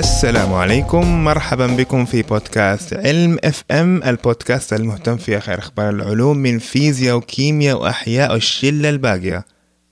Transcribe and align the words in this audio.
السلام 0.00 0.52
عليكم. 0.54 1.24
مرحبا 1.24 1.66
بكم 1.66 2.04
في 2.04 2.22
بودكاست 2.22 2.94
علم 2.94 3.38
FM 3.44 4.02
البودكاست 4.02 4.72
المهتم 4.72 5.16
في 5.16 5.38
آخر 5.38 5.58
أخبار 5.58 5.90
العلوم 5.90 6.36
من 6.36 6.58
فيزياء 6.58 7.16
وكيمياء 7.16 7.82
وأحياء 7.82 8.32
والشله 8.32 8.88
الباقية. 8.90 9.44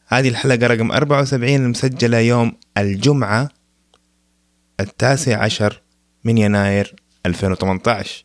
هذه 0.07 0.29
الحلقة 0.29 0.67
رقم 0.67 0.93
74 0.93 1.55
المسجله 1.55 2.19
يوم 2.19 2.53
الجمعة 2.79 3.49
التاسع 4.81 5.43
عشر 5.43 5.83
من 6.25 6.39
يناير 6.39 6.95
2018 7.27 8.25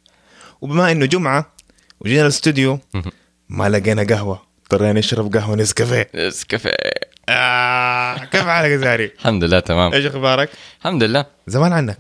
وبما 0.61 0.91
إنه 0.91 1.05
جمعة 1.05 1.53
وجينا 1.99 2.21
الاستوديو 2.21 2.79
ما 3.49 3.69
لقينا 3.69 4.03
قهوة. 4.03 4.41
اضطرينا 4.63 4.99
نشرب 4.99 5.35
قهوة 5.37 5.55
نسكافيه. 5.55 6.09
نسكافيه. 6.15 6.71
آه 7.29 8.15
كيف 8.17 8.41
حالك 8.41 8.69
يا 8.71 8.77
زاري؟ 8.77 9.11
الحمد 9.19 9.43
لله 9.43 9.59
تمام. 9.59 9.93
إيش 9.93 10.05
أخبارك؟ 10.05 10.49
الحمد 10.79 11.03
لله. 11.03 11.25
زمان 11.47 11.73
عنك. 11.73 11.97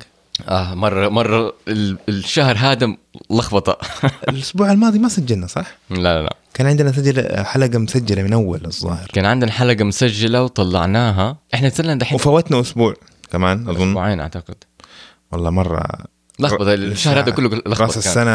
آه 0.49 0.73
مرة 0.73 1.09
مرة 1.09 1.53
ال- 1.67 1.97
الشهر 2.09 2.55
هذا 2.57 2.95
لخبطة. 3.31 3.77
الأسبوع 4.29 4.71
الماضي 4.71 4.99
ما 4.99 5.09
سجلنا 5.09 5.47
صح؟ 5.47 5.65
لا 5.89 5.97
لا 5.97 6.21
لا. 6.23 6.35
كان 6.53 6.67
عندنا 6.67 6.91
سجل 6.91 7.45
حلقة 7.45 7.77
مسجلة 7.79 8.23
من 8.23 8.33
أول 8.33 8.61
الظاهر. 8.65 9.07
كان 9.13 9.25
عندنا 9.25 9.51
حلقة 9.51 9.83
مسجلة 9.83 10.43
وطلعناها. 10.43 11.37
إحنا 11.53 11.69
صرنا 11.69 11.95
دحين 11.95 12.15
وفوتنا 12.15 12.59
أسبوع 12.61 12.93
كمان 13.31 13.69
أظن. 13.69 13.87
أسبوعين 13.89 14.19
أعتقد. 14.19 14.55
والله 15.31 15.49
مرة 15.49 15.87
لخبط 16.39 16.61
الشهر 16.67 17.19
هذا 17.19 17.31
كله 17.31 17.61
لخبط 17.65 17.81
رأس. 17.81 17.97
السنة 17.97 18.31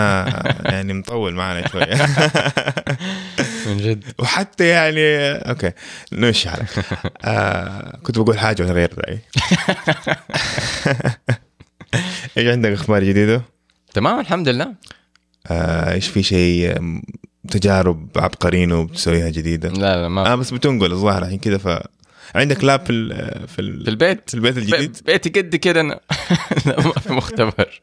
يعني 0.65 0.93
مطول 0.93 1.35
معنا 1.35 1.69
شوية 1.69 1.95
من 3.67 3.77
جد 3.77 4.05
وحتى 4.19 4.69
يعني 4.69 5.01
okay 5.33 5.73
نمشي 6.13 6.49
حالك 6.51 6.85
آه 7.25 7.99
كنت 8.03 8.19
بقول 8.19 8.39
حاجة 8.39 8.63
وأنا 8.63 8.73
غير 8.75 8.91
رأيي 8.99 9.19
إيش 12.39 12.47
عندك 12.49 12.71
أخبار 12.71 13.05
جديدة؟ 13.05 13.43
تمام 13.95 14.21
الحمد 14.21 14.49
لله 14.49 14.75
آه 15.47 15.93
إيش 15.93 16.09
في 16.09 16.23
شيء 16.23 16.79
تجارب 17.51 18.09
عبقريين 18.17 18.73
وبتسويها 18.73 19.29
جديدة؟ 19.29 19.69
لا 19.69 20.03
لا 20.03 20.09
ما 20.09 20.33
آه 20.33 20.35
بس 20.35 20.51
بتنقل 20.51 20.93
الظاهر 20.93 21.23
الحين 21.23 21.39
كذا 21.39 21.59
ف 21.59 21.69
عندك 22.35 22.65
lab 22.65 22.81
في 22.87 22.93
ال... 22.93 23.09
في, 23.49 23.59
ال... 23.59 23.85
في 23.85 23.91
البيت؟ 23.91 24.31
في 24.31 24.35
البيت 24.35 24.59
الجديد؟ 24.59 24.93
بي- 24.93 25.13
بيتي 25.13 25.29
قد 25.41 25.57
كده 25.57 25.81
أنا. 25.81 26.01
لا 26.67 26.81
ما 26.87 26.93
في 26.93 27.13
مختبر. 27.13 27.81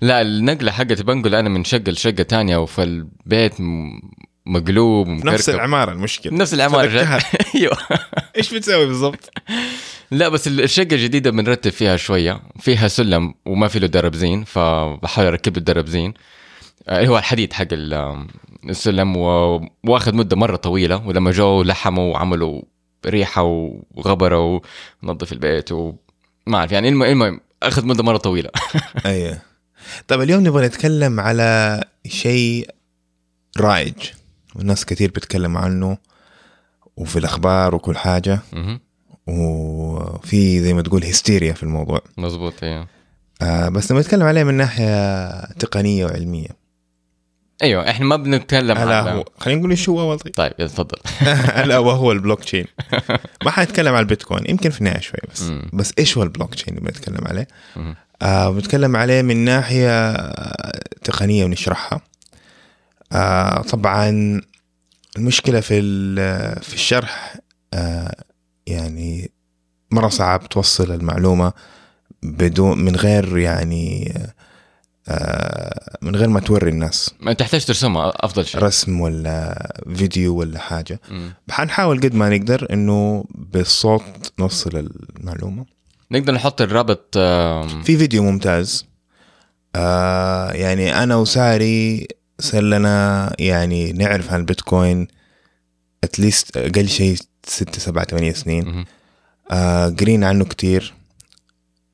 لا 0.00 0.20
النقلة 0.22 0.72
حقتي 0.72 1.02
بنقل 1.02 1.34
أنا 1.34 1.48
من 1.48 1.64
شقة 1.64 1.90
لشقة 1.90 2.22
تانية 2.22 2.56
وفالبيت 2.56 3.52
مقلوب 4.46 5.08
نفس 5.08 5.24
ومكركب 5.26 5.54
العمارة 5.54 5.92
المشكلة. 5.92 6.32
نفس 6.34 6.54
العمارة. 6.54 6.88
أيوه. 7.54 7.76
إيش 8.36 8.54
بتسوي 8.54 8.86
بالضبط؟ 8.86 9.30
لا 10.10 10.28
بس 10.28 10.48
الشقة 10.48 10.94
الجديدة 10.94 11.30
بنرتب 11.30 11.70
فيها 11.70 11.96
شوية. 11.96 12.40
فيها 12.60 12.88
سلم 12.88 13.34
وما 13.46 13.68
في 13.68 13.78
له 13.78 13.86
درب 13.86 14.14
زين 14.14 14.44
فبحاول 14.44 15.26
أركب 15.28 15.56
له 15.56 15.62
درب 15.64 15.86
زين. 15.86 16.14
آه، 16.88 16.98
اللي 16.98 17.08
هو 17.08 17.18
الحديد 17.18 17.52
حق 17.52 17.66
ال- 17.72 18.26
السلم 18.68 19.16
وآخذ 19.86 20.14
مدة 20.14 20.36
مرة 20.36 20.56
طويلة 20.56 21.06
ولما 21.06 21.30
جو 21.30 21.62
لحموا 21.62 22.12
وعملوا 22.12 22.62
ريحة 23.06 23.42
وغبرة 23.94 24.60
ونظف 25.02 25.32
البيت 25.32 25.72
وما 25.72 25.96
أعرف 26.54 26.72
يعني 26.72 26.88
المهم 26.88 27.40
أخذ 27.62 27.86
مدة 27.86 28.02
مرة 28.02 28.16
طويلة. 28.16 28.50
أيوه. 29.06 29.38
طيب 30.08 30.20
اليوم 30.20 30.46
نبغى 30.46 30.66
نتكلم 30.66 31.20
على 31.20 31.80
شيء 32.06 32.70
رائج. 33.58 33.94
والناس 34.54 34.84
كثير 34.84 35.10
بتتكلم 35.10 35.56
عنه 35.56 35.98
وفي 36.96 37.18
الأخبار 37.18 37.74
وكل 37.74 37.96
حاجة. 37.96 38.40
وفي 39.26 40.60
زي 40.60 40.74
ما 40.74 40.82
تقول 40.82 41.04
هستيريا 41.04 41.52
في 41.52 41.62
الموضوع. 41.62 42.00
مظبوط 42.16 42.54
أيوه. 42.62 42.86
آه 43.42 43.68
بس 43.68 43.92
نبغى 43.92 44.04
نتكلم 44.04 44.26
عليه 44.26 44.44
من 44.44 44.54
ناحية 44.54 45.40
تقنية 45.44 46.04
وعلمية. 46.04 46.61
أيوه 47.62 47.90
إحنا 47.90 48.06
ما 48.06 48.16
بنتكلم 48.16 48.78
الا 48.78 48.96
عن 48.98 49.08
هو. 49.16 49.24
خلينا 49.38 49.58
نقول 49.58 49.70
إيش 49.70 49.88
هو 49.88 50.00
أول 50.00 50.18
طيب؟ 50.18 50.34
طيب 50.34 50.52
تفضل. 50.56 50.98
الا 51.62 51.78
وهو 51.78 52.12
البلوك 52.12 52.44
تشين 52.44 52.64
ما 53.44 53.50
حنتكلم 53.50 53.94
على 53.94 54.00
البيتكوين 54.00 54.50
يمكن 54.50 54.70
في 54.70 54.78
النهاية 54.78 55.00
شوي 55.00 55.20
بس. 55.32 55.52
بس 55.72 55.92
إيش 55.98 56.16
هو 56.16 56.22
البلوك 56.22 56.54
تشين 56.54 56.68
اللي 56.68 56.80
بنتكلم 56.80 57.26
عليه. 57.26 57.48
آه 58.22 58.50
بنتكلم 58.50 58.96
عليه 58.96 59.22
من 59.22 59.36
ناحية 59.36 60.12
تقنية 61.04 61.44
ونشرحها 61.44 62.00
آه 63.12 63.62
طبعا 63.62 64.40
المشكلة 65.16 65.60
في 65.60 65.80
في 66.60 66.74
الشرح 66.74 67.36
آه 67.74 68.14
يعني 68.66 69.30
مرة 69.90 70.08
صعب 70.08 70.48
توصل 70.48 70.92
المعلومة 70.92 71.52
بدون 72.22 72.78
من 72.78 72.96
غير 72.96 73.38
يعني 73.38 74.12
آه 74.16 74.41
من 76.02 76.16
غير 76.16 76.28
ما 76.28 76.40
توري 76.40 76.70
الناس. 76.70 77.14
ما 77.20 77.32
تحتاج 77.32 77.64
ترسمها 77.64 78.12
أفضل 78.16 78.46
شيء. 78.46 78.62
رسم 78.62 79.00
ولا 79.00 79.82
فيديو 79.94 80.36
ولا 80.36 80.58
حاجة. 80.58 81.00
حنحاول 81.50 82.00
قد 82.00 82.14
ما 82.14 82.36
نقدر 82.36 82.66
إنه 82.72 83.24
بالصوت 83.34 84.32
نوصل 84.38 84.90
المعلومه 85.20 85.66
نقدر 86.10 86.34
نحط 86.34 86.60
الرابط 86.60 87.18
في 87.84 87.96
فيديو 87.98 88.22
ممتاز. 88.22 88.86
آه 89.76 90.52
يعني 90.52 91.02
أنا 91.02 91.16
وساري 91.16 92.08
صار 92.38 92.62
لنا 92.62 93.32
يعني 93.38 93.92
نعرف 93.92 94.32
عن 94.32 94.40
البيتكوين 94.40 95.08
اتليست 96.04 96.56
أقل 96.56 96.88
شيء 96.88 97.16
ستة 97.44 97.78
سبعة 97.78 98.04
ثمانية 98.04 98.32
سنين. 98.32 98.84
آه 99.50 99.88
قرينا 99.88 100.28
عنه 100.28 100.44
كتير. 100.44 100.94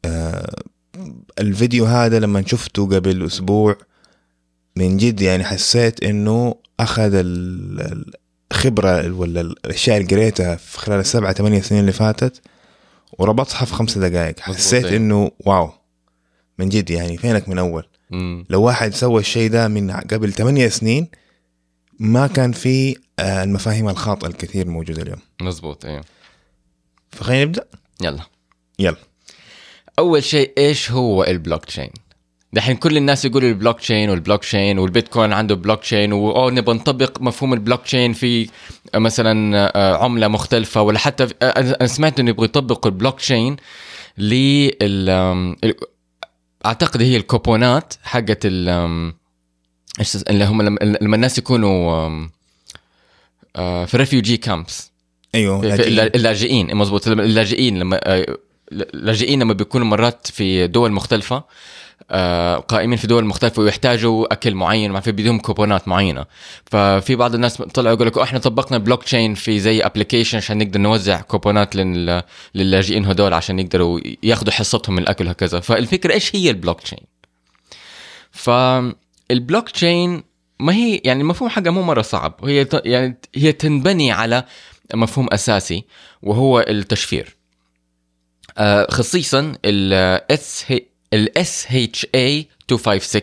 آه 0.05 0.63
الفيديو 1.41 1.85
هذا 1.85 2.19
لما 2.19 2.45
شفته 2.47 2.87
قبل 2.89 3.27
أسبوع 3.27 3.77
من 4.77 4.97
جد 4.97 5.21
يعني 5.21 5.45
حسيت 5.45 6.03
إنه 6.05 6.55
أخذ 6.81 7.15
ال- 7.15 8.13
الخبرة 8.53 9.13
ولا 9.13 9.41
الأشياء 9.41 9.97
اللي 10.01 10.09
قريتها 10.17 10.57
في 10.57 10.79
خلال 10.79 11.01
السبعة 11.01 11.33
ثمانية 11.33 11.61
سنين 11.61 11.81
اللي 11.81 11.93
فاتت 11.93 12.41
وربطها 13.19 13.65
في 13.65 13.75
خمسة 13.75 14.09
دقائق. 14.09 14.41
حسيت 14.41 14.85
أيوة. 14.85 14.97
إنه 14.97 15.31
wow 15.47 15.71
من 16.59 16.69
جد 16.69 16.91
يعني 16.91 17.17
فينك 17.19 17.49
من 17.49 17.59
أول؟ 17.59 17.85
مم. 18.11 18.45
لو 18.51 18.63
واحد 18.63 18.95
سوى 18.95 19.21
الشيء 19.21 19.51
ده 19.51 19.69
من 19.69 19.91
قبل 19.91 20.33
ثمانية 20.33 20.69
سنين 20.69 21.09
ما 22.01 22.27
كان 22.27 22.53
في 22.53 22.97
آه، 23.19 23.45
المفاهيم 23.45 23.89
الخاطئة 23.89 24.29
الكثير 24.29 24.69
موجودة 24.69 25.03
اليوم. 25.03 25.19
مظبوط 25.41 25.85
أيوه. 25.85 26.05
فخلينا 27.11 27.45
نبدأ؟ 27.45 27.65
يلا. 28.03 28.23
يلا. 28.79 28.97
أول 29.99 30.25
شيء 30.25 30.53
إيش 30.59 30.91
هو 30.91 31.25
البلوك 31.25 31.65
تشين 31.65 31.91
دحين 32.53 32.77
كل 32.77 32.97
الناس 32.97 33.25
يقولوا 33.25 33.49
ال 33.49 33.81
blockchain 33.81 34.11
وال 34.11 34.41
blockchain 34.41 34.79
والبيتكوين 34.79 35.33
عنده 35.33 35.55
blockchain 35.55 36.13
wow 36.13 36.51
نبغى 36.51 36.75
نطبق 36.75 37.21
مفهوم 37.21 37.53
البلوك 37.53 37.83
تشين 37.83 38.13
في 38.13 38.49
مثلا 38.95 39.71
آه، 39.77 40.05
عملة 40.05 40.29
مختلفة 40.29 40.83
ولا 40.83 40.99
حتى 40.99 41.25
آه، 41.43 41.47
أنا 41.81 41.87
سمعت 41.87 42.21
إنه 42.21 42.31
يبغوا 42.31 42.45
يطبقوا 42.45 42.91
البلوك 42.91 43.19
تشين 43.21 43.57
لل 44.19 45.11
أعتقد 46.67 47.03
هي 47.03 47.17
الكوبونات 47.17 47.95
حقت 48.03 48.41
ال 48.45 48.69
اللي 50.31 50.45
هم 50.45 50.63
لما 50.63 51.17
الناس 51.17 51.39
يكونوا 51.39 52.09
آه، 53.57 53.85
في 53.85 53.97
refugee 53.97 54.37
camps 54.37 54.91
أيوه 55.35 55.65
اللاجئين 55.65 56.77
مظبوط. 56.77 57.09
اللاجئين 57.09 57.79
لما 57.79 58.01
آه، 58.03 58.37
اللاجئين 58.73 59.43
لما 59.43 59.53
بيكونوا 59.55 59.87
مرات 59.87 60.27
في 60.27 60.67
دول 60.67 60.93
مختلفة 60.93 61.45
آه، 62.11 62.57
قائمين 62.57 62.99
في 62.99 63.07
دول 63.07 63.25
مختلفة 63.25 63.63
ويحتاجوا 63.63 64.33
أكل 64.33 64.55
معين 64.55 64.91
ما 64.91 65.01
في 65.01 65.13
بدهم 65.13 65.39
كوبونات 65.39 65.89
معينة. 65.89 66.25
ففي 66.67 67.17
بعض 67.17 67.35
الناس 67.35 67.57
طلعوا 67.57 67.95
يقول 67.95 68.07
لك 68.07 68.19
إحنا 68.19 68.39
طبقنا 68.39 68.79
بلوك 68.79 69.05
تشين 69.05 69.35
في 69.35 69.61
زي 69.61 69.81
application 69.81 70.39
عشان 70.39 70.59
نقدر 70.59 70.81
نوزع 70.81 71.21
كوبونات 71.21 71.77
لل- 71.77 72.23
للاجئين 72.55 73.07
هدول 73.07 73.35
عشان 73.35 73.59
يقدروا 73.59 74.01
ياخذوا 74.23 74.53
حصتهم 74.53 74.95
من 74.97 75.03
الأكل 75.03 75.29
هكذا 75.29 75.61
فالفكرة 75.61 76.13
إيش 76.15 76.37
هي 76.37 76.51
ال 76.51 76.81
blockchain 76.81 76.99
فال 78.31 79.71
blockchain 79.71 80.23
ما 80.61 80.75
هي 80.75 81.01
يعني 81.05 81.21
المفهوم 81.21 81.51
حقها 81.51 81.71
مو 81.71 81.83
مرة 81.83 82.03
صعب. 82.03 82.35
هي 82.45 82.67
يعني 82.85 83.19
هي 83.35 83.53
تنبني 83.53 84.13
على 84.13 84.45
مفهوم 84.95 85.29
أساسي 85.33 85.85
وهو 86.23 86.61
التشفير. 86.61 87.38
خصيصا 88.91 89.55
ال 89.65 89.93
اس 90.31 90.65
ال 91.13 91.39
اس 91.39 91.67
اتش 91.71 92.07
اي 92.15 92.49
256 92.71 93.23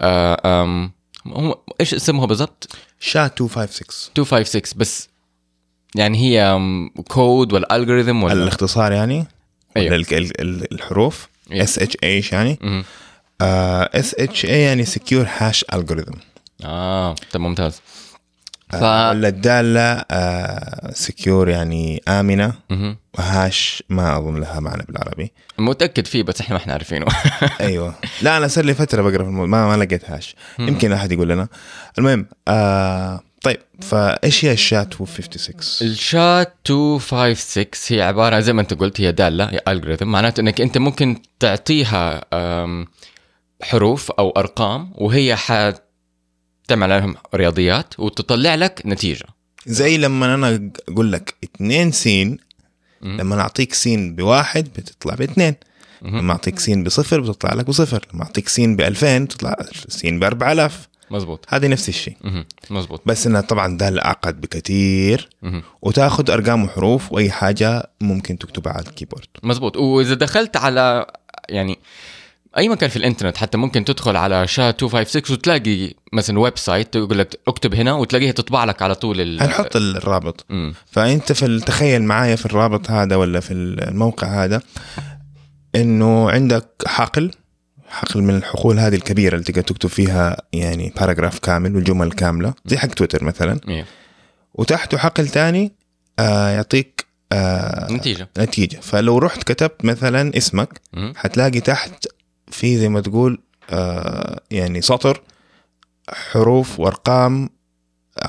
آه، 0.00 0.62
آم، 0.62 0.92
هم 1.26 1.54
إيش 1.80 1.94
اسمها 1.94 2.26
بالضبط؟ 2.26 2.68
SHA 3.00 3.22
256 3.24 4.10
256 4.18 4.78
بس 4.78 5.08
يعني 5.96 6.18
هي 6.18 6.58
كود 7.08 7.52
ولا 7.52 7.76
algorithm 7.76 8.22
ولا 8.22 8.32
الاختصار 8.32 8.92
يعني 8.92 9.26
أيوه. 9.76 10.04
الحروف. 10.72 11.28
SH 11.52 11.96
إيش 12.02 12.32
يعني. 12.32 12.58
SHA 13.40 14.62
يعني 14.62 14.84
secure 14.84 15.26
hash 15.36 15.64
algorithm 15.72 16.12
آه 16.64 17.14
طب 17.32 17.40
ممتاز 17.40 17.80
ف... 18.72 18.82
ولا 18.82 19.28
الدالة 19.28 20.04
secure 20.92 21.48
يعني 21.48 22.02
آمنة. 22.08 22.52
و 23.18 23.31
hash 23.31 23.82
ما 23.88 24.18
أظن 24.18 24.40
لها 24.40 24.60
معنى 24.60 24.82
بالعربي. 24.88 25.32
متأكد 25.58 26.06
فيه 26.06 26.22
بس 26.22 26.40
إحنا 26.40 26.54
ما 26.54 26.60
إحنا 26.62 26.72
عارفينه. 26.72 27.06
أيوه. 27.60 27.94
لا 28.22 28.36
أنا 28.36 28.48
صار 28.48 28.64
لي 28.64 28.74
فترة 28.74 29.02
بقرأ 29.02 29.22
في 29.22 29.28
الموضوع 29.28 29.46
ما 29.46 29.76
ما 29.76 29.84
لقيت 29.84 30.10
هاش. 30.10 30.36
يمكن 30.58 30.92
أحد 30.92 31.12
يقول 31.12 31.28
لنا. 31.28 31.48
المهم 31.98 32.26
آه 32.48 33.20
طيب 33.42 33.58
فإيش 33.80 34.44
هي 34.44 34.52
الشات 34.52 35.00
256 35.00 35.88
الشات 35.88 36.56
256 36.70 37.98
هي 37.98 38.02
عبارة 38.02 38.40
زي 38.40 38.52
ما 38.52 38.60
أنت 38.60 38.74
قلت 38.74 39.00
هي 39.00 39.12
دالة 39.12 39.44
هي 39.44 39.60
الجوريثم 39.68 40.08
معناته 40.08 40.40
إنك 40.40 40.60
أنت 40.60 40.78
ممكن 40.78 41.22
تعطيها 41.40 42.24
حروف 43.62 44.10
أو 44.10 44.30
أرقام 44.30 44.92
وهي 44.94 45.36
حتعمل 46.64 46.92
عليهم 46.92 47.14
رياضيات 47.34 48.00
وتطلع 48.00 48.54
لك 48.54 48.82
نتيجة. 48.86 49.26
زي 49.66 49.98
لما 49.98 50.34
أنا 50.34 50.70
أقول 50.88 51.12
لك 51.12 51.34
2 51.44 51.92
سين. 51.92 52.38
لما 53.02 53.40
أعطيك 53.40 53.74
سين 53.74 54.14
بواحد 54.14 54.64
بتطلع 54.64 55.14
باثنين 55.14 55.54
لما 56.02 56.32
أعطيك 56.32 56.58
سين 56.58 56.84
بصفر 56.84 57.20
بتطلع 57.20 57.54
لك 57.54 57.66
بصفر 57.66 58.06
لما 58.14 58.22
أعطيك 58.22 58.48
سين 58.48 58.76
ب 58.76 58.80
2000 58.80 59.24
تطلع 59.24 59.56
سين 59.88 60.18
ب 60.18 60.24
4000 60.24 60.88
مزبوط 61.10 61.44
هذه 61.48 61.68
نفس 61.68 61.88
الشيء. 61.88 62.16
مزبوط 62.70 63.02
بس 63.06 63.26
انها 63.26 63.40
طبعا 63.40 63.76
دالة 63.76 64.04
اعقد 64.04 64.40
بكثير. 64.40 65.28
وتأخذ 65.82 66.30
أرقام 66.30 66.64
وحروف 66.64 67.12
وأي 67.12 67.30
حاجة 67.30 67.90
ممكن 68.00 68.38
تكتبها 68.38 68.72
على 68.72 68.86
ال 68.86 68.90
keyboard. 68.90 69.28
مزبوط 69.42 69.76
وإذا 69.76 70.14
دخلت 70.14 70.56
على 70.56 71.06
يعني 71.48 71.78
أي 72.58 72.68
مكان 72.68 72.90
في 72.90 72.96
الإنترنت 72.96 73.36
حتى 73.36 73.58
ممكن 73.58 73.84
تدخل 73.84 74.16
على 74.16 74.46
SHA 74.46 74.82
256 74.82 75.36
وتلاقي 75.36 75.94
مثلا 76.12 76.38
website 76.38 76.96
يقول 76.96 77.18
لك 77.18 77.40
اكتب 77.48 77.74
هنا 77.74 77.92
وتلاقيها 77.92 78.32
تطبع 78.32 78.64
لك 78.64 78.82
على 78.82 78.94
طول 78.94 79.20
ال 79.20 79.42
هنحط 79.42 79.76
الرابط 79.76 80.44
مم. 80.50 80.74
فأنت 80.86 81.32
في 81.32 81.60
تخيل 81.60 82.02
معايا 82.02 82.36
في 82.36 82.46
الرابط 82.46 82.90
هذا 82.90 83.16
ولا 83.16 83.40
في 83.40 83.52
الموقع 83.54 84.44
هذا 84.44 84.62
إنه 85.74 86.30
عندك 86.30 86.68
حقل 86.86 87.30
حقل 87.88 88.22
من 88.22 88.36
الحقول 88.36 88.78
هذه 88.78 88.94
الكبيرة 88.94 89.34
اللي 89.34 89.44
تقدر 89.44 89.62
تكتب 89.62 89.88
فيها 89.88 90.36
يعني 90.52 90.92
باراجراف 90.96 91.38
كامل 91.38 91.76
والجمل 91.76 92.12
كاملة 92.12 92.54
زي 92.66 92.78
حق 92.78 92.88
تويتر 92.88 93.24
مثلا 93.24 93.60
إيه. 93.68 93.86
وتحته 94.54 94.98
حقل 94.98 95.28
تاني 95.28 95.72
آه 96.18 96.48
يعطيك 96.48 97.06
آه 97.32 97.92
نتيجة 97.92 98.28
نتيجة 98.38 98.76
فلو 98.82 99.18
رحت 99.18 99.42
كتبت 99.42 99.84
مثلا 99.84 100.36
اسمك. 100.36 100.80
حتلاقي 101.16 101.60
تحت 101.60 102.06
في 102.52 102.78
زي 102.78 102.88
ما 102.88 103.00
تقول 103.00 103.38
آه 103.70 104.40
يعني 104.50 104.82
سطر 104.82 105.22
حروف 106.08 106.80
وأرقام 106.80 107.50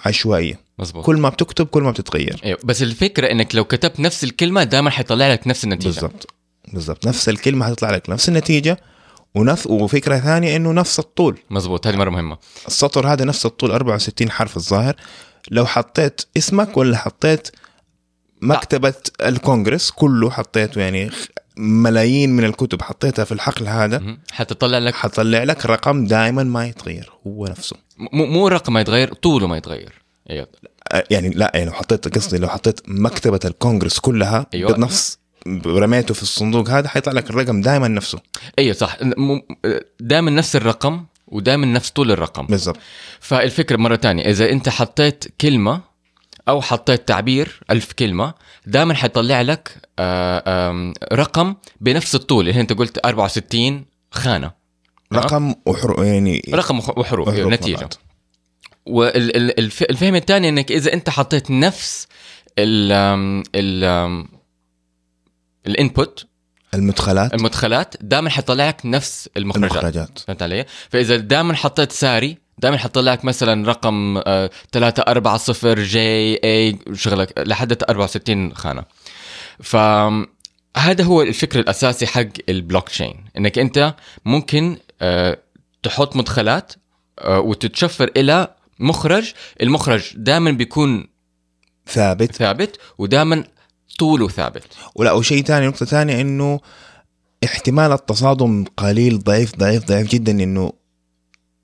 عشوائية. 0.06 0.60
مزبوط 0.80 1.06
كل 1.06 1.18
ما 1.18 1.30
بتكتب 1.30 1.68
كل 1.68 1.84
ما 1.84 1.92
بتتغير. 1.92 2.42
أيوه 2.46 2.60
بس 2.64 2.84
الفكرة 2.84 3.32
إنك 3.32 3.56
لو 3.56 3.64
كتبت 3.64 4.00
نفس 4.00 4.24
الكلمة 4.24 4.64
دائما 4.64 4.90
حيطلع 4.90 5.32
لك 5.32 5.48
نفس 5.48 5.64
النتيجة. 5.64 6.02
بالضبط. 6.02 6.34
بالضبط. 6.74 7.08
نفس 7.08 7.30
الكلمة 7.30 7.66
حتطلع 7.66 7.92
لك 7.92 8.10
نفس 8.10 8.30
النتيجة 8.30 8.78
ونفس 9.36 9.68
وفكرة 9.68 10.18
ثانية 10.20 10.56
إنه 10.56 10.72
نفس 10.72 11.00
الطول. 11.00 11.40
مزبوط 11.50 11.88
هذه 11.88 11.96
مرة 11.96 12.10
مهمة. 12.10 12.38
السطر 12.68 13.08
هذا 13.08 13.26
نفس 13.26 13.46
الطول 13.46 13.72
64 13.72 14.32
حرف 14.32 14.58
الظاهر. 14.58 14.96
لو 15.52 15.66
حطيت 15.66 16.22
اسمك 16.38 16.78
ولا 16.78 16.98
حطيت 16.98 17.48
مكتبة 18.42 18.94
الكونغرس 19.22 19.92
كله 19.92 20.30
حطيته 20.30 20.82
يعني 20.82 21.12
ملايين 21.58 22.30
من 22.30 22.44
الكتب 22.44 22.82
حطيتها 22.82 23.26
في 23.26 23.32
الحقل 23.32 23.68
هذا. 23.68 24.18
حتطلع 24.32 24.78
لك 24.78 24.96
حطلع 24.96 25.44
لك 25.44 25.66
رقم 25.66 26.06
دائما 26.06 26.44
ما 26.44 26.68
يتغير 26.68 27.12
هو 27.28 27.46
نفسه. 27.46 27.76
مو 27.98 28.26
مو 28.26 28.48
رقم 28.48 28.74
ما 28.74 28.82
يتغير 28.82 29.14
طوله 29.14 29.48
ما 29.48 29.58
يتغير. 29.58 30.04
أيوه. 30.30 30.48
أه، 30.92 31.04
يعني 31.12 31.30
لا 31.30 31.52
يعني 31.54 31.66
لو 31.66 31.72
حطيت 31.72 32.16
قصدي 32.16 32.38
لو 32.38 32.48
حطيت 32.48 32.80
مكتبة 32.88 33.40
الكونغرس 33.46 34.00
كلها 34.00 34.46
أيوة. 34.54 34.74
بنفس 34.74 35.18
رميته 35.66 36.14
في 36.14 36.24
الصندوق 36.24 36.70
هذا 36.70 36.88
حيطلع 36.88 37.14
لك 37.14 37.30
الرقم 37.30 37.62
دائما 37.62 37.88
نفسه. 37.88 38.20
أيوه 38.60 38.74
صح. 38.74 38.98
دائما 40.00 40.32
نفس 40.32 40.56
الرقم 40.56 41.06
ودائما 41.28 41.66
نفس 41.66 41.90
طول 41.90 42.12
الرقم. 42.12 42.46
بالضبط. 42.46 42.78
فالفكرة 43.20 43.78
مرة 43.78 43.96
تانية 43.96 44.24
إذا 44.24 44.50
أنت 44.50 44.70
حطيت 44.70 45.26
كلمة 45.42 45.82
أو 46.50 46.62
حطيت 46.62 47.08
تعبير 47.08 47.60
ألف 47.72 47.92
كلمة 47.94 48.34
دائما 48.66 48.94
حيطلع 48.94 49.42
لك 49.42 49.78
آه، 50.00 50.94
رقم 51.14 51.56
بنفس 51.82 52.16
الطول 52.16 52.50
اللي 52.50 52.62
أنت 52.62 52.74
قلت 52.74 53.00
64 53.06 53.86
خانة. 54.12 54.52
رقم 55.14 55.56
وحر 55.66 56.04
يعني 56.04 56.42
رقم 56.54 56.80
وح- 56.80 56.98
وحروف 56.98 57.28
وحروف 57.28 57.54
نتيجة. 57.54 57.90
والفهم 58.86 60.16
الثاني 60.16 60.50
إنك 60.50 60.72
إذا 60.72 60.94
أنت 60.94 61.10
حطيت 61.10 61.52
نفس 61.52 62.08
ال 62.60 62.92
ال 63.56 64.26
الإنبوت. 65.68 66.26
المدخلات. 66.74 67.34
المدخلات 67.34 67.96
دائما 68.02 68.30
حيطلع 68.30 68.68
لك 68.68 68.82
نفس 68.86 69.30
المخرجات. 69.38 69.72
المخرجات. 69.72 70.20
فهمت 70.20 70.42
علي؟ 70.44 70.66
فإذا 70.90 71.16
دائما 71.18 71.54
حطيت 71.54 71.92
ساري 71.92 72.38
دائما 72.64 72.78
حطلع 72.78 73.14
لك 73.14 73.26
مثلا 73.26 73.68
رقم 73.68 74.18
آه، 74.26 74.50
3 74.72 75.04
4 75.04 75.38
0 75.38 75.80
جي 75.80 76.00
اي 76.44 76.80
شغلك 76.94 77.34
لحد 77.38 77.84
64 77.84 78.56
خانة. 78.56 78.84
فهذا 79.60 81.04
هو 81.04 81.22
الفكر 81.22 81.60
الأساسي 81.60 82.08
حق 82.08 82.28
البلوك 82.50 82.90
تشين 82.90 83.24
إنك 83.38 83.60
أنت 83.60 83.96
ممكن 84.26 84.78
آه، 85.02 85.38
تحط 85.84 86.16
مدخلات 86.16 86.74
آه، 87.20 87.40
وتتشفر 87.40 88.12
إلى 88.18 88.56
مخرج. 88.80 89.34
المخرج 89.62 90.14
دائما 90.16 90.52
بيكون 90.52 91.08
ثابت. 91.88 92.36
ثابت 92.36 92.80
ودائما 92.98 93.44
طوله 94.00 94.28
ثابت. 94.30 94.64
ولا 94.96 95.12
وشيء 95.12 95.44
ثاني 95.44 95.68
نقطة 95.68 95.86
ثانية 95.86 96.22
إنه 96.22 96.60
احتمال 97.44 97.92
التصادم 97.92 98.66
قليل 98.78 99.20
ضعيف 99.20 99.56
ضعيف 99.56 99.86
ضعيف 99.86 100.08
جدا 100.08 100.32
إنه 100.32 100.83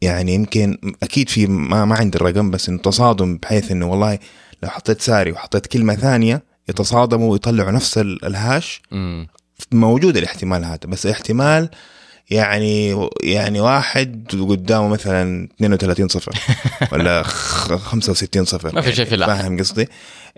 يعني 0.02 0.34
يمكن 0.34 0.78
أكيد 1.04 1.30
في 1.30 1.48
ما 1.48 1.86
ما 1.86 1.96
عندي 1.96 2.18
الرقم 2.18 2.52
بس 2.52 2.70
إنه 2.70 2.78
تصادم 2.78 3.38
بحيث 3.38 3.72
إنه 3.72 3.88
والله 3.92 4.20
لو 4.64 4.70
حطيت 4.70 5.02
ساري 5.02 5.32
وحطيت 5.32 5.68
كلمة 5.68 5.96
ثانية 5.96 6.44
يتصادموا 6.70 7.32
ويطلعوا 7.32 7.72
نفس 7.72 7.98
ال- 7.98 8.26
الهاش. 8.26 8.82
موجود 9.72 10.18
الاحتمال 10.18 10.66
هذا 10.66 10.80
بس 10.88 11.06
احتمال 11.06 11.70
يعني 12.30 13.08
يعني 13.24 13.60
واحد 13.62 14.28
قدامه 14.50 14.88
مثلا 14.88 15.48
32 15.56 16.08
صفر 16.08 16.32
ولا 16.92 17.24
خ- 17.24 17.74
65 17.76 18.46
صفر 18.46 18.76
ما 18.76 18.82
في 18.82 18.96
شيء 18.96 19.06
في. 19.06 19.18
فاهم 19.18 19.60
قصدي؟ 19.60 19.88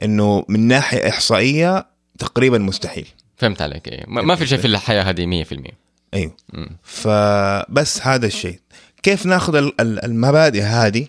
إنه 0.04 0.46
من 0.48 0.68
ناحية 0.68 1.10
إحصائية 1.10 1.86
تقريبا 2.20 2.58
مستحيل 2.58 3.08
فهمت 3.38 3.62
عليك 3.62 3.88
إيه. 3.88 4.06
ما 4.08 4.36
في 4.36 4.48
شيء 4.48 4.58
في 4.58 4.68
الحياة 4.68 5.04
هذه 5.04 5.44
100% 5.44 5.72
أيوه. 6.14 6.36
فبس 6.84 8.02
هذا 8.08 8.26
الشيء 8.28 8.60
كيف 9.04 9.26
ناخذ 9.26 9.56
ال- 9.56 9.82
ال- 9.82 10.06
المبادئ 10.06 10.62
هذه. 10.62 11.08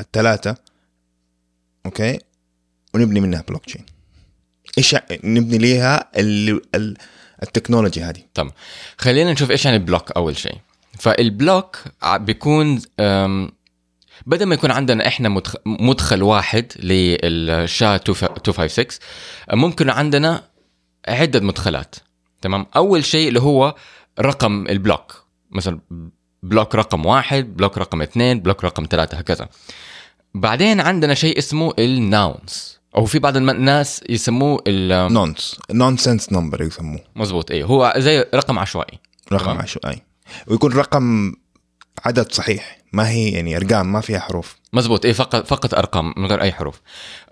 الثلاثة 0.00 0.56
okay 1.86 2.18
ونبني 2.94 3.20
منها 3.20 3.44
بلوك 3.48 3.64
تشين 3.64 3.86
إيش 4.78 4.96
نبني 5.24 5.58
ليها 5.58 6.10
ال- 6.16 6.62
ال- 6.74 6.96
ال 7.42 7.48
technology 7.48 8.02
هذه. 8.02 8.22
تمام. 8.34 8.52
خلينا 8.98 9.32
نشوف 9.32 9.50
إيش 9.50 9.64
يعني 9.64 9.78
block 9.78 10.10
أول 10.10 10.36
شيء. 10.36 10.56
فال 10.98 11.21
block 11.21 11.78
بيكون 12.14 12.74
بدل 14.26 14.46
ما 14.46 14.54
يكون 14.54 14.70
عندنا 14.70 15.06
إحنا 15.06 15.28
مدخ- 15.28 15.56
مدخل 15.66 16.22
واحد 16.22 16.72
لل 16.78 17.24
SHA 17.24 17.92
256 17.92 18.86
ممكن 19.52 19.90
عندنا 19.90 20.44
عدة 21.08 21.40
مدخلات. 21.40 21.94
تمام؟ 22.42 22.66
أول 22.76 23.04
شيء 23.04 23.28
اللي 23.28 23.40
هو 23.40 23.74
رقم 24.20 24.66
ال 24.68 24.77
block 24.77 25.24
مثلا 25.50 25.80
block 26.42 26.74
رقم 26.74 27.06
واحد 27.06 27.56
block 27.56 27.78
رقم 27.78 28.02
اثنين 28.02 28.40
block 28.40 28.64
رقم 28.64 28.86
ثلاثة 28.90 29.18
هكذا. 29.18 29.48
بعدين 30.34 30.80
عندنا 30.80 31.14
شيء 31.14 31.38
اسمه 31.38 31.72
ال 31.78 31.95
nonce 31.95 32.78
أو 32.96 33.04
في 33.04 33.18
بعض 33.18 33.36
الناس 33.36 34.00
يسموه 34.08 34.62
ال- 34.66 35.12
نونس 35.12 35.58
نونسنس 35.70 36.32
نمبر 36.32 36.62
يسموه. 36.62 37.00
مزبوط 37.16 37.50
إيه. 37.50 37.64
هو 37.64 37.94
زي 37.96 38.24
رقم 38.34 38.58
عشوائي. 38.58 38.98
رقم 39.32 39.44
تمام. 39.44 39.58
عشوائي. 39.58 40.02
ويكون 40.46 40.72
رقم 40.72 41.32
عدد 42.04 42.32
صحيح. 42.32 42.78
ما 42.92 43.08
هي 43.08 43.28
يعني 43.30 43.56
أرقام 43.56 43.92
ما 43.92 44.00
فيها 44.00 44.18
حروف. 44.20 44.56
مزبوط 44.72 45.04
إيه 45.04 45.12
فقط 45.12 45.46
فقط 45.46 45.74
أرقام 45.74 46.14
من 46.16 46.26
غير 46.26 46.42
أي 46.42 46.52
حروف. 46.52 46.80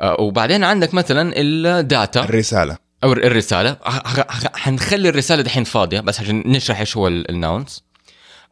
آه 0.00 0.16
وبعدين 0.20 0.64
عندك 0.64 0.94
مثلا 0.94 1.32
ال 1.36 1.54
data 1.54 2.24
الرسالة. 2.24 2.76
أو 3.04 3.12
الرسالة. 3.12 3.76
حنخلي 4.54 5.08
الرسالة 5.08 5.42
دحين 5.42 5.64
فاضية 5.64 6.00
بس 6.00 6.20
عشان 6.20 6.42
نشرح 6.46 6.80
إيش 6.80 6.96
هو 6.96 7.08
ال- 7.08 7.30
الناونز 7.30 7.82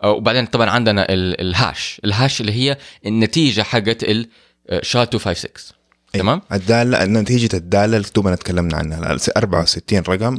وبعدين 0.04 0.46
طبعا 0.46 0.70
عندنا 0.70 1.02
ال- 1.12 1.40
الهاش 1.40 2.00
الهاش 2.04 2.40
اللي 2.40 2.52
هي 2.52 2.78
النتيجة 3.06 3.62
حقت 3.62 4.04
الشا 4.70 4.98
256 4.98 5.78
أي. 6.14 6.20
تمام؟ 6.20 6.42
الدالة 6.52 7.04
نتيجة 7.04 7.56
الدالة 7.56 7.96
اللي 7.96 8.08
دوبنا 8.16 8.36
تكلمنا 8.36 8.76
عنها 8.76 9.12
ال 9.12 9.20
64 9.36 10.02
رقم 10.08 10.38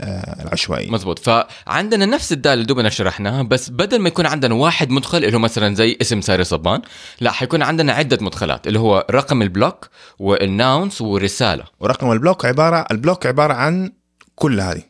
آه، 0.00 0.42
العشوائي. 0.42 0.90
مزبوط 0.90 1.18
فعندنا 1.18 2.06
نفس 2.06 2.32
الدالة 2.32 2.54
اللي 2.54 2.64
دوبنا 2.64 2.88
شرحناها 2.88 3.42
بس 3.42 3.70
بدل 3.70 3.98
ما 3.98 4.08
يكون 4.08 4.26
عندنا 4.26 4.54
واحد 4.54 4.90
مدخل 4.90 5.18
اللي 5.24 5.34
هو 5.36 5.38
مثلا 5.40 5.74
زي 5.74 5.96
اسم 6.00 6.20
ساري 6.20 6.44
صبان 6.44 6.82
لا 7.20 7.30
حيكون 7.30 7.62
عندنا 7.62 7.92
عدة 7.92 8.18
مدخلات 8.20 8.66
اللي 8.66 8.78
هو 8.78 9.06
رقم 9.10 9.42
البلوك 9.42 9.88
وال 10.18 10.41
nonce 10.41 11.00
ورساله 11.00 11.64
ورقم 11.80 12.12
ال 12.12 12.17
block 12.17 12.44
عبارة 12.44 12.86
ال 12.90 12.96
block 12.96 13.26
عبارة 13.26 13.54
عن 13.54 13.92
كل 14.34 14.60
هذه. 14.60 14.82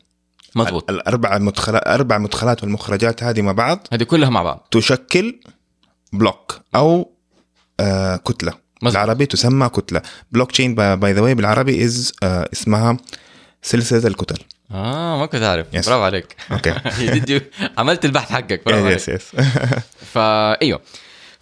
مزبوط 0.55 0.89
ال- 0.89 0.95
الاربع 0.95 1.37
مدخلات 1.37 1.87
أربع 1.87 2.17
مدخلات 2.17 2.63
والمخرجات 2.63 3.23
هذه 3.23 3.41
مع 3.41 3.51
بعض 3.51 3.87
هذه 3.93 4.03
كلها 4.03 4.29
مع 4.29 4.43
بعض. 4.43 4.67
تشكل 4.71 5.39
block 6.13 6.61
أو 6.75 7.11
آه 7.79 8.15
كتلة. 8.15 8.51
مزبوط. 8.51 8.93
بالعربي 8.93 9.25
تسمى 9.25 9.69
كتلة. 9.69 10.01
blockchain 10.31 10.75
by 10.75 11.13
the 11.13 11.21
way 11.21 11.35
بالعربي 11.35 11.85
is 11.85 12.13
آه 12.23 12.49
اسمها 12.53 12.97
سلسلة 13.61 14.07
الكتل. 14.07 14.43
آه 14.71 15.17
ما 15.17 15.25
كنت 15.25 15.43
عارف 15.43 15.67
Yes. 15.67 15.85
برافو 15.89 16.03
عليك. 16.03 16.35
okay 16.51 16.73
جدي 16.99 17.41
عملت 17.77 18.05
البحث 18.05 18.31
حقك. 18.31 18.61
برافو 18.65 18.85
عليك. 18.85 18.97
yes 18.97 19.09
yes 19.09 19.31
فايوه 20.13 20.79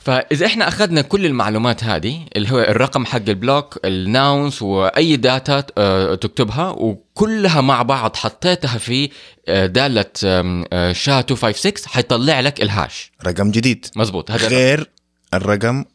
فإذا 0.07 0.45
إحنا 0.45 0.67
أخذنا 0.67 1.01
كل 1.01 1.25
المعلومات 1.25 1.83
هذه 1.83 2.25
اللي 2.35 2.51
هو 2.51 2.59
الرقم 2.59 3.05
حق 3.05 3.21
ال 3.27 3.36
block 3.36 3.79
ال 3.85 3.98
nonce 3.98 4.61
وأي 4.61 5.15
data 5.17 5.63
آه، 5.77 6.15
تكتبها 6.15 6.69
وكلها 6.69 7.61
مع 7.61 7.81
بعض 7.81 8.15
حطيتها 8.15 8.77
في 8.77 9.09
آه، 9.47 9.65
دالة 9.65 10.05
آه، 10.25 10.91
SHA 10.91 11.11
256 11.21 11.73
حيطلع 11.87 12.39
لك 12.39 12.61
ال 12.61 12.70
hash. 12.70 13.11
رقم 13.27 13.51
جديد. 13.51 13.85
مزبوط 13.95 14.31
هذا 14.31 14.47
غير 14.47 14.89
الرقم 15.33 15.85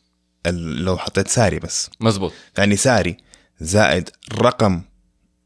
ال- 0.47 0.85
لو 0.85 0.97
حطيت 0.99 1.29
ساري 1.29 1.59
بس. 1.59 1.91
مزبوط 2.01 2.33
يعني 2.59 2.77
ساري 2.77 3.17
زائد 3.61 4.11
رقم 4.39 4.83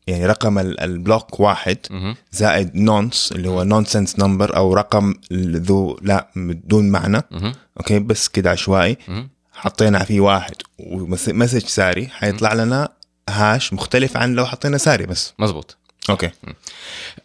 يعني 0.06 0.26
رقم 0.26 0.58
ال- 0.58 0.80
ال 0.80 0.90
block 0.90 1.40
واحد. 1.40 1.78
زائد 2.32 2.76
nonce 2.76 3.32
اللي 3.32 3.48
هو 3.48 3.62
nonsense 3.62 4.18
number 4.18 4.56
أو 4.56 4.74
رقم 4.74 5.14
ذو 5.32 5.98
لا 6.02 6.28
بدون 6.36 6.88
معنى. 6.90 7.22
okay 7.80 7.98
بس 7.98 8.28
كده 8.28 8.50
عشوائي. 8.50 8.96
حطينا 9.52 10.04
فيه 10.04 10.20
واحد. 10.20 10.54
و 10.78 10.89
message 10.89 11.66
ساري. 11.66 12.06
حيطلع 12.06 12.52
لنا 12.54 12.88
hash 13.30 13.72
مختلف 13.72 14.16
عن 14.16 14.34
لو 14.34 14.46
حطينا 14.46 14.78
ساري 14.78 15.06
بس. 15.06 15.34
مزبوط 15.38 15.76
okay. 16.10 16.30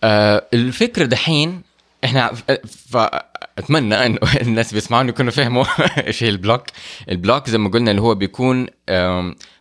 آه 0.04 0.48
الفكرة 0.54 1.06
دحين 1.06 1.62
إحنا 2.06 2.32
فاتمنى 2.90 4.06
انه 4.06 4.18
الناس 4.42 4.74
بيسمعوني 4.74 5.10
يكونوا 5.10 5.32
فهموا 5.32 5.66
إيش 6.08 6.24
هي 6.24 6.30
ال 6.30 6.35
block. 6.35 6.64
ال 7.10 7.16
block 7.16 7.50
زي 7.50 7.58
ما 7.58 7.70
قلنا 7.70 7.92
اللي 7.92 8.02
هو 8.02 8.16
بيكون 8.16 8.68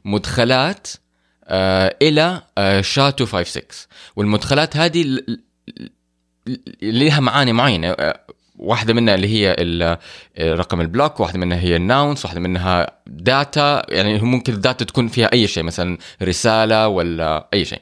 مدخلات 0.05 0.87
إلى 2.02 2.42
آه 2.59 2.80
SHA 2.80 3.02
256 3.02 3.62
والمدخلات 4.16 4.76
هذه 4.76 5.21
لها 6.83 7.21
معاني 7.21 7.52
معينة. 7.52 7.90
آه، 7.90 8.21
واحدة 8.57 8.95
منها 8.95 9.14
اللي 9.14 9.28
هي 9.28 9.57
آه، 9.59 9.99
رقم 10.54 10.80
ال 10.80 10.87
block 10.87 11.21
واحدة 11.21 11.38
منها 11.38 11.59
هي 11.59 11.76
ال 11.76 11.85
nonce 11.85 12.25
واحدة 12.25 12.40
منها 12.40 12.87
data 13.07 13.83
يعني 13.88 14.19
ممكن 14.19 14.52
ال 14.52 14.59
data 14.59 14.85
تكون 14.85 15.09
فيها 15.09 15.33
أي 15.33 15.47
شيء 15.47 15.62
مثلا 15.62 15.99
رسالة 16.23 16.88
ولا 16.88 17.49
أي 17.54 17.64
شيء. 17.64 17.80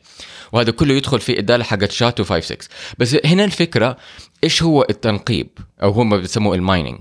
وهذا 0.53 0.71
كله 0.71 0.95
يدخل 0.95 1.21
في 1.21 1.39
الداله 1.39 1.65
حقت 1.65 1.91
SHA 1.91 2.05
256 2.07 2.59
بس 2.99 3.17
هنا 3.25 3.45
الفكرة 3.45 3.97
إيش 4.45 4.63
هو 4.63 4.87
التنقيب؟ 4.91 5.49
أو 5.83 5.91
هم 5.91 6.21
بيسموه 6.21 6.55
ال 6.55 6.61
mining 6.61 6.99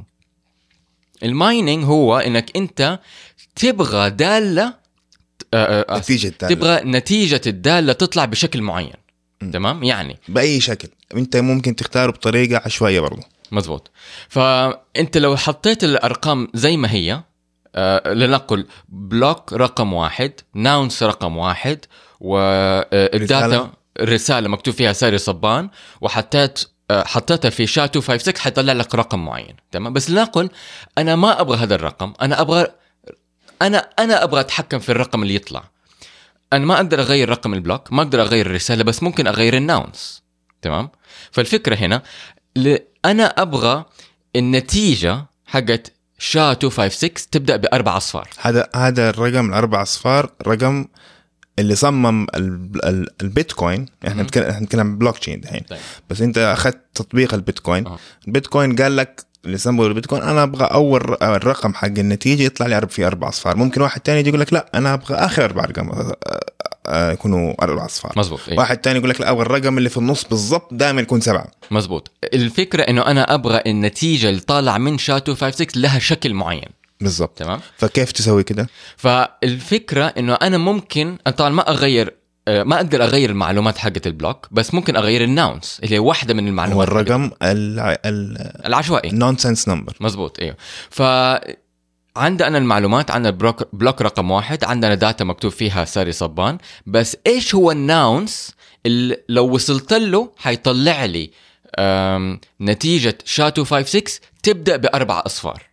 ال 1.24 1.33
mining 1.33 1.86
هو 1.86 2.18
إنك 2.18 2.58
أنت 2.58 3.00
تبغى 3.56 4.10
دالة 4.10 4.74
آه، 5.54 5.86
آه، 5.90 5.98
نتيجة 5.98 6.28
الدالة. 6.28 6.56
تبغى 6.56 6.82
نتيجة 6.92 7.42
الدالة 7.48 7.94
تطلع 7.94 8.26
بشكل 8.26 8.62
معين. 8.62 8.94
تمام؟ 9.54 9.84
يعني 9.84 10.18
بأي 10.28 10.60
شكل. 10.60 10.88
أنت 11.16 11.38
ممكن 11.38 11.76
تختاره 11.76 12.12
بطريقة 12.12 12.62
عشوائية 12.66 13.00
برضه 13.00 13.24
مزبوط 13.52 13.92
فأنت 14.30 15.18
لو 15.18 15.38
حطيت 15.38 15.84
الأرقام 15.84 16.48
زي 16.54 16.78
ما 16.78 16.92
هي 16.92 17.24
آه 17.76 18.14
لنقل 18.14 18.68
block 18.90 19.54
رقم 19.54 19.94
واحد 19.94 20.32
nonce 20.54 21.04
رقم 21.04 21.38
واحد 21.38 21.80
وال 22.20 22.62
data 22.62 23.46
رسالة. 23.48 23.70
الرساله 24.00 24.50
مكتوب 24.50 24.74
فيها 24.74 24.94
ساري 24.94 25.18
صبان 25.18 25.70
وحطيت 26.02 26.64
آه، 26.92 27.04
حطيتها 27.04 27.50
في 27.50 27.68
SHA 27.68 27.82
256 27.82 28.38
حيطلع 28.38 28.74
لك 28.74 28.96
رقم 28.96 29.26
معين. 29.26 29.56
تمام؟ 29.72 29.94
بس 29.94 30.10
لنقل 30.10 30.50
أنا 30.98 31.16
ما 31.16 31.42
أبغى 31.42 31.58
هذا 31.58 31.76
الرقم 31.76 32.14
أنا 32.22 32.42
أبغى 32.42 32.68
أنا 33.62 33.78
أنا 33.78 34.24
أبغى 34.24 34.40
أتحكم 34.40 34.80
في 34.80 34.90
الرقم 34.92 35.24
اللي 35.24 35.36
يطلع. 35.36 35.64
أنا 36.54 36.66
ما 36.66 36.76
أقدر 36.76 37.00
أغير 37.02 37.30
رقم 37.30 37.54
ال 37.54 37.60
block 37.60 37.94
ما 37.94 38.02
أقدر 38.02 38.22
أغير 38.22 38.46
الرسالة 38.46 38.84
بس 38.84 39.04
ممكن 39.04 39.28
أغير 39.28 39.58
ال 39.58 39.67
nonce. 39.67 40.24
تمام؟ 40.62 40.90
فالفكرة 41.32 41.76
هنا 41.76 42.02
ل- 42.56 42.78
أنا 43.06 43.24
أبغى 43.26 43.86
النتيجة 44.36 45.26
حقت 45.46 45.94
SHA 46.20 46.50
256 46.50 47.30
تبدأ 47.32 47.56
بأربع 47.56 47.98
أصفار. 47.98 48.30
هذا 48.40 48.70
هذا 48.76 49.10
الرقم 49.10 49.50
الأربع 49.50 49.82
أصفار 49.82 50.32
رقم 50.48 50.86
اللي 51.60 51.76
صمم 51.76 52.24
ال- 52.36 52.86
ال- 52.86 53.08
البيتكوين. 53.22 53.86
إحنا. 54.08 54.24
نتكلم 54.24 54.44
إحنا 54.44 54.60
نتكلم 54.66 54.98
بلوك 54.98 55.18
تشين 55.18 55.42
دحين. 55.42 55.62
طيب. 55.70 55.80
بس 56.10 56.22
أنت 56.22 56.38
أخذت 56.38 56.82
تطبيق 56.94 57.34
البيتكوين. 57.34 57.86
البيتكوين 58.28 58.76
قال 58.76 58.96
لك 58.98 59.26
اللي 59.46 59.58
صمموا 59.58 59.88
البيتكوين 59.88 60.22
أنا 60.22 60.44
أبغى 60.44 60.66
أول 60.66 61.18
الرقم 61.22 61.74
حق 61.74 61.88
النتيجة 61.88 62.44
يطلع 62.44 62.68
لي 62.68 62.88
في 62.90 63.08
أربع 63.08 63.30
أصفار. 63.30 63.58
ممكن 63.58 63.82
واحد 63.82 64.02
تاني 64.02 64.20
يجي 64.20 64.30
يقول 64.30 64.42
لك 64.42 64.54
لا 64.54 64.70
أنا 64.76 64.94
أبغى 64.94 65.16
آخر 65.16 65.46
أربع 65.46 65.64
ارقام 65.64 65.90
آه، 65.90 66.16
آه، 66.88 67.12
يكونوا 67.12 67.54
أربع 67.62 67.86
أصفار. 67.86 68.14
مزبوط 68.18 68.40
إيه. 68.48 68.58
واحد 68.58 68.78
تاني 68.78 69.00
يقول 69.00 69.10
لك 69.10 69.22
لا 69.22 69.32
أبغى 69.32 69.42
الرقم 69.42 69.78
اللي 69.78 69.90
في 69.90 69.98
النص 69.98 70.26
بالضبط 70.26 70.74
دائما 70.74 71.02
يكون 71.02 71.22
سبعة. 71.22 71.48
مزبوط 71.72 72.12
الفكرة 72.34 72.84
إنه 72.84 73.02
أنا 73.02 73.34
أبغى 73.34 73.62
النتيجة 73.68 74.30
اللي 74.30 74.42
طالعة 74.42 74.78
من 74.78 74.98
SHA 74.98 75.14
256 75.14 75.82
لها 75.82 76.00
شكل 76.00 76.34
معين. 76.34 76.70
بالضبط. 77.02 77.38
تمام؟ 77.38 77.60
فكيف 77.78 78.12
تسوي 78.12 78.44
كده؟ 78.44 78.68
فالفكرة 78.98 80.06
إنه 80.06 80.34
أنا 80.34 80.58
ممكن 80.58 81.18
طبعا 81.38 81.50
ما 81.50 81.70
أغير 81.70 82.14
ما 82.48 82.76
أقدر 82.76 83.04
أغير 83.04 83.30
المعلومات 83.30 83.78
حقت 83.78 84.08
ال 84.08 84.14
block 84.14 84.48
بس 84.52 84.74
ممكن 84.74 84.96
أغير 84.96 85.24
ال 85.24 85.33
nonce 85.33 85.80
اللي 85.84 85.96
هي 85.96 86.00
واحدة 86.00 86.34
من 86.34 86.44
هو 86.44 86.50
المعلومات 86.50 86.88
الرقم 86.88 87.32
العشوائي. 88.66 89.10
ال 89.10 89.16
nonsense 89.16 89.68
number 89.68 89.94
مزبوط 90.00 90.40
إيوه. 90.40 90.56
ف 90.90 91.02
عندنا 92.18 92.58
المعلومات 92.58 93.12
عندنا 93.12 93.32
block, 93.32 93.76
block 93.76 94.02
رقم 94.02 94.32
واحد 94.32 94.64
عندنا 94.64 94.96
data 94.96 95.24
مكتوب 95.24 95.52
فيها 95.52 95.86
ساري 95.86 96.12
صبان 96.12 96.58
بس 96.86 97.18
إيش 97.28 97.56
هو 97.56 97.72
ال 97.72 97.86
nonce 97.86 98.56
اللي 98.86 99.24
لو 99.30 99.54
وصلت 99.54 99.94
له 99.94 100.32
حيطلع 100.38 101.06
لي 101.06 101.32
نتيجة 102.62 103.18
SHA 103.26 103.44
256 103.44 104.02
تبدأ 104.44 104.78
بأربع 104.78 105.24
أصفار. 105.26 105.64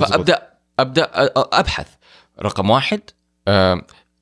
فأبدأ 0.00 0.48
أبدأ 0.78 1.10
أبحث. 1.36 1.86
رقم 2.42 2.70
واحد 2.70 3.00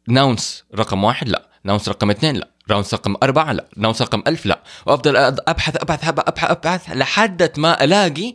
nonce 0.09 0.65
رقم 0.75 1.05
واحد 1.05 1.29
لا. 1.29 1.54
nonce 1.65 1.89
رقم 1.89 2.11
اثنين 2.11 2.37
لا 2.37 2.49
nonce 2.71 2.95
رقم 2.95 3.17
أربعة 3.23 3.53
لا 3.53 3.67
nonce 3.77 4.03
رقم 4.03 4.23
ألف 4.27 4.47
لا. 4.47 4.63
وأفضل 4.87 5.17
أبحث 5.17 5.77
أبحث 5.77 6.05
أبحث 6.05 6.09
أبحث, 6.09 6.51
أبحث 6.51 6.91
لحد 6.91 7.53
ما 7.57 7.85
ألاقي 7.85 8.35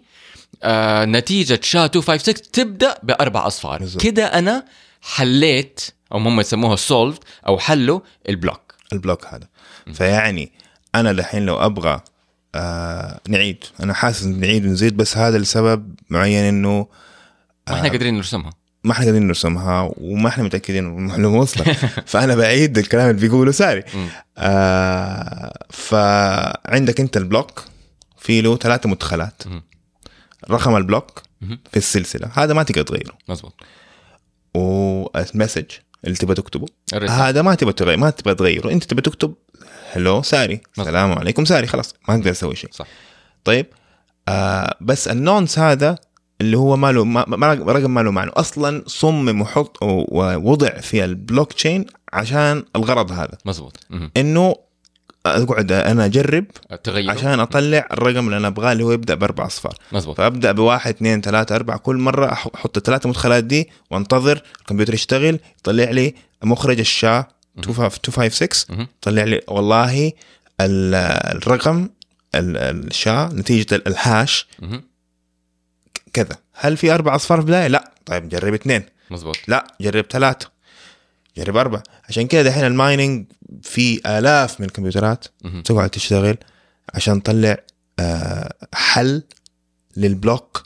آه 0.63 1.05
نتيجة 1.05 1.59
SHA 1.63 1.79
256 1.79 2.33
تبدأ 2.33 2.95
بأربع 3.03 3.47
أصفار. 3.47 3.89
كده 3.99 4.25
أنا 4.25 4.65
حليت 5.01 5.81
أو 6.11 6.17
هم 6.17 6.39
يسموها 6.39 6.75
solved 6.75 7.23
أو 7.47 7.59
حلوا 7.59 7.99
ال 8.29 8.36
block. 8.36 8.75
ال 8.93 8.98
block 8.98 9.25
هذا. 9.25 9.47
فيعني 9.93 10.51
أنا 10.95 11.11
الحين 11.11 11.45
لو 11.45 11.57
أبغى 11.57 12.01
آه 12.55 13.19
نعيد. 13.27 13.63
أنا 13.83 13.93
حاسس 13.93 14.25
نعيد 14.25 14.65
ونزيد 14.65 14.97
بس 14.97 15.17
هذا 15.17 15.37
لسبب 15.37 15.95
معين 16.09 16.43
إنه 16.43 16.87
ما 17.67 17.75
إحنا 17.75 17.89
قادرين 17.89 18.13
نرسمها. 18.13 18.58
ما 18.83 18.91
إحنا 18.91 19.05
قادرين 19.05 19.27
نرسمها 19.27 19.91
وما 19.97 20.29
إحنا 20.29 20.43
متأكدين 20.43 20.85
المعلومة 20.85 21.39
وصلت 21.39 21.69
فأنا 22.11 22.35
بعيد 22.35 22.77
الكلام 22.77 23.09
اللي 23.09 23.21
بيقوله 23.21 23.51
ساري. 23.51 23.83
آه 24.37 25.65
فعندك 25.69 26.99
أنت 26.99 27.17
ال 27.17 27.25
block 27.25 27.63
في 28.17 28.41
له 28.41 28.57
ثلاثة 28.57 28.89
مدخلات. 28.89 29.43
رقم 30.51 30.75
ال 30.75 30.82
block. 30.82 31.21
في 31.71 31.77
السلسلة. 31.77 32.31
هذا 32.33 32.53
ما 32.53 32.63
تقدر 32.63 32.81
تغيره. 32.81 33.17
مزبوط 33.29 33.53
وال 34.53 34.78
message 34.78 35.65
اللي 36.05 36.15
تبغى 36.15 36.35
تكتبه. 36.35 36.65
الرسالة. 36.93 37.29
هذا 37.29 37.41
ما 37.41 37.55
تبغى 37.55 37.73
تغير 37.73 37.97
ما 37.97 38.09
تبغى 38.09 38.35
تغيره. 38.35 38.71
أنت 38.71 38.83
تبغى 38.83 39.01
تكتب 39.01 39.33
hello 39.91 40.21
ساري. 40.21 40.53
مظبوط. 40.53 40.87
السلام 40.87 41.11
عليكم 41.11 41.45
ساري. 41.45 41.67
خلاص 41.67 41.93
ما 42.07 42.17
تقدر 42.17 42.33
تسوي 42.33 42.55
شيء. 42.55 42.69
صح. 42.73 42.87
طيب 43.43 43.65
آه 44.27 44.77
بس 44.81 45.07
ال 45.07 45.16
nonce 45.16 45.59
هذا 45.59 45.95
اللي 46.41 46.57
هو 46.57 46.77
ما 46.77 46.91
له 46.91 47.05
ما 47.05 47.53
رقم 47.53 47.91
ما 47.93 48.01
له 48.01 48.11
معنى. 48.11 48.31
أصلا 48.33 48.83
صمم 48.87 49.41
وحط 49.41 49.77
ووضع 49.83 50.69
في 50.69 51.05
البلوك 51.05 51.53
تشين 51.53 51.85
عشان 52.13 52.63
الغرض 52.75 53.11
هذا. 53.11 53.37
مزبوط. 53.45 53.77
إنه 54.17 54.55
أقعد 55.25 55.71
أنا 55.71 56.05
أجرب 56.05 56.45
تغير 56.83 57.11
عشان 57.11 57.39
أطلع 57.39 57.87
الرقم 57.91 58.25
اللي 58.25 58.37
أنا 58.37 58.47
أبغاه 58.47 58.71
اللي 58.71 58.83
هو 58.83 58.91
يبدأ 58.91 59.15
بأربع 59.15 59.45
أصفار. 59.45 59.75
مزبوط. 59.91 60.17
فأبدأ 60.17 60.51
بواحد 60.51 60.93
اثنين 60.93 61.21
ثلاثة 61.21 61.55
أربعة. 61.55 61.77
كل 61.77 62.11
أح- 62.11 62.47
أحط 62.55 62.77
الثلاثة 62.77 63.09
مدخلات 63.09 63.43
دي 63.43 63.69
وأنتظر 63.91 64.41
الكمبيوتر 64.59 64.93
يشتغل 64.93 65.39
يطلع 65.59 65.89
لي 65.89 66.13
مخرج 66.43 66.79
الشا 66.79 67.25
256 67.55 68.77
مهم. 68.77 68.87
طلع 69.01 69.23
لي 69.23 69.41
والله 69.47 70.07
ال- 70.61 70.95
الرقم 71.37 71.89
ال- 72.35 72.57
الشا 72.87 73.29
نتيجة 73.33 73.75
الهاش. 73.87 74.47
كذا. 76.13 76.37
هل 76.53 76.77
في 76.77 76.93
أربع 76.93 77.15
أصفار 77.15 77.37
في 77.37 77.41
البداية؟ 77.43 77.67
لا. 77.67 77.91
طيب 78.05 78.29
جرب 78.29 78.53
اثنين. 78.53 78.83
مزبوط 79.11 79.35
لا 79.47 79.75
جرب 79.81 80.05
ثلاثة. 80.09 80.49
جرب 81.37 81.57
أربعة. 81.57 81.83
عشان 82.09 82.27
كذا 82.27 82.43
دحين 82.43 82.65
ال 82.65 82.74
mining 82.74 83.25
في 83.63 84.01
آلاف 84.05 84.59
من 84.59 84.65
الكمبيوترات. 84.65 85.25
تقعد 85.65 85.89
تشتغل 85.89 86.37
عشان 86.93 87.23
تطلع 87.23 87.57
آه، 87.99 88.53
حل 88.73 89.23
لل 89.97 90.16
block 90.16 90.63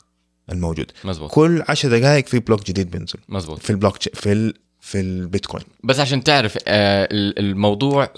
الموجود. 0.52 0.90
مزبوط 1.04 1.30
كل 1.30 1.62
10 1.68 1.88
دقائق 1.98 2.26
في 2.26 2.38
block 2.38 2.64
جديد 2.66 2.90
بينزل. 2.90 3.18
مزبوط 3.28 3.58
في 3.62 3.70
ال 3.70 3.75
block 3.75 4.02
في 4.02 4.32
ال 4.32 4.54
في 4.80 5.00
البيتكوين. 5.00 5.64
بس 5.84 6.00
عشان 6.00 6.24
تعرف 6.24 6.56
آه 6.68 7.08
ال- 7.12 7.38
الموضوع 7.38 8.12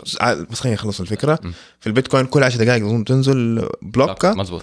بس 0.50 0.60
خليني 0.60 0.76
أخلص 0.76 1.00
الفكرة. 1.00 1.38
م. 1.42 1.50
في 1.80 1.86
البيتكوين 1.86 2.26
كل 2.26 2.42
10 2.44 2.64
دقائق 2.64 3.04
تنزل 3.04 3.68
بلوكة. 3.82 4.32
مزبوط 4.34 4.62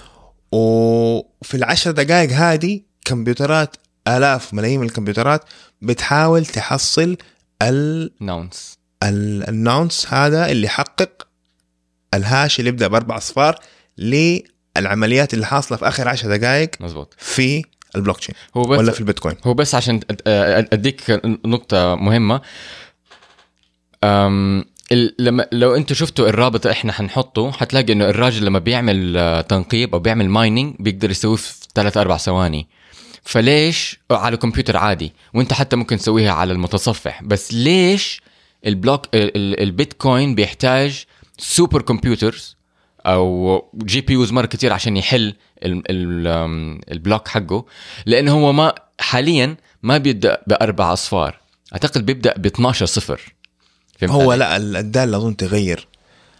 وفي 0.54 1.54
العشر 1.54 1.92
دقائق 1.92 2.32
هذه 2.32 2.82
كمبيوترات 3.06 3.76
آلاف 4.08 4.54
ملايين 4.54 4.80
من 4.80 4.86
الكمبيوترات 4.86 5.44
بتحاول 5.82 6.46
تحصل 6.46 7.18
ال 7.62 8.12
nonce 8.20 8.78
ال- 9.04 9.50
ال 9.50 9.60
nonce 9.60 10.14
هذا 10.14 10.52
اللي 10.52 10.66
يحقق 10.68 11.28
ال 12.14 12.23
hash 12.23 12.60
اللي 12.60 12.70
يبدأ 12.70 12.88
بأربع 12.88 13.18
أصفار 13.18 13.60
للعمليات 13.98 15.34
اللي 15.34 15.46
حاصلة 15.46 15.78
في 15.78 15.88
آخر 15.88 16.08
عشر 16.08 16.38
دقائق 16.38 16.70
مزبوط 16.80 17.16
في 17.18 17.64
البلوك 17.96 18.20
تشين 18.20 18.36
هو 18.58 18.62
بس 18.64 18.80
ولا 18.80 18.92
في 18.92 19.00
البيتكوين. 19.00 19.36
هو 19.44 19.54
بس 19.54 19.76
عشان 19.76 20.00
أديك 20.28 21.12
أم 21.12 21.40
ال- 24.04 24.66
لما 25.20 25.48
لو 25.52 25.76
أنتوا 25.76 25.96
شفتوا 25.96 26.30
الرابط 26.30 26.68
إحنا 26.68 26.92
حنحطه 26.92 27.52
حتلاقي 27.52 27.94
انه 27.94 28.10
الراجل 28.10 28.46
لما 28.46 28.60
بيعمل 28.60 29.18
آه، 29.18 29.42
تنقيب 29.42 29.94
أو 29.94 30.00
بيعمل 30.00 30.30
mining 30.30 30.76
بيقدر 30.80 31.12
يسويه 31.12 31.36
في 31.36 31.54
3 31.76 32.02
4 32.02 32.18
ثواني. 32.18 32.68
فليش؟ 33.24 34.00
على 34.12 34.38
كمبيوتر 34.38 34.78
عادي 34.78 35.14
وانت 35.34 35.54
حتى 35.54 35.76
ممكن 35.76 35.98
تسويها 35.98 36.32
على 36.32 36.54
المتصفح. 36.54 37.24
بس 37.24 37.54
ليش 37.54 38.22
ال 38.66 38.72
block 38.72 39.06
ال- 39.16 39.38
ال- 39.38 39.60
البيتكوين 39.64 40.36
بيحتاج 40.36 41.04
super 41.38 41.82
computers 41.82 42.58
أو 43.06 43.64
GPUs 43.84 44.32
مرة 44.32 44.46
كتير 44.46 44.74
عشان 44.74 44.98
يحل 44.98 45.34
ال 46.92 46.98
block 46.98 47.28
حقه؟ 47.28 47.66
لأنه 48.06 48.32
هو 48.34 48.54
ما 48.54 48.74
حاليا 49.00 49.56
ما 49.84 49.98
بيبدأ 49.98 50.42
بأربع 50.48 50.94
أصفار. 50.94 51.40
أعتقد 51.74 52.06
بيبدأ 52.06 52.34
ب 52.38 52.46
12 52.46 52.86
صفر. 52.86 53.34
هو؟ 54.04 54.34
لا 54.34 54.58
ال- 54.58 54.76
الداله 54.78 55.18
أظن 55.18 55.36
تغير 55.36 55.88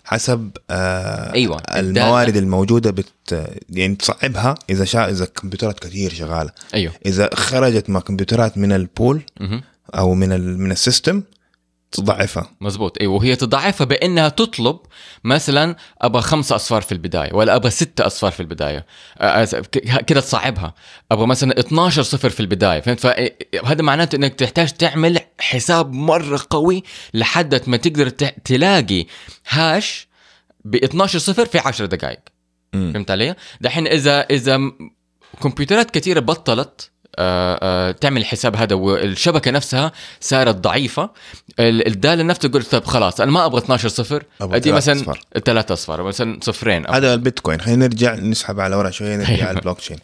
حسب 0.06 0.50
آه 0.70 1.34
أيوة،. 1.34 1.62
الموارد 1.76 2.36
الموجودة 2.38 2.92
بت 2.92 3.48
يعني 3.70 3.96
تصعبها 3.96 4.56
إذا 4.70 4.86
شاء 4.86 5.10
إذا 5.10 5.26
كمبيوترات 5.26 5.80
كثير 5.80 6.14
شغالة. 6.14 6.50
أيوه. 6.74 6.94
إذا 7.06 7.30
خرجت 7.34 7.90
مع 7.90 8.00
كمبيوترات 8.00 8.58
من 8.58 8.72
ال 8.72 8.80
pool. 8.80 9.22
أو 9.96 10.14
من 10.14 10.32
ال 10.32 10.60
من 10.60 10.72
السيستم 10.72 11.24
تضعفها. 11.92 12.50
مزبوط 12.62 12.98
أيوه 13.02 13.14
وهي 13.14 13.36
تضاعفها 13.36 13.86
بأنها 13.86 14.30
تطلب 14.30 14.80
مثلا 15.24 15.76
أبغى 16.02 16.22
خمسة 16.22 16.56
أصفار 16.56 16.82
في 16.82 16.92
البداية 16.92 17.34
ولا 17.34 17.56
أبغى 17.56 17.70
ستة 17.70 18.06
أصفار 18.06 18.32
في 18.32 18.40
البداية. 18.40 18.86
آه، 19.18 19.26
آه، 19.26 19.48
كده 20.08 20.22
تصعبها. 20.22 20.74
أبغى 21.12 21.28
مثلا 21.28 21.60
12 21.60 22.04
صفر 22.04 22.30
في 22.30 22.40
البداية 22.40 22.82
فهمت؟ 22.82 23.00
فهذا 23.00 23.82
معناته 23.82 24.16
إنك 24.16 24.34
تحتاج 24.34 24.72
تعمل 24.72 25.20
حساب 25.50 25.92
مرة 25.94 26.40
قوي 26.50 26.84
لحد 27.14 27.70
ما 27.70 27.78
تقدر 27.78 28.10
تلاقي 28.46 29.06
هاش 29.50 30.08
ب 30.66 30.76
12 30.76 31.20
صفر 31.20 31.46
في 31.46 31.60
10 31.60 31.86
دقائق. 31.86 32.20
فهمت 32.74 33.12
علي؟ 33.12 33.36
دحين 33.62 33.88
إذا 33.88 34.22
إذا 34.22 34.60
كمبيوترات 35.44 35.92
كثيره 35.92 36.20
بطلت 36.20 36.90
آه، 37.18 37.60
آه، 37.62 37.92
تعمل 37.92 38.22
الحساب 38.22 38.56
هذا 38.56 38.76
والشبكة 38.76 39.52
نفسها 39.52 39.92
صارت 40.20 40.56
ضعيفة 40.56 41.10
ال- 41.60 41.88
الدالة 41.88 42.24
نفسها 42.24 42.50
تقول 42.50 42.64
طيب 42.64 42.84
خلاص 42.86 43.22
أنا 43.22 43.32
ما 43.32 43.46
أبغى 43.46 43.62
12 43.62 43.88
صفر 43.90 44.24
أدي 44.42 44.72
مثلا. 44.72 45.14
ثلاث 45.46 45.72
اصفار 45.72 46.04
مثلا 46.04 46.40
صفرين 46.42 46.86
هذا 46.90 47.14
البيتكوين 47.14 47.62
خلينا 47.62 47.88
نرجع 47.88 48.16
نسحب 48.16 48.60
على 48.60 48.76
ورا 48.76 48.90
شوية 48.90 49.16
نرجع 49.16 49.48
على 49.48 49.58
البلوك 49.58 49.80
تشين 49.80 49.98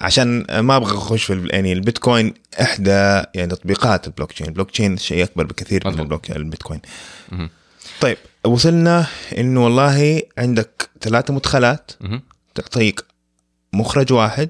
عشان 0.00 0.46
ما 0.60 0.76
أبغى 0.76 0.96
أخش 0.98 1.24
في 1.24 1.48
يعني 1.50 1.72
البيتكوين 1.72 2.34
إحدى 2.60 2.90
يعني 3.34 3.46
تطبيقات 3.46 4.06
ال 4.06 4.32
blockchain 4.32 4.46
ال 4.46 4.70
blockchain 4.70 4.96
شيء 4.96 5.24
أكبر 5.24 5.46
بكثير 5.46 5.82
من. 5.88 6.00
ال 6.00 6.05
block 6.05 6.30
البيتكوين. 6.30 6.80
طيب 8.00 8.16
وصلنا 8.46 9.06
إنه 9.38 9.64
والله 9.64 10.22
عندك 10.38 10.90
ثلاثة 11.00 11.34
مدخلات. 11.34 11.90
تعطيك 12.54 13.04
مخرج 13.72 14.12
واحد 14.12 14.48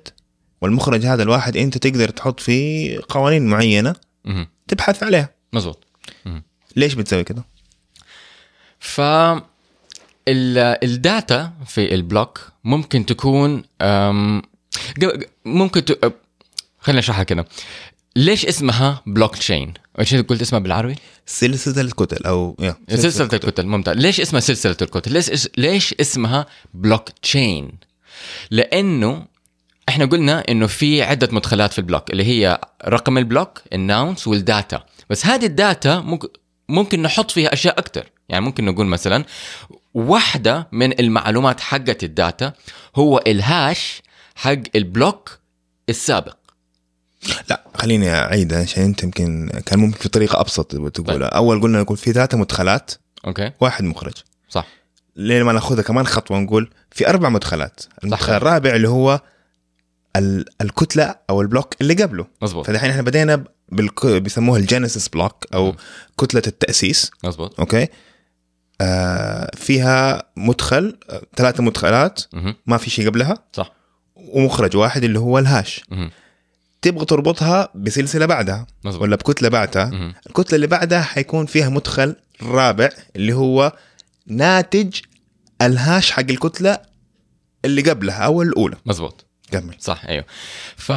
والمخرج 0.61 1.07
هذا 1.07 1.23
الواحد 1.23 1.57
أنت 1.57 1.79
تقدر 1.79 2.09
تحط 2.09 2.41
فيه 2.41 3.01
قوانين 3.09 3.47
معينة 3.47 3.95
مهم. 4.25 4.47
تبحث 4.69 5.03
عليها 5.03 5.29
مزبوط 5.53 5.85
ليش 6.77 6.95
بتسوي 6.95 7.25
كده؟ 7.25 7.45
ف 8.81 9.01
ال- 9.01 10.85
ال 10.85 10.98
data 10.98 11.53
في 11.67 11.95
ال 11.95 12.04
block 12.04 12.49
ممكن 12.65 13.07
تكون 13.07 13.63
ممكن 15.45 15.85
ت... 15.85 15.93
أ- 15.93 16.11
خلينا 16.81 16.99
نشرحها 16.99 17.23
كده. 17.25 17.45
ليش 18.17 18.47
اسمها 18.47 19.03
بلوك 19.07 19.37
تشين؟ 19.37 19.75
إيش 19.99 20.15
قلت 20.15 20.43
اسمها 20.43 20.61
بالعربي؟ 20.61 20.97
سلسلة 21.27 21.81
الكتل 21.81 22.27
أو 22.27 22.57
يا 22.61 22.77
سلسلة 22.89 23.29
الكتل. 23.33 23.67
ممتاز. 23.67 23.97
ليش 23.97 24.21
اسمها 24.21 24.41
سلسلة 24.41 24.77
الكتل؟ 24.83 25.13
ليش 25.13 25.31
اس... 25.31 25.49
ليش 25.57 25.95
اسمها 26.01 26.47
بلوك 26.75 27.09
تشين 27.23 27.73
لأنه 28.51 29.27
إحنا 29.89 30.05
قلنا 30.05 30.45
إنه 30.49 30.67
في 30.67 31.03
عدة 31.03 31.29
مدخلات 31.33 31.73
في 31.73 31.79
ال 31.79 31.84
block 31.84 32.11
اللي 32.11 32.25
هي 32.25 32.61
رقم 32.89 33.19
ال 33.19 33.26
block 33.26 33.63
ال 33.73 33.82
nonce 33.82 34.29
وال 34.29 34.45
data. 34.45 34.85
بس 35.11 35.27
هذه 35.27 35.47
ال 35.47 35.58
data 35.58 36.01
ممكن 36.01 36.29
ممكن 36.69 37.03
نحط 37.03 37.31
فيها 37.31 37.53
أشياء 37.53 37.79
أكثر 37.79 38.07
يعني 38.29 38.45
ممكن 38.45 38.65
نقول 38.65 38.87
مثلا 38.87 39.25
واحدة 39.95 40.69
من 40.73 41.01
المعلومات 41.01 41.61
حقت 41.61 42.05
ال 42.05 42.14
data 42.14 42.53
هو 42.97 43.23
ال 43.27 43.42
hash 43.42 44.03
حق 44.41 44.63
ال 44.75 44.85
block 44.85 45.39
السابق. 45.89 46.37
لا 47.51 47.65
خليني 47.75 48.15
اعيدها 48.15 48.63
عشان 48.63 48.83
أنت 48.83 49.03
يمكن 49.03 49.51
كان 49.67 49.79
ممكن 49.79 49.99
في 49.99 50.09
طريقة 50.09 50.41
أبسط 50.41 50.67
تقولها. 50.67 51.29
طيب. 51.29 51.35
أول 51.35 51.61
قلنا 51.63 51.81
يكون 51.81 51.97
في 51.97 52.13
ثلاثة 52.13 52.39
مدخلات 52.39 52.91
okay. 53.27 53.53
واحد 53.61 53.85
مخرج. 53.85 54.13
صح. 54.49 54.67
ليه 55.17 55.43
ما 55.43 55.53
نأخذها 55.53 55.83
كمان 55.83 56.07
خطوة 56.07 56.39
نقول 56.39 56.71
في 56.91 57.09
أربع 57.09 57.29
مدخلات. 57.29 57.81
المدخل 58.05 58.27
صح. 58.27 58.31
الرابع 58.33 58.75
اللي 58.77 58.89
هو 58.89 59.21
ال- 60.17 60.45
الكتلة 60.61 61.15
أو 61.31 61.41
ال 61.41 61.46
block 61.46 61.75
اللي 61.81 61.95
قبله. 61.95 62.27
مزبوط 62.43 62.67
فدحين 62.67 62.91
إحنا 62.91 63.03
بدينا 63.03 63.45
بالك... 63.69 64.07
بيسموها 64.07 64.59
ال 64.59 64.65
genesis 64.65 65.09
block 65.09 65.47
أو 65.55 65.67
مم. 65.67 65.77
كتلة 66.19 66.43
التأسيس. 66.47 67.11
مزبوط 67.25 67.61
okay. 67.61 67.89
آه 68.81 69.51
فيها 69.57 70.23
مدخل 70.37 70.99
آه، 71.11 71.23
ثلاثة 71.37 71.63
مدخلات. 71.63 72.21
مهم. 72.33 72.55
ما 72.67 72.77
في 72.77 72.91
شيء 72.91 73.07
قبلها. 73.09 73.35
صح. 73.53 73.80
ومخرج 74.29 74.77
واحد 74.77 75.05
اللي 75.05 75.19
هو 75.19 75.39
ال 75.39 75.46
hash. 75.46 75.85
تبغى 76.83 77.05
تربطها 77.05 77.69
بسلسلة 77.75 78.27
بعدها 78.27 78.67
مزبوط 78.85 79.03
ولا 79.03 79.17
بكتلة 79.17 79.49
بعدها؟ 79.49 79.85
مهم. 79.85 80.15
الكتلة 80.27 80.57
اللي 80.57 80.67
بعدها 80.67 81.03
حيكون 81.03 81.47
فيها 81.47 81.69
مدخل 81.69 82.17
رابع 82.43 82.89
اللي 83.17 83.33
هو 83.33 83.73
ناتج 84.27 85.01
ال 85.63 85.72
hash 85.72 86.11
حق 86.11 86.21
الكتلة 86.31 86.79
اللي 87.65 87.83
قبلها 87.83 88.25
أو 88.25 88.43
الأولى. 88.43 88.77
مزبوط 88.87 89.25
كمل. 89.53 89.75
صح 89.81 90.05
أيوه. 90.05 90.25
ف 90.77 90.93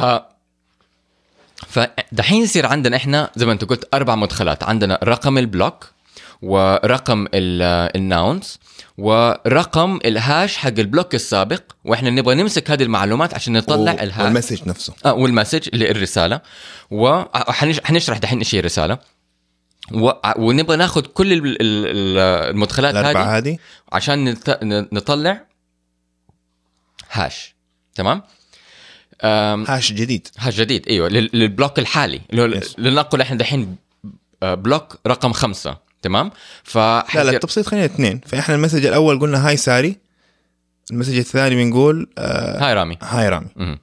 فدحين 1.66 2.42
يصير 2.42 2.66
عندنا 2.66 2.96
إحنا 2.96 3.30
زي 3.36 3.46
ما 3.46 3.52
أنت 3.52 3.64
قلت 3.64 3.88
أربع 3.94 4.14
مدخلات. 4.14 4.62
عندنا 4.64 4.98
رقم 5.04 5.38
ال 5.38 5.47
block 5.47 5.90
ورقم 6.42 7.26
ال- 7.34 7.96
ال 7.96 8.06
nonce 8.06 8.58
ورقم 8.98 9.98
ال 10.04 10.14
hash 10.14 10.56
حق 10.56 10.68
ال 10.78 10.84
block 10.84 11.14
السابق 11.14 11.62
وإحنا 11.84 12.10
نبغى 12.10 12.34
نمسك 12.34 12.70
هذه 12.70 12.82
المعلومات 12.82 13.34
عشان 13.34 13.52
نطلع 13.52 13.92
و- 13.92 13.96
ال 13.98 14.02
hash. 14.02 14.24
وال 14.24 14.34
message 14.34 14.68
نفسه. 14.68 14.92
آه 15.04 15.12
وال 15.14 15.26
message 15.26 15.68
اللي 15.72 15.90
الرساله 15.90 16.40
وحنشرح 16.90 18.18
دحين 18.18 18.38
إيش 18.38 18.54
هي 18.54 18.58
الرسالة. 18.58 18.98
و... 19.92 20.10
ونبغى 20.36 20.76
ناخذ 20.76 21.00
كل 21.00 21.32
ال- 21.32 21.46
ال- 21.46 21.56
ال- 21.60 22.18
المدخلات 22.50 22.94
هذه 22.94 23.36
هذه. 23.36 23.58
عشان 23.92 24.24
نت... 24.24 24.58
نطلع 24.92 25.46
hash. 27.10 27.54
تمام. 27.94 28.22
hash 29.68 29.92
جديد. 29.92 30.28
hash 30.38 30.56
جديد 30.56 30.88
إيوه 30.88 31.08
لل... 31.08 31.30
لل 31.32 31.45
block 31.45 31.78
الحالي. 31.78 32.20
لنقل 32.78 33.20
إحنا 33.20 33.36
دحين 33.38 33.76
آه، 34.42 34.54
block 34.54 34.96
رقم 35.06 35.32
خمسة. 35.32 35.83
تمام؟ 36.04 36.30
ف 36.64 36.76
لا 36.78 37.04
لا 37.14 37.30
التبسيط 37.30 37.66
خلينا 37.66 37.84
اثنين. 37.84 38.20
فإحنا 38.26 38.54
ال 38.54 38.58
message 38.58 38.86
الأول 38.86 39.20
قلنا 39.20 39.48
hi 39.48 39.56
ساري 39.56 39.96
ال 40.90 40.94
message 40.94 41.18
الثاني 41.18 41.54
بنقول 41.64 42.10
آه 42.18 42.66
hi 42.66 42.74
رامي. 42.74 42.98
hi 43.02 43.28
رامي. 43.28 43.46
مهم. 43.56 43.78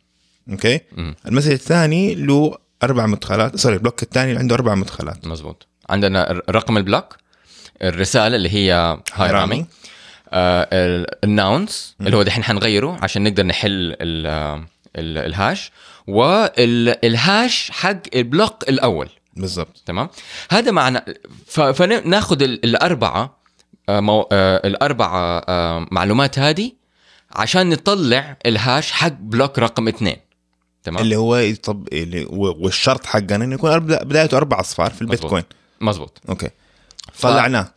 okay؟ 0.52 0.80
مهم. 0.98 1.16
ال 1.28 1.31
message 1.31 1.52
الثاني 1.52 2.16
له 2.16 2.58
أربع 2.84 3.06
مدخلات 3.06 3.56
sorry 3.56 3.76
ال 3.76 3.80
block 3.80 4.04
الثاني 4.04 4.38
عنده 4.38 4.56
أربع 4.56 4.76
مدخلات. 4.76 5.28
مزبوط. 5.28 5.68
عندنا 5.90 6.42
رقم 6.50 6.78
ال 6.78 6.84
block 6.84 7.18
الرسالة 7.82 8.36
اللي 8.36 8.50
هي 8.50 8.72
hi 9.14 9.32
رامي. 9.32 9.56
رامي. 9.56 9.66
آه 10.34 10.68
ال 11.24 11.36
nonce 11.36 11.96
اللي 12.02 12.18
هو 12.18 12.24
دحين 12.24 12.44
حنغيره 12.44 12.98
عشان 13.02 13.24
نقدر 13.24 13.44
نحل 13.44 13.96
ال 14.02 14.28
ال 14.96 15.18
ال 15.18 15.28
hash 15.28 15.72
وال 16.08 16.62
hash 16.62 17.72
حق 17.72 18.02
ال 18.16 18.25
block 18.25 18.70
الأول. 18.70 19.10
بالضبط. 19.36 19.82
تمام؟ 19.86 20.10
هذا 20.52 20.72
معنى 20.72 21.02
ف- 21.48 21.60
فناخذ 21.62 22.42
ال- 22.44 22.66
الأربعة 22.66 23.38
آه، 23.90 24.00
مو... 24.00 24.28
آه، 24.32 24.68
الأربعة 24.68 25.44
آه، 25.50 25.88
معلومات 25.92 26.40
هذه 26.40 26.72
عشان 27.32 27.70
نطلع 27.70 28.38
ال 28.46 28.55
hash 28.55 28.92
حق 28.92 29.08
block 29.08 29.60
رقم 29.60 29.88
اثنين. 29.88 30.18
تمام؟ 30.84 31.04
اللي 31.04 31.16
هو 31.16 31.36
يطب 31.36 31.88
اللي 31.94 32.26
والشرط 32.30 33.06
حقنا 33.06 33.36
إنه 33.46 33.56
يكون 33.56 33.80
بدايته 33.80 34.38
أربع 34.38 34.60
أصفار 34.60 34.92
في 34.92 35.02
البيتكوين. 35.02 35.44
مزبوط 35.82 36.18
okay. 36.30 36.50
طلعناه. 37.22 37.68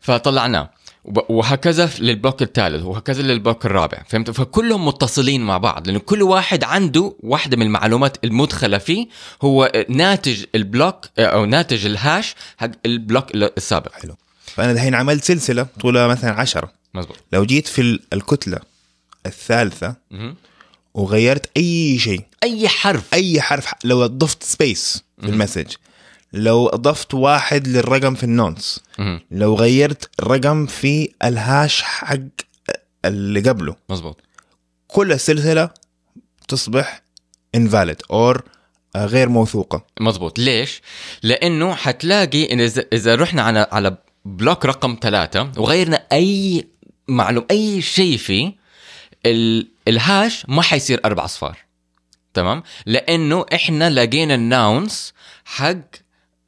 فطلعناه. 0.00 0.60
وب- 0.60 0.68
وهكذا 1.04 1.90
لل 1.98 2.11
block 2.11 2.42
الثالث 2.42 2.82
وهكذا 2.84 3.22
لل 3.22 3.35
block 3.35 3.66
الرابع 3.66 4.02
فهمت؟ 4.08 4.30
فكلهم 4.30 4.86
متصلين 4.86 5.40
مع 5.40 5.58
بعض 5.58 5.86
لأنه 5.86 5.98
كل 5.98 6.22
واحد 6.22 6.64
عنده 6.64 7.14
واحدة 7.20 7.56
من 7.56 7.62
المعلومات 7.66 8.16
المدخلة 8.24 8.78
فيه 8.78 9.06
هو 9.42 9.72
ناتج 9.88 10.44
ال 10.54 10.63
block 10.63 11.06
أو 11.18 11.44
ناتج 11.44 11.86
ال 11.86 11.96
hash 11.96 12.34
حق 12.58 12.70
ال 12.86 12.94
block 12.94 13.34
السابق. 13.34 13.92
حلو. 13.92 14.16
فأنا 14.46 14.72
دحين 14.72 14.94
عملت 14.94 15.24
سلسلة 15.24 15.66
طولها 15.80 16.06
مثلا 16.06 16.32
عشرة. 16.32 16.72
مزبوط 16.94 17.16
لو 17.32 17.44
جيت 17.44 17.66
في 17.68 17.80
ال- 17.80 18.00
الكتلة 18.12 18.58
الثالثة 19.26 19.94
مهم. 20.10 20.34
وغيرت 20.94 21.50
أي 21.56 21.98
شيء 21.98 22.22
أي 22.42 22.68
حرف. 22.68 23.14
أي 23.14 23.40
حرف 23.40 23.66
لو 23.84 24.06
ضفت 24.06 24.42
space 24.42 25.02
في 25.20 25.26
ال 25.28 25.33
message 25.33 25.66
لو 26.32 26.66
أضفت 26.66 27.14
واحد 27.14 27.68
للرقم 27.68 28.14
في 28.14 28.24
ال 28.24 28.32
nonce. 28.32 28.80
لو 29.30 29.54
غيرت 29.54 30.10
رقم 30.20 30.66
في 30.66 31.10
ال 31.24 31.36
hash 31.36 31.82
حق 31.82 32.16
اللي 33.04 33.40
قبله 33.40 33.76
مزبوط 33.88 34.20
كل 34.88 35.12
السلسلة 35.12 35.70
تصبح 36.48 37.02
invalid 37.56 38.12
or 38.12 38.40
غير 38.96 39.28
موثوقة 39.28 39.84
مزبوط 40.00 40.38
ليش؟ 40.38 40.82
لأنه 41.22 41.74
حتلاقي 41.74 42.52
إن 42.52 42.60
اذا 42.92 43.14
رحنا 43.14 43.42
على 43.42 43.66
على 43.72 43.96
block 44.24 44.66
رقم 44.66 44.96
ثلاثة 45.02 45.52
وغيرنا 45.56 46.06
أي 46.12 46.66
معلوم 47.08 47.44
أي 47.50 47.82
شيء 47.82 48.16
فيه 48.16 48.52
ال... 49.26 49.68
ال 49.88 49.99
hash 49.99 50.44
ما 50.48 50.62
حيصير 50.62 51.00
أربع 51.04 51.24
أصفار 51.24 51.58
تمام؟ 52.34 52.62
لأنه 52.86 53.46
إحنا 53.54 53.90
لقينا 53.90 54.34
ال 54.34 54.47
nonce 54.47 55.12
حق 55.44 55.99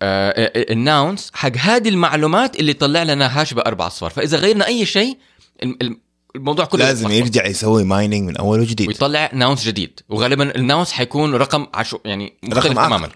آه 0.03 0.53
ال 0.73 0.82
nonce 0.82 1.31
حق 1.35 1.57
هذه 1.57 1.89
المعلومات 1.89 2.61
اللي 2.61 2.73
طلع 2.73 3.03
لنا 3.03 3.41
hash 3.41 3.55
باربع 3.55 3.87
أصفار. 3.87 4.11
فإذا 4.11 4.39
غيرنا 4.39 4.67
أي 4.67 4.87
شيء 4.87 5.17
الم- 5.63 5.79
الم- 5.83 6.01
الموضوع 6.37 6.65
كله 6.65 6.85
لازم 6.85 7.07
يتلخبط. 7.11 7.27
يرجع 7.27 7.47
يسوي 7.47 7.85
mining 7.85 8.29
من 8.29 8.37
أول 8.37 8.61
وجديد. 8.61 8.89
ويطلع 8.89 9.31
nonce 9.33 9.65
جديد. 9.65 10.01
وغالبا 10.09 10.57
ال 10.57 10.63
nonce 10.63 10.93
حيكون 10.93 11.35
رقم 11.35 11.67
عشو 11.75 11.99
يعني 12.05 12.33
مختلف 12.43 12.65
رقم 12.67 12.79
آخر. 12.79 12.87
تماما. 12.89 13.09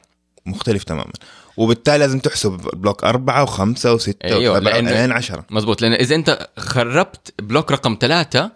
مختلف 0.47 0.85
تماما. 0.85 1.13
وبالتالي 1.57 1.99
لازم 1.99 2.19
تحسب 2.19 2.51
block 2.53 3.05
أربعة 3.05 3.43
وخمسة 3.43 3.95
وستة 3.95 4.25
أيوة، 4.25 4.57
وسبعة 4.59 4.81
لأن- 4.81 5.13
عشرة. 5.13 5.45
مزبوط 5.51 5.83
لأن 5.83 5.93
إذا 5.93 6.15
أنت 6.15 6.49
خربت 6.59 7.35
block 7.43 7.73
رقم 7.73 7.97
ثلاثة 8.01 8.51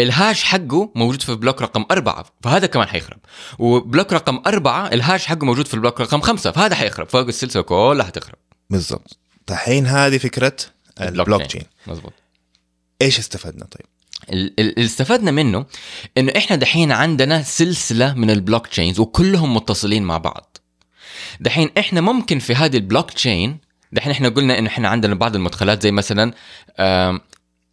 ال 0.00 0.09
hash 0.09 0.44
حقه 0.44 0.90
موجود 0.94 1.22
في 1.22 1.34
block 1.34 1.62
رقم 1.62 1.84
أربعة 1.90 2.24
فهذا 2.42 2.66
كمان 2.66 2.88
حيخرب. 2.88 3.18
و 3.58 3.67
block 3.67 4.12
رقم 4.12 4.42
أربعة 4.46 4.86
ال 4.86 4.94
hash 4.94 5.26
حقه 5.26 5.44
موجود 5.44 5.66
في 5.66 5.74
ال 5.74 5.78
block 5.78 6.00
رقم 6.00 6.20
خمسة 6.20 6.50
فهذا 6.50 6.74
حيخرب. 6.74 7.08
فوق 7.08 7.26
السلسلة 7.26 7.62
كلها 7.62 8.06
حتخرب. 8.06 8.34
بالضبط. 8.70 9.18
دحين 9.48 9.86
هذه 9.86 10.18
فكرة 10.18 10.56
البلوك 11.00 11.42
تشين 11.42 11.62
مزبوط 11.86 12.12
إيش 13.02 13.18
استفدنا 13.18 13.64
طيب؟ 13.64 13.86
ال- 14.32 14.60
ال- 14.60 14.74
اللي 14.78 14.84
استفدنا 14.86 15.30
منه 15.30 15.66
إنه 16.18 16.32
إحنا 16.36 16.56
دحين 16.56 16.92
عندنا 16.92 17.42
سلسلة 17.42 18.14
من 18.14 18.30
ال 18.30 18.66
blockchains 18.66 19.00
وكلهم 19.00 19.54
متصلين 19.56 20.02
مع 20.02 20.18
بعض. 20.18 20.56
دحين 21.40 21.70
إحنا 21.78 22.00
ممكن 22.00 22.38
في 22.38 22.54
هذه 22.54 22.76
البلوك 22.76 23.10
تشين 23.10 23.58
دحين 23.92 24.12
إحنا 24.12 24.28
قلنا 24.28 24.58
إنه 24.58 24.68
إحنا 24.68 24.88
عندنا 24.88 25.14
بعض 25.14 25.34
المدخلات 25.36 25.82
زي 25.82 25.90
مثلا 25.92 26.32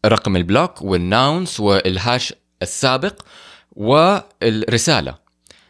رقم 0.06 0.36
ال 0.36 0.43
block 0.43 0.82
وال 0.82 1.04
nonce 1.04 1.60
وال 1.60 1.84
hash 1.84 2.34
السابق 2.62 3.22
والرسالة. 3.72 5.16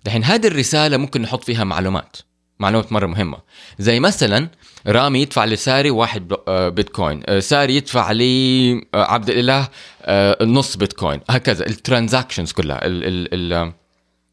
دحين 0.06 0.24
هذه 0.24 0.48
الرسالة 0.48 0.98
ممكن 0.98 1.22
نحط 1.22 1.44
فيها 1.44 1.64
معلومات 1.64 2.18
معلومات 2.60 2.92
مرة 2.92 3.06
مهمة. 3.06 3.38
زي 3.80 4.00
مثلا 4.00 4.50
رامي 4.88 5.22
يدفع 5.22 5.46
لساري 5.46 5.90
واحد 5.90 6.34
آه، 6.48 6.70
بيتكوين 6.70 7.22
آه، 7.26 7.40
ساري 7.40 7.76
يدفع 7.76 8.12
لي 8.12 8.74
آه، 8.74 9.04
عبد 9.04 9.30
الإله 9.30 9.68
نص 10.42 10.78
بيتكوين. 10.78 11.20
هكذا 11.30 11.66
ال 11.66 11.72
transactions 11.72 12.52
كلها 12.52 12.86
ال 12.86 13.04
ال 13.04 13.54
ال 13.54 13.74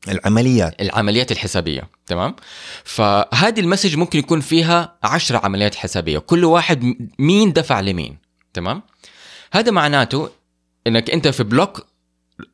العمليات. 0.08 0.82
العمليات 0.82 1.32
الحسابية 1.32 1.88
تمام؟ 2.06 2.36
فهذه 2.84 3.60
ال 3.60 3.65
message 3.65 3.96
ممكن 3.96 4.18
يكون 4.18 4.40
فيها 4.40 4.98
عشرة 5.02 5.38
عمليات 5.44 5.74
حسابية 5.74 6.18
كل 6.18 6.44
واحد 6.44 7.08
مين 7.18 7.52
دفع 7.52 7.80
لمين 7.80 8.18
تمام؟ 8.54 8.82
هذا 9.52 9.70
معناته 9.70 10.30
إنك 10.86 11.10
أنت 11.10 11.28
في 11.28 11.42
block 11.44 11.86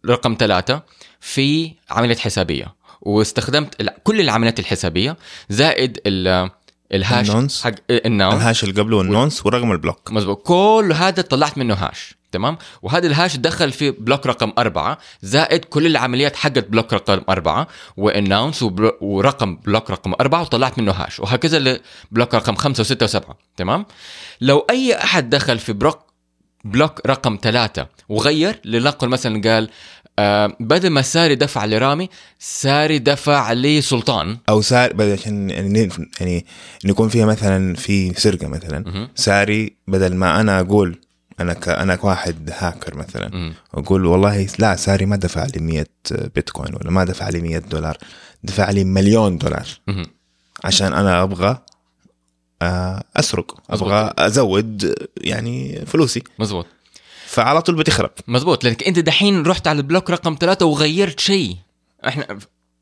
رقم 0.07 0.37
ثلاثة 0.39 0.83
في 1.21 1.73
عملية 1.91 2.17
حسابية. 2.17 2.75
واستخدمت 3.01 3.83
كل 4.05 4.21
العمليات 4.21 4.61
الحسابية 4.61 5.17
زائد 5.49 6.01
ال- 6.07 6.51
ال 6.93 7.00
hash 7.00 7.31
ال 7.31 7.35
nonce. 7.35 7.63
حق 7.65 7.73
ال 7.91 7.97
nonce. 7.97 8.35
ال 8.35 8.41
hash 8.41 8.65
اللي 8.65 8.81
قبله 8.81 8.97
وال 8.97 9.11
nonce 9.11 9.47
ورقم 9.47 9.73
ال 9.73 9.78
block. 9.78 10.13
مزبوط 10.13 10.43
كل 10.47 10.93
هذا 10.97 11.23
طلعت 11.23 11.59
منه 11.59 11.75
hash 11.75 12.15
تمام؟ 12.33 12.59
وهذا 12.83 13.07
ال 13.07 13.13
hash 13.13 13.37
دخل 13.37 13.73
في 13.73 13.91
block 13.91 14.27
رقم 14.27 14.53
أربعة 14.59 14.99
زائد 15.23 15.65
كل 15.65 15.87
العمليات 15.87 16.37
حقت 16.37 16.59
block 16.69 16.93
رقم 16.93 17.21
أربعة 17.29 17.67
وال 17.97 18.16
nonce 18.16 18.63
وبل- 18.63 18.93
ورقم 19.01 19.57
block 19.57 19.91
رقم 19.91 20.13
أربعة 20.21 20.41
وطلعت 20.43 20.79
منه 20.79 20.93
hash. 20.93 21.21
وهكذا 21.21 21.59
ل 21.59 21.71
block 21.71 22.35
رقم 22.35 22.55
خمسة 22.55 22.81
وستة 22.81 23.05
وسبعة 23.05 23.37
تمام؟ 23.57 23.87
لو 24.41 24.59
أي 24.71 24.97
أحد 24.97 25.31
دخل 25.31 25.59
في 25.59 25.73
block 25.73 25.99
block 26.65 27.01
رقم 27.07 27.39
ثلاثة 27.43 27.87
وغير 28.09 28.61
لنقل 28.65 29.09
مثلا 29.09 29.41
قال 29.51 29.71
آه 30.19 30.57
بدل 30.61 30.91
ما 30.91 31.03
ساري 31.03 31.35
دفع 31.35 31.65
لرامي 31.65 32.09
ساري 32.39 32.99
دفع 32.99 33.53
لسلطان 33.53 34.39
أو 34.49 34.61
سار 34.61 34.93
بدل 34.93 35.13
عشان 35.13 35.51
يعني 35.51 35.89
يعني 36.21 36.47
إن 36.85 36.91
يكون 36.91 37.09
فيها 37.09 37.27
مثلا 37.27 37.75
في 37.75 38.15
سرقة 38.15 38.47
مثلا 38.49 38.85
مهم. 38.87 39.09
ساري 39.15 39.77
بدل 39.89 40.15
ما 40.15 40.41
أنا 40.41 40.61
أقول 40.61 40.99
أنا 41.41 41.53
ك 41.53 41.69
أنا 41.69 41.95
كواحد 41.97 42.51
هاكر 42.59 42.97
مثلا 42.97 43.29
مهم. 43.33 43.55
أقول 43.75 44.07
والله 44.07 44.49
لا 44.59 44.77
ساري 44.77 45.07
ما 45.07 45.17
دفع 45.17 45.47
لي 45.57 45.61
100 45.63 45.87
بيتكوين 46.35 46.75
ولا 46.75 46.91
ما 46.91 47.05
دفع 47.05 47.29
لي 47.29 47.41
100 47.41 47.59
دولار 47.59 47.97
دفع 48.45 48.71
لي 48.71 48.85
مليون 48.85 49.39
دولار 49.39 49.67
مهم. 49.89 50.07
عشان 50.65 50.93
أنا 50.93 51.23
أبغى 51.23 51.59
أسرق 53.17 53.57
أبغى 53.71 54.13
أزود 54.19 54.95
يعني 55.17 55.87
فلوسي. 55.87 56.23
مزبوط 56.39 56.67
فعلى 57.27 57.63
طول 57.63 57.75
بتخرب. 57.75 58.11
مزبوط 58.29 58.65
لأنك 58.65 58.83
أنت 58.83 58.99
دحين 58.99 59.43
رحت 59.43 59.67
على 59.67 59.77
ال 59.77 59.82
block 59.82 60.11
رقم 60.11 60.37
ثلاثة 60.41 60.67
وغيرت 60.67 61.21
شيء. 61.21 61.57
إحنا 62.09 62.39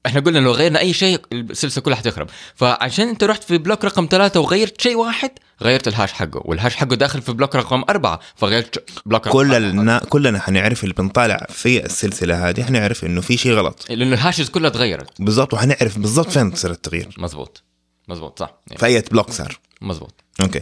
إحنا 0.07 0.21
قلنا 0.21 0.38
لو 0.38 0.53
غيرنا 0.53 0.79
أي 0.79 0.92
شيء 0.92 1.21
السلسلة 1.33 1.85
كلها 1.85 1.97
حتخرب. 1.97 2.29
فعشان 2.55 3.09
أنت 3.09 3.25
رحت 3.25 3.45
في 3.45 3.59
block 3.59 3.85
رقم 3.85 4.09
ثلاثة 4.11 4.40
وغيرت 4.40 4.81
شيء 4.81 4.97
واحد 4.97 5.31
غيرت 5.62 5.88
ال 5.88 5.93
hash 5.93 6.12
حقه 6.12 6.42
وال 6.44 6.55
hash 6.55 6.76
حقه 6.77 6.97
داخل 6.97 7.23
في 7.23 7.33
block 7.33 7.57
رقم 7.57 7.85
أربعة 7.88 8.21
فغيرت 8.37 8.85
block 9.07 9.26
رقم 9.27 9.38
كل 9.38 9.55
أربعة. 9.55 9.71
النا... 9.71 9.99
كلنا 9.99 10.38
حنعرف 10.38 10.85
اللي 10.85 10.95
بنطالع 10.95 11.47
في 11.51 11.85
السلسلة 11.85 12.49
هذه 12.49 12.62
حنعرف 12.62 13.05
إنه 13.05 13.21
في 13.21 13.37
شيء 13.37 13.53
غلط. 13.53 13.87
لأنه 13.90 14.14
ال 14.14 14.19
hashes 14.19 14.48
كلها 14.49 14.71
تغيرت. 14.71 15.23
بالضبط 15.23 15.55
وحنعرف 15.55 15.99
بالضبط 15.99 16.29
فين 16.29 16.53
تصير 16.53 16.71
التغيير. 16.71 17.14
مزبوط 17.18 17.62
مزبوط 18.09 18.38
صح. 18.38 18.55
في 18.77 18.87
أي 18.87 19.01
block 19.00 19.31
صار. 19.31 19.59
مزبوط 19.83 20.14
okay. 20.42 20.61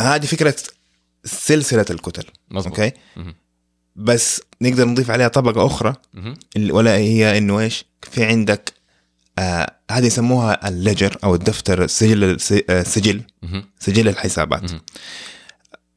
هذه 0.00 0.26
فكرة 0.26 0.54
سلسلة 1.24 1.84
الكتل. 1.90 2.24
مزبوط 2.50 2.80
okay. 2.80 2.92
بس 3.96 4.42
نقدر 4.62 4.84
نضيف 4.88 5.10
عليها 5.10 5.28
طبقة 5.28 5.66
أخرى. 5.66 5.94
اللي- 6.56 6.72
ولا 6.72 6.96
هي 6.96 7.38
إنه 7.38 7.60
إيش؟ 7.60 7.84
في 8.10 8.24
عندك 8.24 8.72
آه 9.38 9.70
هذه 9.90 10.06
يسموها 10.06 10.68
ال 10.68 10.75
ledger 10.75 11.16
أو 11.24 11.34
الدفتر 11.34 11.84
الس- 11.84 12.54
آه، 12.70 12.82
سجل. 12.82 13.22
سجل 13.78 14.08
الحسابات. 14.08 14.70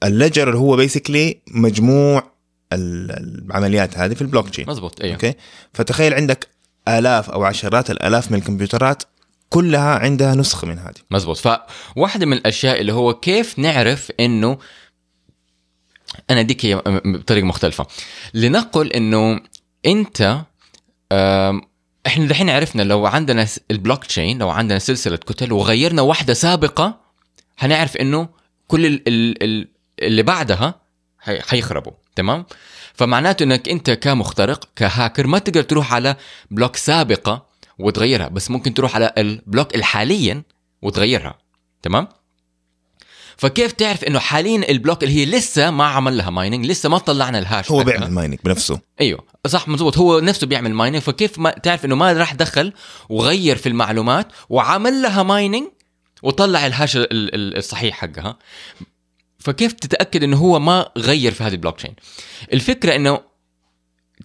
ال 0.03 0.09
ledger 0.09 0.47
اللي 0.47 0.59
هو 0.59 0.75
basically 0.75 1.41
مجموع 1.47 2.31
ال- 2.73 3.45
العمليات 3.45 3.97
هذه 3.97 4.13
في 4.13 4.21
البلوك 4.21 4.49
تشين 4.49 4.67
مزبوط 4.67 5.01
أيوه 5.01 5.13
okay؟ 5.13 5.33
فتخيل 5.73 6.13
عندك 6.13 6.47
آلاف 6.87 7.29
أو 7.29 7.43
عشرات 7.43 7.91
الآلاف 7.91 8.31
من 8.31 8.37
الكمبيوترات 8.37 9.03
كلها 9.49 9.99
عندها 9.99 10.35
نسخة 10.35 10.67
من 10.67 10.79
هذه. 10.79 10.95
مزبوط. 11.11 11.37
فواحدة 11.37 12.25
من 12.25 12.33
الأشياء 12.33 12.81
اللي 12.81 12.93
هو 12.93 13.13
كيف 13.13 13.59
نعرف 13.59 14.11
إنه 14.19 14.57
أنا 16.29 16.39
أديك 16.39 16.65
هي 16.65 16.75
بطريقة 17.05 17.45
مختلفة. 17.45 17.87
لنقل 18.33 18.91
إنه 18.93 19.39
أنت 19.85 20.41
آم، 21.11 21.61
إحنا 22.07 22.25
دحين 22.27 22.49
عرفنا 22.49 22.81
لو 22.83 23.05
عندنا 23.05 23.47
البلوك 23.71 24.05
تشين 24.05 24.37
لو 24.39 24.49
عندنا 24.49 24.79
سلسلة 24.79 25.17
كتل 25.17 25.51
وغيرنا 25.53 26.01
واحدة 26.01 26.33
سابقة 26.33 26.99
حنعرف 27.57 27.97
إنه 27.97 28.29
كل 28.67 28.85
ال 28.85 29.07
ال 29.07 29.43
ال 29.43 29.67
اللي 29.99 30.23
بعدها 30.23 30.81
حي- 31.19 31.41
حيخربوا 31.41 31.91
تمام؟ 32.15 32.45
فمعناته 32.93 33.43
إنك 33.43 33.69
أنت 33.69 33.89
كمخترق 33.91 34.69
كهاكر 34.75 35.27
ما 35.27 35.39
تقدر 35.39 35.61
تروح 35.63 35.93
على 35.93 36.15
block 36.51 36.75
سابقة 36.75 37.46
وتغيرها 37.79 38.27
بس 38.27 38.51
ممكن 38.51 38.73
تروح 38.73 38.95
على 38.95 39.13
ال 39.17 39.27
block 39.27 39.75
الحالية 39.75 40.43
وتغيرها 40.81 41.37
تمام؟ 41.81 42.07
فكيف 43.37 43.71
تعرف 43.71 44.03
إنه 44.03 44.19
حاليا 44.19 44.69
ال 44.71 44.76
block 44.76 45.03
اللي 45.03 45.15
هي 45.15 45.25
لسه 45.25 45.71
ما 45.71 45.85
عمل 45.85 46.17
لها 46.17 46.29
mining 46.29 46.65
لسه 46.65 46.89
ما 46.89 46.97
طلعنا 46.97 47.39
ال 47.39 47.45
hash 47.45 47.71
هو. 47.71 47.83
بيعمل 47.83 48.11
mining 48.11 48.39
بنفسه. 48.43 48.79
أيوه 49.01 49.23
صح 49.47 49.67
مزبوط 49.67 49.97
هو 49.97 50.19
نفسه 50.19 50.47
بيعمل 50.47 50.73
mining 50.73 51.01
فكيف 51.01 51.39
ما 51.39 51.49
تعرف 51.51 51.85
إنه 51.85 51.95
ما 51.95 52.13
راح 52.13 52.33
دخل 52.33 52.73
وغير 53.09 53.55
في 53.55 53.69
المعلومات 53.69 54.27
وعمل 54.49 55.01
لها 55.01 55.23
mining 55.23 55.67
وطلع 56.23 56.67
ال 56.67 56.73
hash 56.73 56.97
ال- 56.97 57.07
ال- 57.11 57.57
الصحيح 57.57 57.95
حقها؟ 57.97 58.37
فكيف 59.39 59.73
تتأكد 59.73 60.23
إنه 60.23 60.37
هو 60.37 60.59
ما 60.59 60.89
غير 60.97 61.31
في 61.33 61.43
هذه 61.43 61.51
البلوك 61.53 61.77
تشين 61.77 61.95
الفكرة 62.53 62.95
إنه 62.95 63.19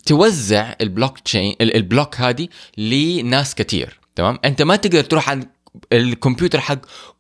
توزع 0.07 0.75
البلوك 0.81 1.19
تشين 1.19 1.55
ال- 1.61 1.77
ال 1.77 1.83
block 1.83 2.17
هذه 2.21 2.49
لناس 2.79 3.55
كتير 3.55 3.99
تمام؟ 4.17 4.39
أنت 4.45 4.63
ما 4.63 4.77
تقدر 4.77 5.03
تروح 5.05 5.29
على 5.31 5.43
الكمبيوتر 5.93 6.61
حق 6.61 6.79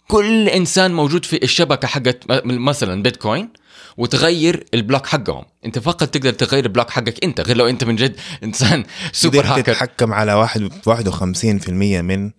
كل 0.08 0.48
إنسان 0.48 0.94
موجود 0.94 1.24
في 1.24 1.42
الشبكة 1.42 1.88
حقت 1.88 2.18
مثلا 2.46 3.02
بيتكوين 3.02 3.48
وتغير 3.96 4.64
ال 4.74 4.80
block 4.80 5.06
حقهم. 5.06 5.44
أنت 5.64 5.78
فقط 5.78 6.04
تقدر 6.08 6.32
تغير 6.32 6.64
ال 6.64 6.69
block 6.69 6.90
حقك 6.90 7.24
أنت 7.24 7.40
غير 7.40 7.56
لو 7.56 7.66
أنت 7.68 7.84
من 7.84 7.96
جد 7.96 8.16
إنسان 8.44 8.84
super 9.12 9.46
hacker. 9.46 9.62
تتحكم 9.62 10.12
على 10.12 10.34
واحد 10.34 10.70
51% 10.88 11.68
من 12.00 12.30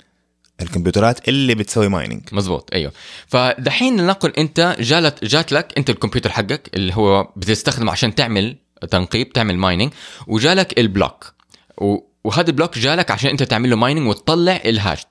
الكمبيوترات 0.61 1.27
اللي 1.29 1.55
بتسوي 1.55 1.87
mining 1.87 2.21
مزبوط 2.31 2.69
أيوه. 2.73 2.91
فدحين 3.27 4.01
لنقل 4.01 4.29
أنت 4.37 4.75
جالت 4.79 5.25
جات 5.25 5.51
لك 5.51 5.73
أنت 5.77 5.89
الكمبيوتر 5.89 6.29
حقك 6.29 6.69
اللي 6.73 6.93
هو 6.95 7.23
بتستخدمه 7.35 7.91
عشان 7.91 8.15
تعمل 8.15 8.57
تنقيب 8.91 9.33
تعمل 9.33 9.57
mining 9.57 9.93
وجالك 10.27 10.79
ال 10.79 10.87
block. 10.87 11.33
وهذا 12.23 12.49
ال 12.49 12.54
block 12.54 12.77
جالك 12.77 13.11
عشان 13.11 13.29
أنت 13.29 13.43
تعمل 13.43 13.69
له 13.69 13.75
mining 13.75 14.07
وتطلع 14.07 14.61
ال 14.65 14.73
hash 14.73 15.01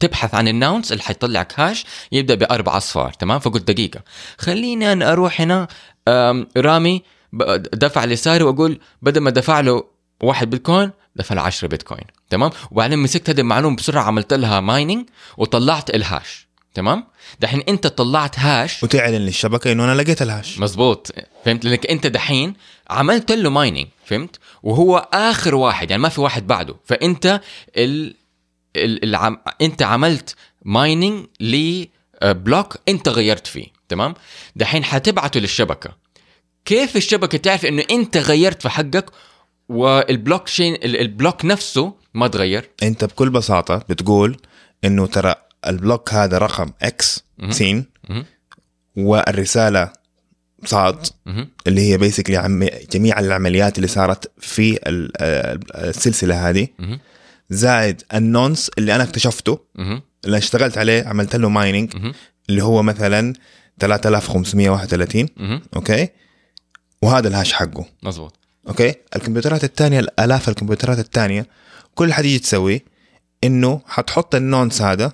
تبحث 0.00 0.34
عن 0.34 0.48
ال 0.48 0.55
nonce 0.55 0.92
اللي 0.92 1.02
حيطلعك 1.02 1.60
hash 1.60 1.84
يبدأ 2.12 2.34
بأربع 2.34 2.76
أصفار 2.76 3.12
تمام؟ 3.12 3.38
فقلت 3.38 3.70
دقيقة. 3.70 4.00
خليني 4.38 4.92
أنا 4.92 5.12
أروح 5.12 5.40
هنا 5.40 5.68
رامي 6.56 7.02
دفع 7.72 8.04
لساري 8.04 8.44
وأقول 8.44 8.80
بدل 9.02 9.20
ما 9.20 9.30
دفع 9.30 9.60
له 9.60 9.84
واحد 10.22 10.50
بيتكوين 10.50 10.90
دفع 11.16 11.34
له 11.34 11.40
10 11.42 11.68
بيتكوين 11.68 12.04
تمام؟ 12.30 12.50
وبعدين 12.70 12.98
مسكت 12.98 13.30
هذه 13.30 13.40
المعلومة 13.40 13.76
بسرعة 13.76 14.02
عملت 14.02 14.34
لها 14.34 14.60
mining 14.60 15.08
وطلعت 15.36 15.90
ال 15.90 16.02
hash 16.02 16.48
تمام؟ 16.74 17.04
دحين 17.40 17.60
أنت 17.68 17.86
طلعت 17.86 18.38
hash 18.38 18.82
وتعلن 18.82 19.14
للشبكة 19.14 19.72
إنه 19.72 19.84
أنا 19.84 20.02
لقيت 20.02 20.22
ال 20.22 20.29
hash 20.29 20.58
مزبوط. 20.58 21.12
فهمت؟ 21.44 21.64
لأنك 21.64 21.86
أنت 21.86 22.06
دحين 22.06 22.54
عملت 22.90 23.32
له 23.32 23.50
mining 23.50 23.86
فهمت؟ 24.04 24.38
وهو 24.62 25.08
آخر 25.12 25.54
واحد 25.54 25.90
يعني 25.90 26.02
ما 26.02 26.08
في 26.08 26.20
واحد 26.20 26.46
بعده. 26.46 26.76
فأنت 26.84 27.40
ال... 27.76 28.14
ال... 28.76 29.04
العم... 29.04 29.38
أنت 29.62 29.82
عملت 29.82 30.34
mining 30.64 31.26
ل 31.40 31.63
block 31.63 32.76
أنت 32.88 33.08
غيرت 33.08 33.46
فيه 33.46 33.66
تمام؟ 33.88 34.14
دحين 34.56 34.84
حتبعته 34.84 35.40
للشبكة. 35.40 35.90
كيف 36.64 36.96
الشبكة 36.96 37.38
تعرف 37.38 37.66
إنه 37.66 37.84
أنت 37.90 38.16
غيرت 38.16 38.62
في 38.62 38.68
حقك 38.68 39.10
والبلوك 39.68 40.44
تشين 40.44 40.74
ال- 40.74 41.00
ال 41.00 41.07
block 41.07 41.44
نفسه 41.44 41.94
ما 42.14 42.28
تغير؟ 42.28 42.70
أنت 42.82 43.04
بكل 43.04 43.30
بساطة 43.30 43.76
بتقول 43.88 44.36
إنه 44.84 45.06
ترى 45.06 45.34
ال 45.66 45.74
block 45.74 46.14
هذا 46.14 46.38
رقم 46.38 46.72
X. 46.82 47.24
سين. 47.50 47.86
والرسالة 48.96 49.92
صاد. 50.64 51.06
اللي 51.66 51.80
هي 51.80 51.98
basically 51.98 52.70
جميع 52.92 53.18
العمليات 53.20 53.76
اللي 53.76 53.88
صارت 53.88 54.30
في 54.38 54.78
ال- 54.88 55.12
السلسلة 55.74 56.48
هذه. 56.50 56.68
زائد 57.50 58.02
ال 58.14 58.23
nonce 58.23 58.70
اللي 58.78 58.94
أنا 58.94 59.04
اكتشفته. 59.04 59.58
اللي 60.24 60.38
اشتغلت 60.38 60.78
عليه 60.78 61.04
عملت 61.08 61.36
له 61.36 61.48
mining. 61.48 62.12
اللي 62.50 62.62
هو 62.62 62.82
مثلا 62.82 63.32
3531 63.80 65.28
مهم. 65.36 65.62
okay 65.76 66.08
وهذا 67.02 67.28
ال 67.28 67.33
hash 67.33 67.52
حقه 67.52 67.84
مزبوط 68.02 68.34
okay 68.68 68.94
الكمبيوترات 69.16 69.64
الثانية 69.64 70.00
الآلاف 70.00 70.48
الكمبيوترات 70.48 70.98
الثانية 70.98 71.46
كل 71.94 72.12
حتيجي 72.12 72.38
تسوي 72.38 72.82
إنه 73.44 73.80
حتحط 73.86 74.34
ال 74.34 74.42
nonce 74.42 74.82
هذا. 74.82 75.12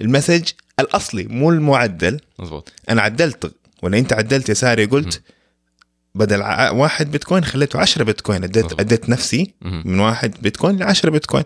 ال 0.00 0.06
message 0.06 0.48
الأصلي 0.80 1.24
مو 1.24 1.50
المعدل 1.50 2.20
مزبوط 2.38 2.72
أنا 2.90 3.02
عدلت 3.02 3.54
ولا 3.82 3.98
انت 3.98 4.12
عدلت 4.12 4.48
يا 4.48 4.54
ساري 4.54 4.84
قلت 4.84 5.22
بدل 6.14 6.40
واحد 6.72 7.10
بيتكوين 7.10 7.44
خليته 7.44 7.78
10 7.78 8.04
بيتكوين. 8.04 8.44
اديت. 8.44 8.80
اديت 8.80 9.08
نفسي. 9.08 9.54
من 9.62 10.00
واحد 10.00 10.34
بيتكوين 10.42 10.76
ل 10.76 10.82
10 10.82 11.10
بيتكوين. 11.10 11.44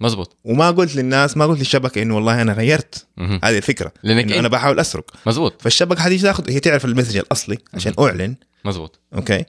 مزبوط 0.00 0.36
وما 0.44 0.70
قلت 0.70 0.96
للناس 0.96 1.36
ما 1.36 1.46
قلت 1.46 1.58
للشبكة 1.58 2.02
إنه 2.02 2.14
والله 2.16 2.42
أنا 2.42 2.52
غيرت. 2.52 3.06
هذه 3.18 3.56
الفكرة. 3.56 3.92
لأنك 4.02 4.24
انت 4.24 4.32
أنا 4.32 4.48
بحاول 4.48 4.80
أسرق. 4.80 5.10
مزبوط 5.26 5.62
فالشبكة 5.62 6.02
حتيجي 6.02 6.22
تاخذ؟ 6.22 6.50
هي 6.50 6.60
تعرف 6.60 6.84
المسج 6.84 7.16
الأصلي 7.16 7.58
عشان 7.74 7.92
أعلن. 7.98 8.36
مزبوط 8.64 9.00
okay؟ 9.14 9.44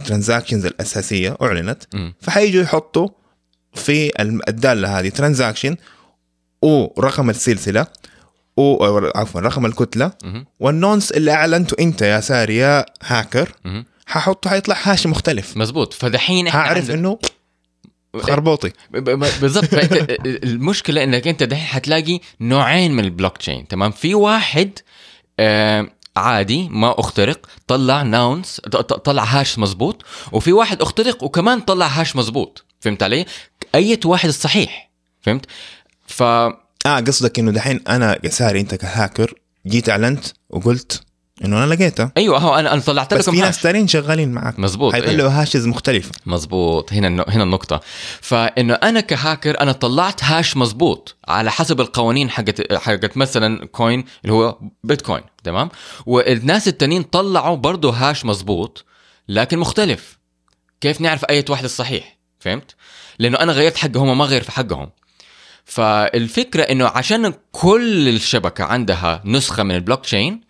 ال 0.00 0.05
transactions 0.05 0.66
الأساسية 0.66 1.36
أعلنت. 1.42 1.82
فحيجوا 2.20 2.62
يحطوا 2.62 3.08
في 3.74 4.12
الدالة 4.48 4.98
هذه. 4.98 5.08
transaction 5.08 5.76
ورقم 6.62 7.30
السلسلة. 7.30 7.86
و 8.56 9.00
عفوا 9.14 9.40
رقم 9.40 9.66
الكتلة. 9.66 10.12
وال 10.60 10.74
nonce 10.74 11.10
اللي 11.12 11.32
أعلنته 11.32 11.76
أنت 11.80 12.02
يا 12.02 12.20
ساري 12.20 12.56
يا 12.56 12.86
هاكر. 13.04 13.52
ححطه 14.06 14.50
حيطلع 14.50 14.76
hash 14.82 15.06
مختلف. 15.06 15.56
مزبوط. 15.56 15.92
فدحين 15.94 16.46
إحنا 16.48 16.60
عندنا- 16.60 16.94
إنه 16.94 17.18
خربوطي. 18.16 18.68
ب- 18.90 18.96
ب- 19.10 19.40
بالضبط. 19.40 19.68
المشكلة 20.44 21.04
إنك 21.04 21.28
أنت 21.28 21.42
دحين 21.42 21.64
حتلاقي 21.66 22.20
نوعين 22.40 22.92
من 22.92 23.04
البلوك 23.04 23.36
تشين 23.36 23.68
تمام؟ 23.68 23.90
في 23.90 24.14
واحد 24.14 24.78
آه 25.40 25.88
عادي 26.16 26.68
ما 26.68 27.00
أخترق 27.00 27.46
طلع 27.66 28.02
nonce 28.02 28.60
طلع 29.04 29.24
hash 29.24 29.58
مزبوط 29.58 30.04
وفي 30.32 30.52
واحد 30.52 30.82
أخترق 30.82 31.22
وكمان 31.24 31.60
طلع 31.60 31.86
hash 31.86 32.16
مزبوط. 32.16 32.64
فهمت 32.80 33.02
علي؟ 33.02 33.26
اية 33.74 34.00
واحد 34.04 34.28
الصحيح. 34.28 34.90
فهمت؟ 35.22 35.46
ف 36.06 36.22
آه 36.86 37.00
قصدك 37.00 37.38
إنه 37.38 37.50
دحين 37.50 37.80
أنا 37.88 38.18
ساري 38.28 38.60
أنت 38.60 38.74
كهاكر 38.74 39.34
جيت 39.66 39.88
أعلنت 39.88 40.24
وقلت 40.50 41.02
إنه 41.44 41.64
أنا 41.64 41.74
لقيتها 41.74 42.12
أيوه 42.16 42.38
هو 42.38 42.54
أنا 42.54 42.72
أنا 42.72 42.80
طلعت 42.80 43.14
بس 43.14 43.28
لكم 43.28 43.32
في 43.32 43.38
hash 43.38 43.46
ناس 43.46 43.60
ثانيين 43.60 43.88
شغالين 43.88 44.32
معك 44.32 44.58
مزبوط 44.58 44.94
أيوة. 44.94 45.06
حيطلعوا 45.06 45.30
hashes 45.30 45.66
مختلفة. 45.66 46.12
مزبوط. 46.26 46.92
هنا 46.92 47.24
هنا 47.28 47.42
النقطة. 47.42 47.80
فإنه 48.20 48.74
أنا 48.74 49.00
كهاكر 49.00 49.60
أنا 49.60 49.72
طلعت 49.72 50.24
hash 50.24 50.56
مزبوط 50.56 51.16
على 51.28 51.50
حسب 51.50 51.80
القوانين 51.80 52.30
حقت 52.30 52.72
حقت 52.72 53.16
مثلا 53.16 53.66
coin 53.66 54.04
اللي 54.24 54.32
هو 54.32 54.58
بيتكوين 54.84 55.22
تمام؟ 55.44 55.68
والناس 56.06 56.68
التانيين 56.68 57.02
طلعوا 57.02 57.56
برضه 57.56 57.90
hash 57.90 58.24
مزبوط 58.24 58.84
لكن 59.28 59.58
مختلف. 59.58 60.18
كيف 60.80 61.00
نعرف 61.00 61.24
أي 61.24 61.44
واحد 61.48 61.64
الصحيح؟ 61.64 62.18
فهمت؟ 62.38 62.74
لأنه 63.18 63.38
أنا 63.40 63.52
غيرت 63.52 63.76
حقه 63.76 63.98
هم 64.00 64.18
ما 64.18 64.24
غير 64.24 64.42
في 64.42 64.52
حقهم. 64.52 64.90
فالفكرة 65.66 66.62
إنه 66.62 66.86
عشان 66.86 67.34
كل 67.52 68.08
الشبكة 68.08 68.64
عندها 68.64 69.22
نسخة 69.24 69.62
من 69.62 69.74
البلوك 69.74 70.00
تشين 70.04 70.40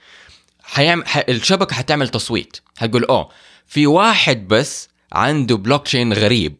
حيعمل 0.62 1.08
ح... 1.08 1.16
الشبكة 1.28 1.74
حتعمل 1.76 2.08
تصويت. 2.08 2.56
حتقول 2.78 3.04
أوه 3.04 3.28
في 3.66 3.86
واحد 3.86 4.48
بس 4.48 4.88
عنده 5.12 5.56
بلوك 5.56 5.84
تشين 5.84 6.12
غريب. 6.12 6.56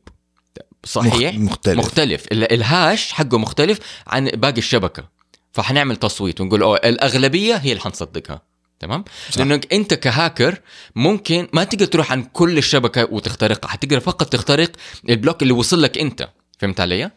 صحيح؟ 0.84 1.34
مخ- 1.34 1.40
مختلف. 1.50 1.78
مختلف. 1.78 2.24
ال- 2.32 2.52
ال 2.52 2.64
hash 2.64 3.12
حقه 3.12 3.38
مختلف 3.38 3.78
عن 4.06 4.24
باقي 4.24 4.58
الشبكة. 4.58 5.08
فحنعمل 5.52 5.96
تصويت 5.96 6.40
ونقول 6.40 6.62
أوه 6.62 6.76
الأغلبية 6.76 7.54
هي 7.54 7.72
اللي 7.72 7.82
حنصدقها. 7.82 8.42
تمام؟ 8.80 9.04
صح. 9.30 9.38
لأنك 9.38 9.72
أنت 9.74 9.94
كهاكر 9.94 10.60
ممكن 10.94 11.48
ما 11.52 11.64
تقدر 11.64 11.86
تروح 11.86 12.12
عن 12.12 12.22
كل 12.24 12.58
الشبكة 12.58 13.04
وتخترقها. 13.10 13.68
حتقدر 13.68 14.00
فقط 14.00 14.32
تخترق 14.32 14.70
البلوك 15.08 15.42
اللي 15.42 15.52
وصل 15.52 15.82
لك 15.82 15.98
أنت. 15.98 16.28
فهمت 16.58 16.80
علي؟ 16.80 17.10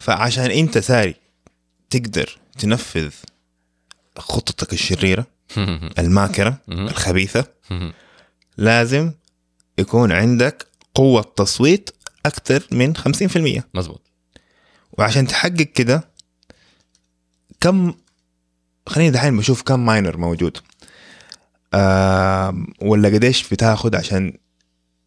فعشان 0.00 0.50
انت 0.50 0.78
ساري 0.78 1.14
تقدر 1.90 2.38
تنفذ 2.58 3.10
خطتك 4.18 4.72
الشريرة 4.72 5.26
الماكرة. 5.98 6.58
الخبيثة 6.68 7.46
لازم 8.56 9.12
يكون 9.78 10.12
عندك 10.12 10.66
قوة 10.94 11.32
تصويت 11.36 11.90
أكثر 12.26 12.66
من 12.70 12.96
50% 12.96 13.62
مزبوط 13.74 14.02
وعشان 14.92 15.26
تحقق 15.26 15.60
كده 15.74 16.08
كم 17.60 17.94
خليني 18.86 19.10
دحين 19.10 19.36
بشوف 19.36 19.62
كم 19.62 19.86
miner 19.86 20.16
موجود. 20.16 20.58
آه 21.74 22.64
ولا 22.80 23.08
قديش 23.08 23.48
بتاخد 23.48 23.94
عشان 23.94 24.38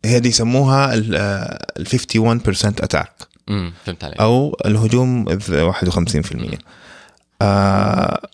هي 0.06 0.20
دي 0.20 0.30
يسموها 0.30 0.94
ال 0.94 1.16
آه، 1.16 1.66
ال 1.80 1.88
51% 1.88 2.66
attack 2.66 3.14
امم 3.50 3.74
فهمت 3.86 4.04
علي 4.04 4.16
أو 4.20 4.58
الهجوم 4.66 5.30
الذ- 5.30 5.72
51% 6.54 6.58
آه 7.42 8.30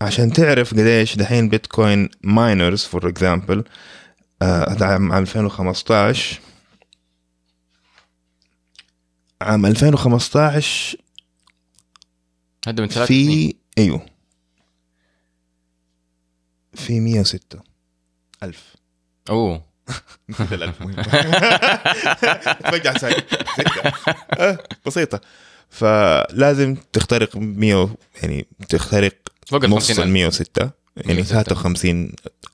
عشان 0.00 0.32
تعرف 0.32 0.74
قديش 0.74 1.16
دحين 1.16 1.48
بيتكوين 1.48 2.08
miners 2.24 2.84
for 2.84 3.08
example 3.08 3.64
هذا 4.42 4.86
عام 4.86 5.12
2015 5.12 6.40
عام 9.42 9.66
2015 9.66 10.98
هذا 12.66 12.82
من 12.82 12.88
ثلاث 12.88 13.08
في 13.08 13.54
أيوه. 13.78 14.06
في 16.74 17.00
106 17.00 17.60
ألف. 18.42 18.76
أوه. 19.30 19.69
ترجع 22.70 22.96
ستة 22.96 23.92
آه، 24.38 24.58
بسيطة. 24.86 25.20
فلازم 25.70 26.76
تخترق 26.92 27.36
100 27.36 27.94
يعني 28.22 28.46
تخترق 28.68 29.14
فوق 29.46 29.64
ال 29.64 29.70
نص 29.70 29.88
50 29.88 30.04
ال 30.04 30.10
106 30.12 30.70
يعني 30.96 31.14
106. 31.14 31.42
53 31.42 32.12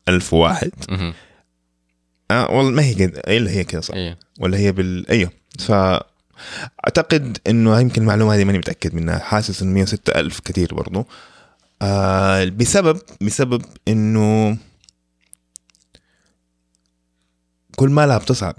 ألف 0.08 0.34
واحد. 0.34 0.70
آه 2.30 2.50
والله 2.50 2.70
ما 2.70 2.82
هي 2.82 2.94
قد 2.94 3.20
إلا 3.28 3.50
هي 3.50 3.64
كذا 3.64 3.80
صح. 3.80 3.94
إيه. 3.94 4.18
ولا 4.40 4.58
هي 4.58 4.72
بال 4.72 5.10
أيوه. 5.10 5.30
ف 5.58 5.72
اعتقد 6.86 7.38
إنه 7.46 7.80
يمكن 7.80 8.02
المعلومة 8.02 8.34
هذه 8.34 8.44
ماني 8.44 8.58
متأكد 8.58 8.94
منها. 8.94 9.18
حاسس 9.18 9.62
انه 9.62 9.72
106 9.74 10.20
ألف 10.20 10.40
كثير 10.40 10.74
برضو. 10.74 11.06
آه 11.82 12.44
بسبب 12.44 13.00
بسبب 13.20 13.62
إنه 13.88 14.56
كل 17.76 17.90
ما 17.90 18.06
لها 18.06 18.18
بتصعب. 18.18 18.54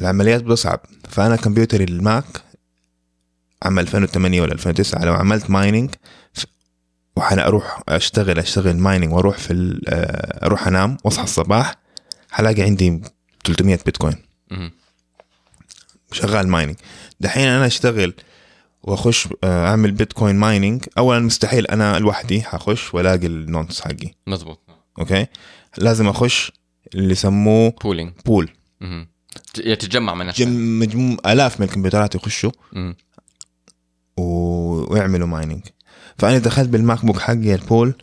العمليات 0.00 0.42
بتصعب. 0.42 0.80
فأنا 1.08 1.36
كمبيوتري 1.36 1.84
الماك 1.84 2.42
عام 3.62 3.78
2008 3.78 4.40
ولا 4.40 4.52
2009 4.52 5.04
لو 5.04 5.14
عملت 5.14 5.50
mining 5.50 5.90
وحنا 7.16 7.46
أروح 7.46 7.82
أشتغل 7.88 8.38
أشتغل 8.38 8.76
mining 8.76 9.12
وأروح 9.12 9.38
في 9.38 9.80
آه، 9.88 10.46
أروح 10.46 10.66
أنام 10.66 10.96
وأصحى 11.04 11.24
الصباح 11.24 11.74
حلاقي 12.30 12.62
عندي 12.62 13.02
300 13.44 13.78
بيتكوين. 13.86 14.16
شغال 16.12 16.48
mining 16.48 16.76
دحين 17.20 17.48
أنا 17.48 17.66
أشتغل 17.66 18.14
وأخش 18.82 19.28
آه، 19.44 19.66
أعمل 19.66 19.90
بيتكوين 19.92 20.36
mining 20.36 20.84
اولا 20.98 21.18
مستحيل 21.20 21.66
أنا 21.66 21.98
لوحدي 21.98 22.42
حخش 22.42 22.94
وألاقي 22.94 23.26
ال 23.26 23.35
nonce 23.35 23.80
حقي. 23.80 24.14
مزبوط 24.26 24.60
okay؟ 24.98 25.26
لازم 25.78 26.08
أخش 26.08 26.52
اللي 26.94 27.12
يسموه 27.12 27.70
pooling 27.84 28.12
pool 28.26 28.50
مهم. 28.80 29.08
ت- 29.54 29.60
تتجمع 29.60 30.14
من 30.14 30.30
جم- 30.30 30.78
مجموع 30.78 31.16
آلاف 31.26 31.60
من 31.60 31.66
الكمبيوترات 31.66 32.14
يخشوا. 32.14 32.50
و- 34.16 34.92
ويعملوا 34.92 35.26
mining 35.26 35.62
فأنا 36.18 36.38
دخلت 36.38 36.68
بالماك 36.68 37.04
بوك 37.04 37.18
حقي 37.18 37.54
ال 37.54 37.62
pool 37.62 37.94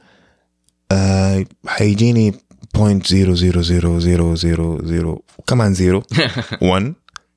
آه 0.92 1.46
حيجيني 1.68 2.34
0.00000 2.78 5.22
وكمان 5.38 5.74
zero 5.74 6.04
1 6.62 6.94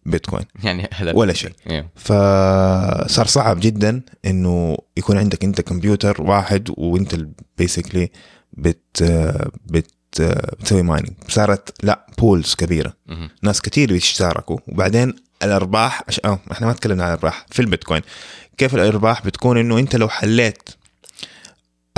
بيتكوين 0.06 0.44
يعني 0.64 0.88
هذا 0.94 1.12
ولا 1.14 1.32
شيء. 1.32 1.52
فصار 1.96 3.26
صعب 3.26 3.60
جدا 3.60 4.02
إنه 4.24 4.76
يكون 4.96 5.18
عندك 5.18 5.44
أنت 5.44 5.60
كمبيوتر 5.60 6.22
واحد 6.22 6.68
وأنت 6.76 7.16
basically 7.58 8.10
بت 8.52 9.02
بت 9.66 9.90
بتسوي 10.20 10.82
mining 10.82 11.10
صارت 11.28 11.84
لا 11.84 12.06
pools 12.18 12.54
كبيرة. 12.54 12.92
مهم. 13.06 13.30
ناس 13.42 13.60
كتير 13.60 13.92
يشتركوا 13.92 14.58
وبعدين 14.68 15.14
الأرباح 15.42 16.02
عش... 16.08 16.20
آه 16.24 16.38
إحنا 16.52 16.66
ما 16.66 16.72
تكلمنا 16.72 17.02
عن 17.04 17.08
الأرباح. 17.08 17.46
في 17.50 17.62
البيتكوين. 17.62 18.02
كيف 18.58 18.74
الأرباح 18.74 19.26
بتكون؟ 19.26 19.58
إنه 19.58 19.78
أنت 19.78 19.96
لو 19.96 20.08
حليت 20.08 20.68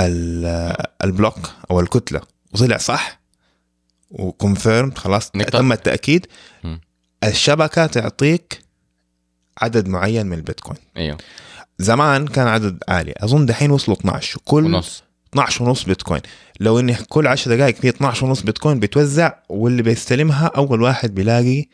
ال- 0.00 0.76
ال 1.04 1.12
block 1.12 1.50
أو 1.70 1.80
الكتلة 1.80 2.20
وطلع 2.54 2.76
صح 2.76 3.20
و 4.10 4.20
confirm 4.20 4.90
خلاص. 4.90 5.30
تم 5.30 5.72
التأكيد 5.72 6.26
مم. 6.64 6.80
الشبكة 7.24 7.86
تعطيك 7.86 8.60
عدد 9.62 9.88
معين 9.88 10.26
من 10.26 10.36
البيتكوين. 10.36 10.78
أيوه. 10.96 11.18
زمان 11.78 12.26
كان 12.26 12.46
عدد 12.46 12.78
عالي. 12.88 13.14
أظن 13.16 13.46
دحين 13.46 13.70
وصلوا 13.70 13.96
12 13.96 14.38
كل 14.44 14.64
ونص. 14.64 15.02
12 15.34 15.64
ونص 15.64 15.84
بيتكوين. 15.84 16.20
لو 16.60 16.78
إني 16.78 16.94
كل 17.08 17.26
10 17.26 17.56
دقائق 17.56 17.74
في 17.76 17.88
12 17.88 18.26
ونص 18.26 18.42
بيتكوين 18.42 18.80
بيتوزع 18.80 19.32
واللي 19.48 19.82
بيستلمها 19.82 20.50
أول 20.56 20.82
واحد 20.82 21.14
بيلاقي 21.14 21.64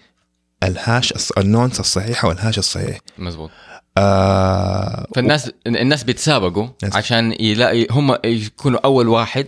ال 0.63 0.73
hash 0.73 1.15
ال 1.39 1.46
nonce 1.46 1.81
الصحيحة 1.81 2.29
وال 2.29 2.39
hash 2.39 2.59
الصحيح. 2.59 2.99
مزبوط. 3.19 3.51
آه 3.99 5.07
فالناس 5.15 5.51
الناس 5.67 6.05
بيتسابقوا. 6.05 6.67
عشان 6.95 7.35
يلاقي 7.41 7.87
هم 7.91 8.17
يكونوا 8.25 8.81
أول 8.85 9.09
واحد 9.09 9.47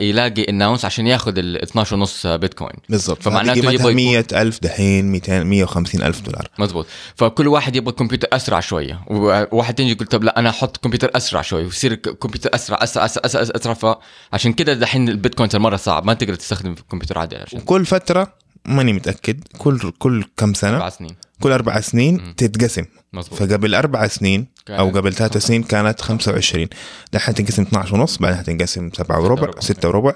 يلاقي 0.00 0.48
ال 0.48 0.54
nonce 0.54 0.84
عشان 0.84 1.06
ياخذ 1.06 1.38
ال 1.38 1.62
12 1.62 1.94
ونص 1.96 2.26
بيتكوين. 2.26 2.72
بالضبط. 2.88 3.22
فمعناته 3.22 3.58
يبغى 3.58 3.68
قيمتها 3.68 3.90
يكون- 3.90 3.94
100 3.94 4.26
ألف 4.32 4.58
دحين 4.62 5.12
200 5.12 5.44
150 5.44 6.02
ألف 6.02 6.20
دولار. 6.20 6.48
مزبوط 6.58 6.86
فكل 7.14 7.48
واحد 7.48 7.76
يبغى 7.76 7.92
كمبيوتر 7.92 8.28
أسرع 8.32 8.60
شوية. 8.60 9.00
وواحد 9.10 9.74
تاني 9.74 9.90
يقول 9.90 10.06
طب 10.06 10.24
لا 10.24 10.38
أنا 10.38 10.48
أحط 10.50 10.76
كمبيوتر 10.76 11.10
أسرع 11.16 11.42
شوي. 11.42 11.64
ويصير 11.64 11.94
كمبيوتر 11.94 12.50
أسرع 12.54 12.78
أسرع 12.82 13.04
أسرع 13.04 13.22
أسرع, 13.24 13.42
أسرع, 13.42 13.56
أسرع 13.74 13.96
فعشان 14.32 14.52
كده 14.52 14.74
دحين 14.74 15.08
البيتكوين 15.08 15.48
صار 15.50 15.60
مرة 15.60 15.76
صعب. 15.76 16.04
ما 16.06 16.14
تقدر 16.14 16.34
تستخدم 16.34 16.74
كمبيوتر 16.90 17.18
عادي 17.18 17.36
عشان 17.36 17.58
وكل 17.58 17.86
فترة 17.86 18.45
ماني 18.66 18.92
متأكد. 18.92 19.44
كل 19.58 19.92
كل 19.98 20.24
كم 20.36 20.54
سنة؟ 20.54 20.76
أربع 20.76 20.88
سنين. 20.88 21.16
كل 21.40 21.52
أربع 21.52 21.80
سنين 21.80 22.36
تتقسم. 22.36 22.84
مزبوط 23.12 23.38
فقبل 23.38 23.74
أربع 23.74 24.06
سنين 24.06 24.46
أو 24.70 24.88
قبل 24.90 25.14
ثلاث 25.14 25.36
سنين 25.36 25.62
كانت 25.62 26.00
25 26.00 26.68
دحين 27.12 27.34
تنقسم 27.34 27.62
12 27.62 27.94
ونص 27.94 28.16
بعدين 28.16 28.38
حتنقسم 28.38 28.90
7 28.92 29.20
وربع 29.20 29.42
وربع. 29.42 29.60
6 29.60 29.88
وربع 29.88 30.14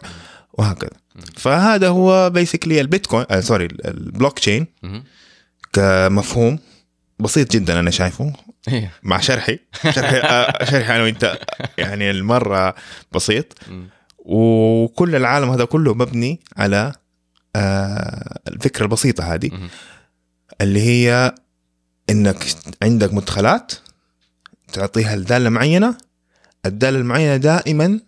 وهكذا. 0.52 0.90
فهذا 1.36 1.88
هو 1.88 2.30
basically 2.30 2.80
البيتكوين 2.80 3.26
آه 3.30 3.40
sorry 3.40 3.68
ال 3.84 4.38
blockchain. 4.38 4.66
كمفهوم 5.72 6.58
بسيط 7.18 7.52
جدا 7.52 7.80
أنا 7.80 7.90
شايفه. 7.90 8.32
إيه. 8.68 8.92
مع 9.02 9.20
شرحي. 9.20 9.58
شرحي 9.90 10.16
آه، 10.16 10.64
شرحي 10.64 10.96
أنا 10.96 11.02
وأنت 11.02 11.38
يعني 11.78 12.10
المرة 12.10 12.74
بسيط. 13.12 13.58
وكل 14.18 15.16
العالم 15.16 15.50
هذا 15.50 15.64
كله 15.64 15.94
مبني 15.94 16.40
على 16.56 16.92
آه 17.56 18.40
الفكرة 18.48 18.82
البسيطة 18.82 19.34
هذه. 19.34 19.68
اللي 20.60 20.80
هي 20.80 21.34
إنك 22.10 22.46
عندك 22.82 23.14
مدخلات 23.14 23.72
تعطيها 24.72 25.14
الداله 25.14 25.50
معينة 25.50 25.96
الدالة 26.66 26.98
المعينة 26.98 27.36
دائما 27.36 28.00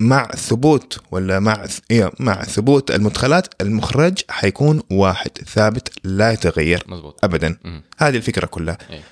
مع 0.00 0.26
ثبوت 0.26 1.00
ولا 1.10 1.40
مع 1.40 1.66
إيه 1.90 2.12
مع 2.20 2.42
ثبوت 2.42 2.90
المدخلات 2.90 3.62
المخرج 3.62 4.18
حيكون 4.30 4.82
واحد 4.90 5.30
ثابت 5.38 5.92
لا 6.04 6.32
يتغير 6.32 6.84
مزبوط 6.86 7.24
ابدا 7.24 7.58
مهم. 7.64 7.82
هذه 7.98 8.16
الفكرة 8.16 8.46
كلها 8.46 8.78
إيه. 8.90 9.02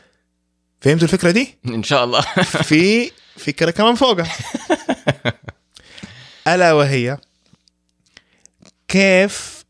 فهمتوا 0.80 1.04
الفكرة 1.04 1.30
دي 1.30 1.58
إن 1.74 1.82
شاء 1.82 2.04
الله 2.04 2.20
في 2.44 3.10
فكرة 3.36 3.70
كمان 3.70 3.94
فوقها 3.94 4.32
ألا 6.54 6.72
وهي 6.72 7.18
كيف 8.98 9.64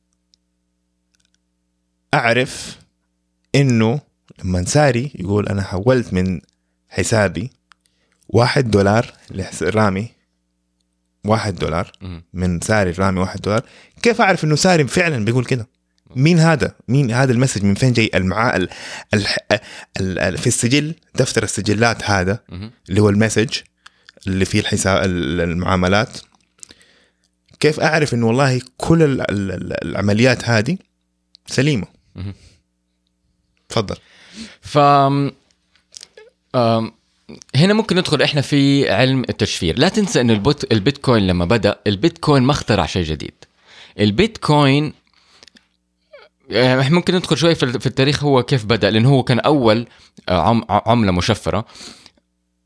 أعرف 2.15 2.79
إنه 3.55 4.01
لما 4.45 4.65
ساري 4.65 5.13
يقول 5.15 5.49
أنا 5.49 5.63
حولت 5.63 6.13
من 6.13 6.41
حسابي 6.89 7.51
واحد 8.29 8.71
دولار 8.71 9.13
لحس- 9.31 9.63
رامي 9.63 10.09
واحد 11.25 11.55
دولار. 11.55 11.93
من 12.33 12.61
ساري 12.61 12.91
رامي 12.91 13.21
واحد 13.21 13.41
دولار 13.41 13.63
كيف 14.03 14.21
أعرف 14.21 14.45
إنه 14.45 14.57
ساري 14.57 14.87
فعلا 14.87 15.25
بيقول 15.25 15.45
كده؟ 15.45 15.69
مين 16.17 16.39
هذا؟ 16.39 16.75
مين 16.89 17.11
هذا 17.11 17.33
ال 17.33 17.36
message؟ 17.36 17.65
من 17.65 17.75
فين 17.75 17.93
جاي؟ 17.93 18.11
المعا 18.15 18.57
ال... 18.57 18.69
ال... 19.15 19.27
ال... 20.01 20.19
ال... 20.19 20.39
في 20.39 20.47
السجل 20.47 20.95
دفتر 21.15 21.43
السجلات 21.43 22.11
هذا. 22.11 22.39
اللي 22.89 23.01
هو 23.01 23.09
ال 23.09 23.14
message 23.14 23.51
اللي 24.27 24.45
فيه 24.45 24.61
الحساب 24.61 25.05
ال- 25.05 25.41
المعاملات. 25.41 26.19
كيف 27.61 27.81
أعرف 27.81 28.15
إنه 28.15 28.27
والله 28.27 28.61
كل 28.77 29.03
ال... 29.03 29.21
ال... 29.21 29.53
ال- 29.53 29.85
العمليات 29.85 30.49
هذه 30.49 30.79
سليمة. 31.47 31.87
تفضل. 33.69 33.97
ف 34.61 34.79
هنا 37.57 37.73
ممكن 37.75 37.97
ندخل 37.97 38.23
إحنا 38.23 38.41
في 38.41 38.91
علم 38.91 39.25
التشفير. 39.29 39.79
لا 39.79 39.89
تنسى 39.89 40.21
إنه 40.21 40.33
البوت 40.33 40.73
البيتكوين 40.73 41.27
لما 41.27 41.45
بدأ 41.45 41.81
البيتكوين 41.87 42.43
ما 42.43 42.53
اخترع 42.53 42.87
شيء 42.87 43.05
جديد. 43.05 43.35
البيتكوين 44.01 44.93
إحنا 46.53 46.95
ممكن 46.95 47.15
ندخل 47.15 47.39
شوي 47.39 47.55
في 47.55 47.87
التاريخ 47.87 48.25
هو 48.25 48.43
كيف 48.43 48.65
بدأ 48.65 48.91
لأنه 48.91 49.09
هو 49.09 49.23
كان 49.23 49.41
أول 49.41 49.87
آه، 50.29 50.49
عم 50.49 50.65
عملة 50.69 51.13
مشفرة. 51.13 51.65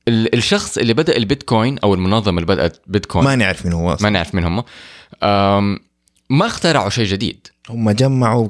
الشخص 0.08 0.78
اللي 0.78 0.94
بدأ 0.94 1.16
البيتكوين 1.16 1.78
أو 1.78 1.94
المنظمة 1.94 2.38
اللي 2.42 2.54
بدأت 2.54 2.76
بيتكوين. 2.86 3.24
ما 3.24 3.36
نعرف 3.36 3.64
مين 3.66 3.74
هو 3.74 3.86
ما 3.86 3.94
أصلاً. 3.94 4.10
نعرف 4.10 4.34
مين 4.34 4.44
هم 4.44 4.62
ما 6.30 6.46
اخترعوا 6.46 6.90
شيء 6.90 7.04
جديد. 7.04 7.46
هم 7.70 7.90
جمعوا 7.90 8.48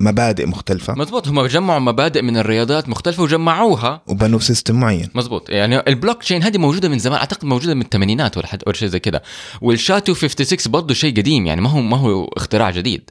مبادئ 0.00 0.46
مختلفة. 0.46 0.94
مزبوط 0.94 1.28
هم 1.28 1.46
جمعوا 1.46 1.78
مبادئ 1.80 2.22
من 2.22 2.36
الرياضيات 2.36 2.88
مختلفة 2.88 3.22
وجمعوها. 3.22 4.02
وبنوا 4.06 4.38
system 4.38 4.80
معين. 4.80 5.08
مزبوط 5.14 5.50
يعني 5.50 5.88
البلوك 5.88 6.22
تشين 6.22 6.42
هذه 6.42 6.58
موجودة 6.58 6.88
من 6.88 6.98
زمان 6.98 7.18
أعتقد 7.18 7.44
موجودة 7.44 7.74
من 7.74 7.82
الثمانينات 7.82 8.36
ولا 8.36 8.46
حد 8.46 8.62
شيء 8.72 8.88
زي 8.88 8.98
كده 8.98 9.22
وال 9.60 9.74
SHA 9.74 9.94
256 9.94 10.72
برضه 10.72 10.94
شيء 10.94 11.16
قديم 11.16 11.46
يعني 11.46 11.60
ما 11.60 11.70
هو 11.70 11.80
ما 11.80 11.96
هو 11.96 12.24
اختراع 12.24 12.70
جديد. 12.70 13.10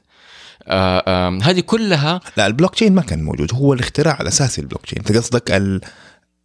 هذه 1.42 1.60
كلها 1.66 2.20
لا 2.36 2.46
البلوك 2.46 2.74
تشين 2.74 2.94
ما 2.94 3.02
كان 3.02 3.22
موجود 3.24 3.54
هو 3.54 3.72
الاختراع 3.72 4.18
الأساسي 4.20 4.60
البلوك 4.60 4.82
تشين 4.82 4.98
أنت 4.98 5.16
قصدك 5.16 5.50
ال- 5.50 5.80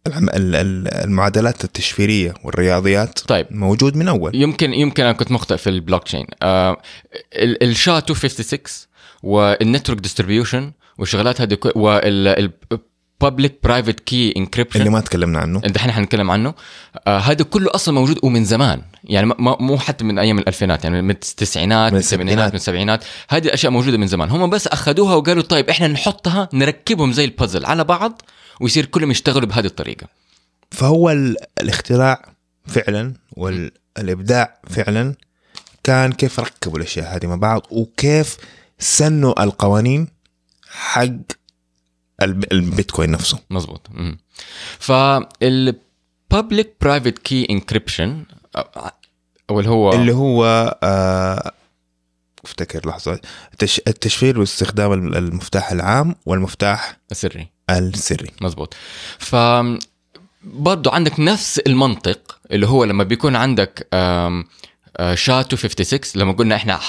المعادلات 0.06 1.64
التشفيرية 1.64 2.34
والرياضيات 2.44 3.18
طيب. 3.18 3.46
موجود 3.50 3.96
من 3.96 4.08
أول. 4.08 4.34
يمكن 4.34 4.72
يمكن 4.74 5.02
أنا 5.04 5.12
كنت 5.12 5.32
مخطئ 5.32 5.56
في 5.56 5.70
البلوك 5.70 6.04
تشين 6.04 6.26
آه 6.42 6.76
ال- 7.34 7.62
ال 7.62 7.70
SHA 7.70 7.92
256 7.92 8.58
وال 9.22 9.39
network 9.39 10.00
distribution 10.00 10.72
والشغلات 10.98 11.40
هذه 11.40 11.54
كل- 11.54 11.72
وال 11.76 12.50
ال 13.22 13.27
public 13.27 13.58
private 13.64 14.00
key 14.00 14.34
encryption 14.36 14.78
اللي 14.80 14.90
ما 14.90 15.00
تكلمنا 15.00 15.38
عنه. 15.38 15.60
دحين 15.60 15.92
حنتكلم 15.92 16.30
عنه. 16.30 16.54
آه 17.06 17.18
هذا 17.18 17.44
كله 17.44 17.70
أصلا 17.74 17.94
موجود 17.94 18.18
ومن 18.22 18.44
زمان. 18.44 18.82
يعني 19.04 19.26
ما- 19.26 19.56
مو 19.60 19.78
حتى 19.78 20.04
من 20.04 20.18
أيام 20.18 20.38
الألفينات 20.38 20.84
يعني 20.84 21.02
من 21.02 21.10
التسعينات 21.10 21.92
من 21.92 21.98
الثمانينات 21.98 22.50
من 22.50 22.56
السبعينات. 22.56 23.04
هذه 23.28 23.44
الاشياء 23.44 23.72
موجودة 23.72 23.98
من 23.98 24.06
زمان. 24.06 24.30
هم 24.30 24.50
بس 24.50 24.66
أخذوها 24.66 25.14
وقالوا 25.14 25.42
طيب 25.42 25.68
إحنا 25.70 25.88
نحطها 25.88 26.48
نركبهم 26.52 27.12
زي 27.12 27.24
البازل 27.24 27.64
على 27.66 27.84
بعض 27.84 28.22
ويصير 28.60 28.86
كلهم 28.86 29.10
يشتغلوا 29.10 29.48
بهذه 29.48 29.66
الطريقة. 29.66 30.06
فهو 30.70 31.10
ال- 31.10 31.36
الاختراع 31.60 32.32
فعلا 32.66 33.14
والإبداع 33.32 34.60
فعلا 34.70 35.14
كان 35.84 36.12
كيف 36.12 36.40
ركبوا 36.40 36.78
الأشياء 36.78 37.16
هذه 37.16 37.26
مع 37.26 37.34
بعض 37.36 37.62
وكيف 37.70 38.36
سنوا 38.78 39.42
القوانين 39.42 40.08
حق 40.70 41.02
الب- 42.22 42.52
البيتكوين 42.52 43.10
نفسه. 43.10 43.38
مزبوط 43.50 43.86
مم. 43.90 44.18
فال 44.78 45.27
public 45.27 46.74
private 46.80 47.18
key 47.18 47.46
encryption 47.50 48.24
أو 49.50 49.60
اللي 49.60 49.70
هو 49.70 49.92
اللي 49.92 50.12
هو 50.12 50.44
آه 50.82 51.52
أفتكر 52.44 52.88
لحظة 52.88 53.20
التش... 53.52 53.80
التشفير 53.88 54.40
واستخدام 54.40 54.92
ال- 54.92 55.16
المفتاح 55.16 55.70
العام 55.72 56.14
والمفتاح 56.26 56.98
السري. 57.10 57.48
السري. 57.70 58.30
مزبوط 58.40 58.74
ف 59.18 59.36
برضو 60.44 60.90
عندك 60.90 61.20
نفس 61.20 61.58
المنطق 61.58 62.38
اللي 62.50 62.66
هو 62.66 62.84
لما 62.84 63.04
بيكون 63.04 63.36
عندك 63.36 63.88
آه، 63.92 64.44
SHA 65.14 65.32
256 65.42 66.22
لما 66.22 66.32
قلنا 66.32 66.56
إحنا 66.56 66.80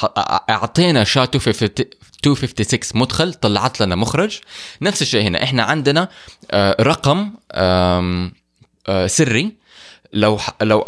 أعطينا 0.50 1.04
شا 1.04 1.20
256 1.20 2.80
مدخل 3.02 3.34
طلعت 3.34 3.82
لنا 3.82 3.96
مخرج. 3.96 4.40
نفس 4.82 5.02
الشيء 5.02 5.22
هنا 5.22 5.44
إحنا 5.44 5.64
عندنا 5.64 6.10
آه، 6.52 6.76
رقم 6.80 7.32
آه، 7.52 8.32
سري. 9.08 9.58
لو 10.14 10.40
لو 10.62 10.86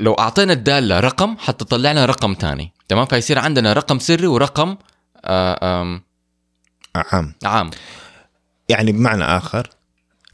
لو 0.00 0.14
أعطينا 0.14 0.52
الدالة 0.52 1.00
رقم 1.00 1.36
حتطلع 1.38 1.90
لنا 1.92 2.06
رقم 2.06 2.36
ثاني 2.40 2.72
تمام؟ 2.88 3.06
فيصير 3.06 3.38
عندنا 3.38 3.72
رقم 3.72 3.98
سري 3.98 4.26
ورقم 4.26 4.76
عام. 5.24 6.02
عام. 7.44 7.70
يعني 8.68 8.92
بمعنى 8.92 9.24
آخر 9.24 9.68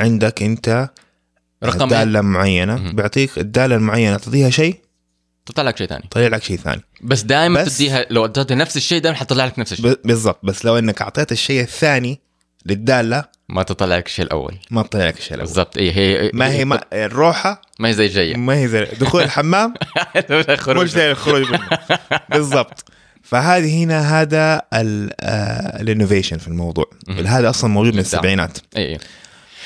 عندك 0.00 0.42
أنت 0.42 0.88
رقم 1.64 1.88
دالة 1.88 2.20
معينة 2.20 2.76
مهم. 2.76 2.96
بيعطيك 2.96 3.38
الدالة 3.38 3.76
المعينة 3.76 4.16
تعطيها 4.16 4.50
شيء؟ 4.50 4.80
تطلع 5.46 5.64
لك 5.64 5.76
شيء 5.76 5.86
ثاني. 5.86 6.04
طلع 6.10 6.26
لك 6.26 6.42
شيء 6.42 6.56
ثاني. 6.56 6.82
بس 7.02 7.22
دائما 7.22 7.64
تديها 7.64 8.06
لو 8.10 8.24
اديتها 8.24 8.54
نفس 8.54 8.76
الشيء 8.76 9.00
دائما 9.00 9.18
حتطلع 9.18 9.44
لك 9.44 9.58
نفس 9.58 9.72
الشيء. 9.72 10.00
بالضبط. 10.04 10.40
بس 10.42 10.64
لو 10.64 10.78
إنك 10.78 11.02
أعطيت 11.02 11.32
الشيء 11.32 11.60
الثاني 11.62 12.20
للدالة 12.66 13.24
ما 13.48 13.62
تطلع 13.62 13.96
لك 13.96 14.06
الشيء 14.06 14.24
الأول. 14.24 14.58
ما 14.70 14.82
تطلع 14.82 15.06
لك 15.06 15.18
الشيء 15.18 15.34
الأول. 15.34 15.46
بالضبط. 15.46 15.76
اي 15.76 15.92
هي 15.92 16.30
ما 16.34 16.52
هي 16.52 16.64
ما 16.64 16.80
الروحة 16.92 17.62
ما 17.78 17.88
هي 17.88 17.92
زي 17.92 18.06
الجايه 18.06 18.36
ما 18.36 18.54
هي 18.54 18.68
زي 18.68 18.84
دخول 19.00 19.22
الحمام؟ 19.22 19.74
مش 20.68 20.90
زي 20.90 21.10
الخروج 21.10 21.50
منه 21.50 21.68
بالضبط. 22.30 22.84
فهذه 23.30 23.84
هنا 23.84 24.20
هذا 24.20 24.62
ال 25.80 25.86
innovation 25.86 26.38
في 26.38 26.48
الموضوع. 26.48 26.90
هذا 27.08 27.50
أصلا 27.50 27.70
موجود 27.70 27.92
من 27.92 27.98
الإبداع. 27.98 28.18
السبعينات 28.18 28.58
اي 28.76 28.98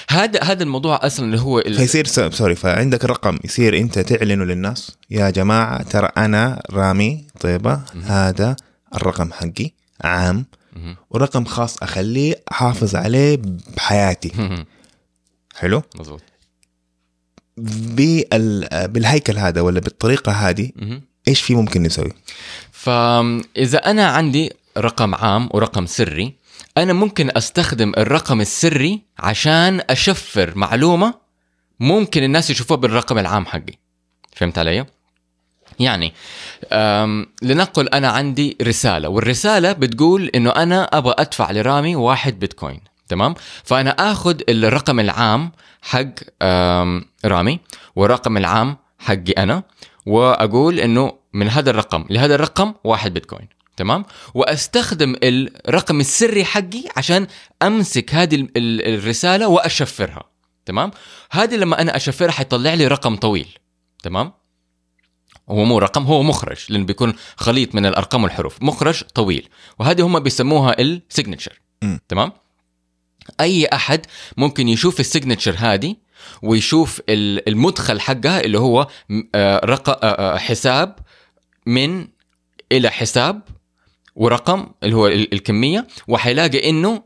هذا 0.09 0.43
هذا 0.43 0.62
الموضوع 0.62 1.07
أصلا 1.07 1.27
اللي 1.27 1.41
هو 1.41 1.59
ال... 1.59 1.75
فيصير 1.75 2.07
sorry 2.30 2.55
فعندك 2.55 3.05
الرقم 3.05 3.39
يصير 3.45 3.79
أنت 3.79 3.99
تعلنه 3.99 4.45
للناس 4.45 4.91
يا 5.11 5.31
جماعة 5.31 5.83
ترى 5.83 6.09
أنا 6.17 6.62
رامي 6.71 7.25
طيبة 7.41 7.81
هذا 8.05 8.57
الرقم 8.95 9.33
حقي 9.33 9.71
عام. 10.05 10.47
ورقم 11.11 11.45
خاص 11.45 11.83
أخليه 11.83 12.35
أحافظ 12.53 12.97
عليه 12.97 13.39
بحياتي. 13.77 14.33
حلو 15.57 15.83
مظبوط 15.97 16.23
بال- 17.57 18.89
بالهيكل 18.89 19.39
هذا 19.39 19.61
ولا 19.61 19.81
بالطريقة 19.81 20.33
هذه. 20.33 20.71
إيش 21.29 21.41
في 21.43 21.55
ممكن 21.55 21.83
نسوي 21.83 22.12
فإذا 22.85 23.78
أنا 23.91 24.07
عندي 24.07 24.53
رقم 24.78 25.14
عام 25.14 25.49
ورقم 25.53 25.87
سري 25.87 26.35
أنا 26.78 26.93
ممكن 26.93 27.30
أستخدم 27.37 27.93
الرقم 27.99 28.41
السري 28.41 29.03
عشان 29.18 29.80
أشفر 29.91 30.53
معلومة 30.59 31.14
ممكن 31.80 32.22
الناس 32.22 32.51
يشوفوها 32.51 32.80
بالرقم 32.80 33.18
العام 33.18 33.47
حقي. 33.47 33.74
فهمت 34.37 34.59
علي؟ 34.59 34.87
يعني 35.80 36.12
لنقل 37.43 37.89
أنا 37.89 38.09
عندي 38.09 38.57
رسالة 38.62 39.09
والرسالة 39.09 39.72
بتقول 39.72 40.30
إنه 40.35 40.51
أنا 40.51 40.85
أبغى 40.85 41.14
أدفع 41.18 41.51
لرامي 41.51 41.97
واحد 41.97 42.39
بيتكوين 42.39 42.80
تمام؟ 43.09 43.35
فأنا 43.64 43.91
آخذ 43.91 44.41
الرقم 44.49 45.01
العام 45.01 45.53
حق 45.82 46.14
رامي 47.24 47.61
والرقم 47.97 48.37
العام 48.37 48.76
حقي 48.99 49.32
أنا 49.39 49.62
وأقول 50.07 50.80
إنه 50.80 51.12
من 51.35 51.49
هذا 51.49 51.70
الرقم 51.70 52.05
لهذا 52.11 52.35
الرقم 52.35 52.74
واحد 52.85 53.14
بيتكوين 53.14 53.49
تمام؟ 53.76 54.05
وأستخدم 54.35 55.16
الرقم 55.22 56.01
السري 56.01 56.45
حقي 56.45 56.85
عشان 56.97 57.26
أمسك 57.62 58.14
هذه 58.14 58.35
ال- 58.35 58.49
ال- 58.57 58.95
الرسالة 58.95 59.49
وأشفرها 59.49 60.22
تمام؟ 60.66 60.91
هذه 61.30 61.55
لما 61.57 61.80
أنا 61.80 61.97
أشفرها 61.97 62.30
حيطلع 62.32 62.74
لي 62.74 62.87
رقم 62.87 63.16
طويل 63.16 63.49
تمام؟ 64.03 64.32
هو 65.51 65.64
مو 65.64 65.78
رقم 65.78 66.03
هو 66.03 66.22
مخرج 66.22 66.59
لأنه 66.68 66.85
بيكون 66.85 67.14
خليط 67.37 67.74
من 67.74 67.87
الأرقام 67.87 68.24
والحروف 68.24 68.62
مخرج 68.62 69.03
طويل 69.14 69.49
وهذه 69.78 70.07
هم 70.07 70.18
بيسموها 70.20 70.80
ال 70.80 70.88
signature. 70.88 71.61
تمام؟ 72.09 72.32
أي 73.41 73.66
أحد 73.66 74.07
ممكن 74.37 74.68
يشوف 74.68 75.01
ال 75.01 75.06
signature 75.06 75.55
هذه 75.59 75.97
ويشوف 76.43 77.01
ال- 77.09 77.49
المدخل 77.49 78.01
حقها 78.01 78.41
اللي 78.41 78.59
هو 78.59 78.87
آه، 79.35 79.61
رق... 79.64 79.89
آه، 80.05 80.35
آه، 80.35 80.37
حساب 80.39 80.99
من 81.67 82.07
إلى 82.73 82.91
حساب 82.91 83.43
ورقم 84.17 84.67
اللي 84.83 84.97
هو 84.97 85.07
ال- 85.07 85.35
الكمية 85.35 85.87
وحيلاقي 86.09 86.71
إنه 86.71 87.03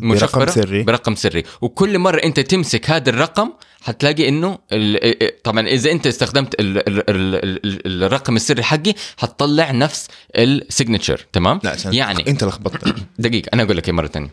مشفرة 0.00 0.44
برقم 0.46 0.52
سري. 0.62 0.82
برقم 0.82 1.14
سري. 1.14 1.42
وكل 1.60 1.98
مرة 1.98 2.16
أنت 2.24 2.40
تمسك 2.40 2.90
هذا 2.90 3.10
الرقم 3.10 3.52
حتلاقي 3.82 4.28
إنه 4.28 4.58
ال- 4.72 5.42
طبعا 5.42 5.66
إذا 5.68 5.90
أنت 5.92 6.06
استخدمت 6.06 6.60
ال 6.60 6.78
ال 6.88 7.10
ال 7.10 7.86
ال 7.86 8.02
الرقم 8.04 8.36
السري 8.36 8.62
حقي 8.62 8.94
حتطلع 9.16 9.70
نفس 9.70 10.08
ال 10.36 10.45
signature 10.45 11.26
تمام؟ 11.32 11.60
لا 11.64 11.76
يعني 11.92 12.28
أنت 12.28 12.44
لخبطت. 12.44 12.94
دقيقة 13.18 13.48
أنا 13.54 13.62
أقول 13.62 13.76
لك 13.76 13.88
إيه 13.88 13.94
مرة 13.94 14.06
ثانية 14.06 14.30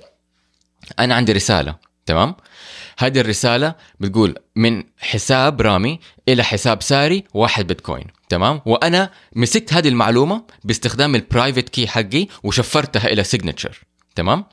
أنا 1.00 1.16
عندي 1.16 1.32
رسالة 1.32 1.76
تمام؟ 2.06 2.36
هذه 2.98 3.20
الرسالة 3.20 3.76
بتقول 4.00 4.36
من 4.56 4.84
حساب 4.98 5.62
رامي 5.62 6.00
إلى 6.30 6.44
حساب 6.44 6.84
ساري 6.84 7.24
واحد 7.34 7.68
بيتكوين 7.68 8.06
تمام؟ 8.30 8.62
وأنا 8.66 9.12
مسكت 9.36 9.74
هذه 9.74 9.88
المعلومة 9.88 10.44
باستخدام 10.64 11.16
ال 11.16 11.22
private 11.23 11.70
key 11.70 11.88
حقي 11.88 12.28
وشفرتها 12.44 13.08
إلى 13.08 13.24
signature 13.24 13.80
تمام؟ 14.16 14.46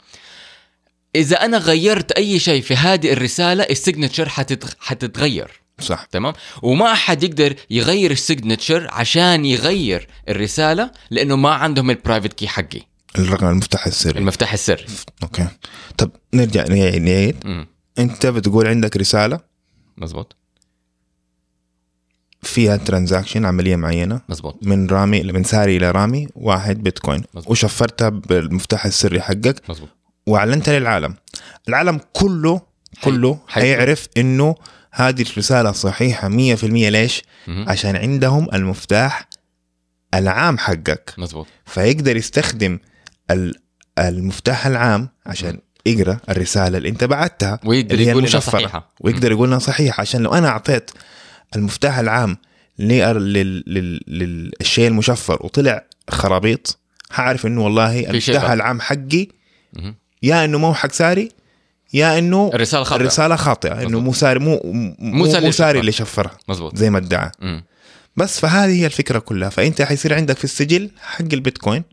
إذا 1.17 1.45
أنا 1.45 1.59
غيرت 1.59 2.13
أي 2.13 2.39
شيء 2.39 2.63
في 2.63 2.77
هذه 2.77 3.13
الرسالة 3.13 3.65
ال 3.65 3.71
signature 3.71 4.29
حتتغ... 4.29 4.71
حتتغير 4.81 5.65
صح. 5.81 6.05
تمام؟ 6.05 6.33
وما 6.63 6.93
أحد 6.93 7.23
يقدر 7.23 7.55
يغير 7.71 8.11
ال 8.11 8.19
signature 8.19 8.89
عشان 8.91 9.45
يغير 9.45 10.09
الرسالة 10.29 10.91
لأنه 11.11 11.37
ما 11.37 11.51
عندهم 11.51 11.91
ال 11.91 11.96
private 11.96 12.33
key 12.33 12.49
حقي. 12.49 12.81
الرقم 13.19 13.47
المفتاح 13.47 13.87
السري. 13.87 14.19
المفتاح 14.19 14.53
السري. 14.53 14.85
okay. 15.23 15.49
طب 15.99 16.11
نرجع 16.35 16.65
نعيد 16.99 17.74
انت 17.99 18.27
بتقول 18.27 18.67
عندك 18.67 18.97
رسالة 18.97 19.41
مزبوط. 19.97 20.37
فيها 22.43 22.77
transaction 22.77 23.45
عملية 23.45 23.77
معينة 23.77 24.21
مزبوط. 24.29 24.59
من 24.63 24.87
رامي 24.87 25.23
من 25.23 25.45
ساري 25.45 25.77
إلى 25.77 25.91
رامي 25.91 26.29
واحد 26.35 26.83
بيتكوين. 26.83 27.23
مظبوط. 27.35 27.51
وشفرتها 27.51 28.09
بالمفتاح 28.09 28.87
السري 28.87 29.21
حقك. 29.21 29.71
مزبوط. 29.71 29.89
واعلنتها 30.27 30.79
للعالم. 30.79 31.15
العالم 31.69 32.01
كله 32.13 32.61
كله 33.05 33.39
حي- 33.49 33.61
حيعرف 33.61 34.09
إنه 34.17 34.55
هذه 34.93 35.23
الرسالة 35.23 35.73
صحيحة 35.73 36.29
100% 36.29 36.89
ليش؟ 36.91 37.23
مهم. 37.49 37.69
عشان 37.69 37.97
عندهم 37.97 38.49
المفتاح 38.55 39.29
العام 40.15 40.59
حقك. 40.59 41.15
مزبوط. 41.19 41.47
فيقدر 41.65 42.17
يستخدم 42.17 42.79
ال 43.31 43.55
المفتاح 43.99 44.67
العام 44.67 45.09
عشان 45.27 45.59
يقرا 45.87 46.19
الرسالة 46.29 46.79
اللي 46.79 46.89
انت 46.89 47.05
بعتها 47.05 47.61
ويقدر 47.65 47.95
اللي 47.95 48.07
هي 48.07 48.11
يقول 48.11 48.23
المشفرة. 48.23 48.41
صحيحة 48.59 48.91
ويقدر 49.01 49.33
يقول 49.33 49.49
إنها 49.49 49.59
صحيحة 49.59 50.01
عشان 50.01 50.23
لو 50.23 50.35
أنا 50.35 50.49
أعطيت 50.49 50.91
المفتاح 51.57 51.99
العام 51.99 52.37
لل- 52.79 53.33
لل- 53.33 53.65
لل- 53.67 54.51
للشيء 54.61 54.89
المشفر 54.89 55.39
وطلع 55.41 55.85
خرابيط 56.11 56.79
حعرف 57.11 57.47
إنه 57.47 57.65
والله 57.65 58.01
المفتاح. 58.11 58.51
العام 58.51 58.81
حقي. 58.81 59.29
يا 60.23 60.45
إنه 60.45 60.59
مو 60.59 60.75
حق 60.75 60.93
ساري 60.93 61.29
يا 61.95 62.19
إنه 62.19 62.51
الرسالة 62.55 62.85
خاطئة 62.85 63.01
الرسالة 63.01 63.37
خاطئة 63.37 63.83
إنه. 63.83 64.01
مو 64.01 64.13
ساري 64.13 64.39
مو 64.39 64.61
مو, 64.99 65.27
ساري 65.27 65.47
مو 65.47 65.53
ساري 65.53 65.81
اللي 65.81 65.93
شفرها 65.93 66.31
مزبوط 66.49 66.77
زي 66.77 66.91
ما 66.91 66.99
ادعى. 66.99 67.31
بس 68.17 68.41
فهذه 68.41 68.81
هي 68.81 68.87
الفكرة 68.87 69.19
كلها 69.19 69.49
فأنت 69.49 69.83
حيصير 69.83 70.15
عندك 70.15 70.37
في 70.37 70.45
السجل 70.45 70.91
حق 71.03 71.25
البيتكوين. 71.33 71.85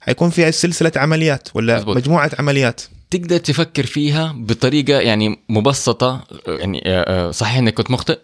حيكون 0.00 0.30
فيها 0.30 0.50
سلسلة 0.50 0.92
عمليات 0.96 1.48
ولا 1.54 1.76
مظبوط. 1.76 1.96
مجموعة 1.96 2.30
عمليات 2.38 2.80
تقدر 3.10 3.38
تفكر 3.38 3.86
فيها 3.86 4.34
بطريقة 4.36 5.00
يعني 5.00 5.38
مبسطة 5.48 6.24
يعني 6.46 6.82
آه، 6.86 7.28
آه، 7.28 7.30
صحيح 7.30 7.58
إنك 7.58 7.74
كنت 7.74 7.90
مخطئ 7.90 8.18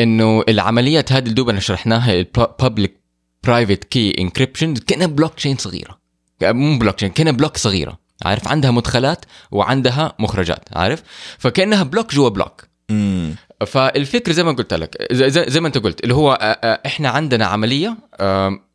إنه 0.00 0.44
العمليات 0.48 1.12
هذه 1.12 1.22
اللي 1.22 1.34
دوبنا 1.34 1.60
شرحناها 1.60 2.12
ال 2.12 2.25
public 2.25 3.02
private 3.44 3.84
key 3.84 4.14
encryption 4.18 4.74
كأنها 4.74 5.06
بلوك 5.06 5.34
تشين 5.34 5.56
صغيره 5.56 5.98
مو 6.42 6.78
بلوك 6.78 6.94
تشين 6.94 7.08
كأنها 7.08 7.32
block 7.32 7.56
صغيرة. 7.56 7.98
عارف؟ 8.24 8.48
عندها 8.48 8.70
مدخلات 8.70 9.24
وعندها 9.50 10.14
مخرجات. 10.18 10.68
عارف؟ 10.72 11.02
فكأنها 11.38 11.82
block 11.82 12.14
جوا 12.14 12.28
block 12.28 12.64
امم 12.90 13.34
فالفكرة 13.66 14.32
زي 14.32 14.44
ما 14.44 14.52
قلت 14.52 14.74
لك 14.74 15.06
زي, 15.12 15.30
زي, 15.30 15.60
ما 15.60 15.66
أنت 15.66 15.78
قلت 15.78 16.02
اللي 16.02 16.14
هو 16.14 16.38
آه، 16.42 16.80
إحنا 16.86 17.08
عندنا 17.08 17.46
عملية 17.46 17.96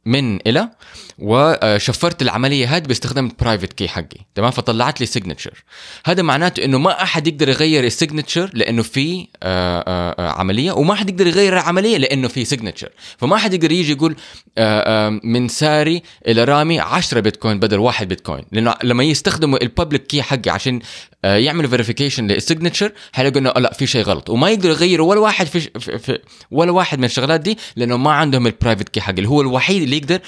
من 0.07 0.39
إلى 0.47 0.69
وشفرت 1.19 2.21
العملية 2.21 2.75
هذه 2.77 2.83
باستخدام 2.83 3.25
ال 3.25 3.31
private 3.31 3.73
key 3.73 3.87
حقي 3.87 4.17
تمام؟ 4.35 4.51
فطلعت 4.51 4.99
لي 4.99 5.05
signature 5.05 5.63
هذا 6.05 6.21
معناته 6.21 6.65
إنه 6.65 6.77
ما 6.77 7.03
أحد 7.03 7.27
يقدر 7.27 7.49
يغير 7.49 7.83
ال 7.83 7.90
signature 7.90 8.49
لأنه 8.53 8.81
في 8.81 9.27
آه، 9.43 9.83
آه، 9.87 10.15
آه، 10.19 10.31
عملية 10.31 10.71
وما 10.71 10.95
حد 10.95 11.09
يقدر 11.09 11.27
يغير 11.27 11.53
العملية 11.53 11.97
لأنه 11.97 12.27
في 12.27 12.45
signature 12.45 12.89
فما 13.17 13.37
حد 13.37 13.53
يقدر 13.53 13.71
يجي 13.71 13.91
يقول 13.91 14.15
من 15.23 15.47
ساري 15.47 16.03
إلى 16.27 16.43
رامي 16.43 16.79
10 16.79 17.19
بيتكوين 17.19 17.59
بدل 17.59 17.79
واحد 17.79 18.07
بيتكوين. 18.07 18.43
لأنه 18.51 18.75
لما 18.83 19.03
يستخدموا 19.03 19.63
ال 19.63 19.69
public 19.69 20.07
key 20.07 20.21
حقي 20.21 20.49
عشان 20.51 20.79
يعملوا 21.23 21.69
verification 21.69 22.27
لل 22.27 22.39
signature 22.39 22.91
حيلاقوا 23.11 23.39
إنه 23.39 23.49
لا 23.49 23.73
في 23.73 23.87
شيء 23.87 24.03
غلط. 24.03 24.29
وما 24.29 24.49
يقدروا 24.49 24.75
يغيروا 24.75 25.09
ولا 25.09 25.19
واحد 25.19 25.45
في, 25.47 25.59
في, 25.59 25.97
في 25.97 26.19
ولا 26.51 26.71
واحد 26.71 26.99
من 26.99 27.05
الشغلات 27.05 27.41
دي 27.41 27.57
لأنه 27.75 27.97
ما 27.97 28.11
عندهم 28.11 28.47
ال 28.47 28.52
private 28.52 28.89
key 28.89 29.01
حقي 29.01 29.17
اللي 29.17 29.29
هو 29.29 29.41
الوحيد 29.41 29.81
اللي 29.81 29.96
يقدر 29.97 30.19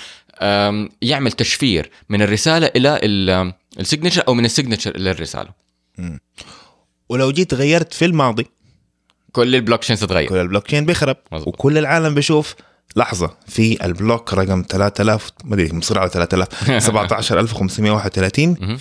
آم، 0.42 0.90
يعمل 1.02 1.32
تشفير 1.32 1.92
من 2.10 2.22
الرسالة 2.22 2.66
إلى 2.76 3.54
ال 3.80 3.84
signature 3.84 4.24
أو 4.28 4.34
من 4.34 4.46
ال 4.46 4.51
signature 4.51 4.96
إلى 4.96 5.12
الرسالة. 5.12 5.50
ولو 7.10 7.32
جيت 7.32 7.54
غيرت 7.54 7.94
في 7.94 8.06
الماضي 8.06 8.48
كل 9.32 9.56
البلوك 9.56 9.80
تشين 9.80 9.96
تتغير. 9.96 10.30
كل 10.30 10.38
البلوك 10.38 10.68
تشين 10.68 10.86
بيخرب 10.86 11.18
مظبوط. 11.32 11.48
وكل 11.54 11.78
العالم 11.78 12.16
بيشوف 12.16 12.56
لحظة 12.96 13.38
في 13.48 13.86
ال 13.86 13.94
block 13.94 14.34
رقم 14.34 14.64
3000 14.70 15.32
ما 15.44 15.56
أدري 15.56 15.74
مصر 15.74 16.00
على 16.00 16.10
3000 16.10 16.84
17531 16.84 18.58
مهم. 18.62 18.78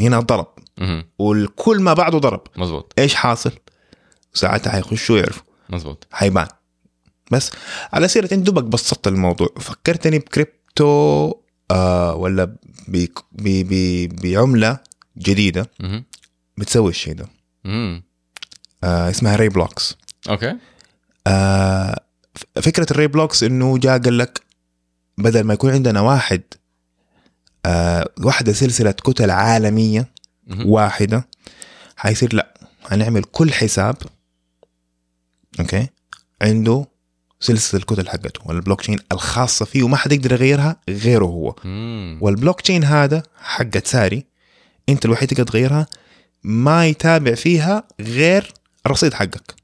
هنا 0.00 0.20
ضرب. 0.20 0.46
والكل 1.18 1.80
ما 1.80 1.92
بعده 1.94 2.18
ضرب. 2.18 2.40
مزبوط 2.56 2.92
إيش 2.98 3.14
حاصل؟ 3.14 3.52
ساعتها 4.34 4.70
حيخشوا 4.70 5.18
يعرفوا. 5.18 5.42
مزبوط 5.70 6.06
حيبان. 6.12 6.46
بس 7.30 7.50
على 7.92 8.08
سيرة 8.08 8.28
انت 8.34 8.46
دوبك 8.46 8.64
بسطت 8.64 9.06
الموضوع 9.08 9.48
فكرتني 9.60 10.18
بكريبتو 10.18 11.34
آه 11.70 12.14
ولا 12.14 12.44
ب- 12.44 12.56
ب- 12.88 13.08
ب- 13.32 14.16
بعملة 14.22 14.78
جديدة 15.18 15.70
مهم. 15.80 16.04
بتسوي 16.56 16.90
الشيء 16.90 17.14
ده. 17.14 17.26
آه 18.84 19.10
اسمها 19.10 19.36
RaiBlocks 19.36 19.96
okay 20.28 20.56
آه 21.26 22.00
ف- 22.34 22.58
فكرة 22.60 22.86
ال 22.90 23.06
RaiBlocks 23.06 23.42
إنه 23.42 23.78
جاء 23.78 23.98
قال 23.98 24.18
لك 24.18 24.40
بدل 25.18 25.44
ما 25.44 25.54
يكون 25.54 25.70
عندنا 25.72 26.00
واحد 26.00 26.42
آه 27.66 28.08
واحدة 28.20 28.52
سلسلة 28.52 28.90
كتل 28.92 29.30
عالمية 29.30 30.06
مهم. 30.46 30.66
واحدة 30.68 31.28
حيصير 31.96 32.34
لأ 32.34 32.54
هنعمل 32.86 33.22
كل 33.24 33.52
حساب 33.52 33.96
okay 35.60 35.88
عنده 36.42 36.86
سلسلة 37.46 37.80
الكتل 37.80 38.08
حقته 38.08 38.40
والبلوك 38.44 38.80
تشين 38.80 38.98
الخاصة 39.12 39.64
فيه 39.64 39.82
وما 39.82 39.96
حد 39.96 40.12
يقدر 40.12 40.32
يغيرها 40.32 40.76
غيره 40.88 41.24
هو. 41.24 41.54
مم. 41.64 42.18
والبلوك 42.20 42.60
تشين 42.60 42.84
هذا 42.84 43.22
حقت 43.36 43.86
ساري 43.86 44.26
أنت 44.88 45.04
الوحيد 45.04 45.28
تقدر 45.28 45.44
تغيرها 45.44 45.86
ما 46.44 46.86
يتابع 46.86 47.34
فيها 47.34 47.88
غير 48.00 48.52
الرصيد 48.86 49.14
حقك. 49.14 49.54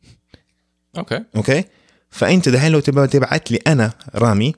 okay. 0.98 1.24
okay؟ 1.36 1.64
فأنت 2.10 2.48
دحين 2.48 2.72
لو 2.72 2.80
تبغى 2.80 3.06
تبعت 3.06 3.50
لي 3.50 3.58
أنا 3.66 3.92
رامي 4.14 4.54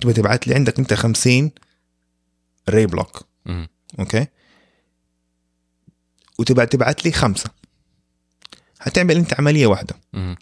تبغى 0.00 0.12
تبعت 0.12 0.46
لي 0.46 0.54
عندك 0.54 0.78
أنت 0.78 0.94
50 0.94 1.50
RaiBlock. 2.68 3.26
okay؟ 3.98 4.26
وتبغى 6.38 6.66
تبعت 6.66 7.04
لي 7.04 7.12
خمسة. 7.12 7.50
هتعمل 8.80 9.16
أنت 9.16 9.34
عملية 9.40 9.66
واحدة. 9.66 9.96
مهم. 10.12 10.36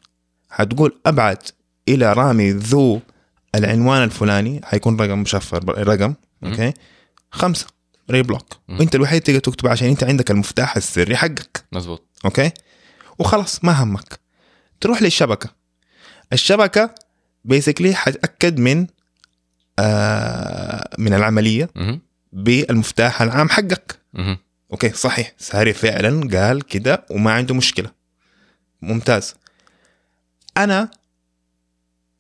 حتقول 0.51 1.01
أبعت 1.07 1.49
إلى 1.89 2.13
رامي 2.13 2.51
ذو 2.51 3.01
العنوان 3.55 4.03
الفلاني 4.03 4.61
حيكون 4.65 5.01
رقم 5.01 5.19
مشفر 5.19 5.65
رقم. 5.89 6.15
okay؟ 6.45 6.73
خمسة 7.31 7.67
RaiBlock. 8.11 8.57
وانت 8.69 8.95
الوحيد 8.95 9.23
تقدر 9.23 9.39
تكتب 9.39 9.69
عشان 9.69 9.89
أنت 9.89 10.05
عندك 10.05 10.31
المفتاح 10.31 10.77
السري 10.77 11.17
حقك. 11.17 11.65
مزبوط 11.73 12.07
okay؟ 12.25 12.51
وخلاص 13.19 13.65
ما 13.65 13.83
همك. 13.83 14.21
تروح 14.81 15.03
للشبكة. 15.03 15.51
الشبكة 16.33 16.95
basically 17.45 17.95
حتأكد 17.95 18.59
من 18.59 18.87
آه 19.79 20.91
من 20.99 21.15
العملية. 21.15 21.71
بالمفتاح 22.33 23.23
العام 23.23 23.49
حقك. 23.49 23.99
okay؟ 24.73 24.91
صحيح. 24.91 25.33
ساري 25.39 25.73
فعلا 25.73 26.39
قال 26.39 26.63
كده 26.63 27.05
وما 27.11 27.33
عنده 27.33 27.55
مشكلة. 27.55 27.91
ممتاز. 28.83 29.35
أنا 30.57 30.91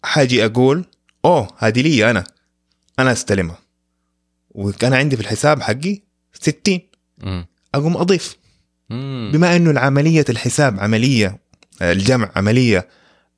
حاجي 0.03 0.45
أقول 0.45 0.85
أوه 1.25 1.49
هذه 1.59 1.83
لي 1.83 2.11
أنا 2.11 2.25
أنا 2.99 3.13
أستلمها 3.13 3.59
وكان 4.51 4.95
عندي 4.95 5.17
في 5.17 5.23
الحساب 5.23 5.63
حقي 5.63 6.01
60 6.41 6.81
مهم. 7.23 7.47
أقوم 7.75 7.97
أضيف 7.97 8.37
مم. 8.91 9.31
بما 9.35 9.57
إنه 9.57 9.71
العملية 9.71 10.25
الحساب 10.29 10.81
عملية 10.81 11.39
الجمع 11.83 12.31
عملية 12.37 12.89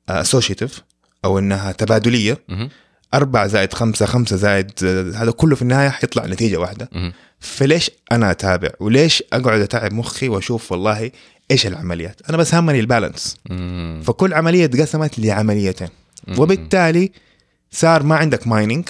اسوشيتيف 0.09 0.81
أو 1.25 1.39
إنها 1.39 1.71
تبادلية 1.71 2.37
مهم. 2.49 2.69
أربعة 3.13 3.47
زائد 3.47 3.73
خمسة 3.73 4.05
خمسة 4.05 4.35
زائد 4.35 4.71
آه، 4.83 5.11
هذا 5.23 5.31
كله 5.31 5.55
في 5.55 5.61
النهاية 5.61 5.89
حيطلع 5.89 6.25
نتيجة 6.25 6.57
واحدة 6.57 6.89
مهم. 6.93 7.13
فليش 7.39 7.91
أنا 8.11 8.31
أتابع 8.31 8.69
وليش 8.79 9.23
أقعد 9.33 9.61
أتعب 9.61 9.93
مخي 9.93 10.29
وأشوف 10.29 10.71
والله 10.71 11.11
إيش 11.51 11.67
العمليات 11.67 12.21
أنا 12.29 12.37
بس 12.37 12.55
همني 12.55 12.79
البالانس. 12.79 13.37
فكل 14.03 14.33
عملية 14.33 14.65
اتقسمت 14.65 15.19
لعمليتين. 15.19 15.87
وبالتالي 16.37 17.11
صار 17.71 18.03
ما 18.03 18.15
عندك 18.15 18.47
mining 18.47 18.89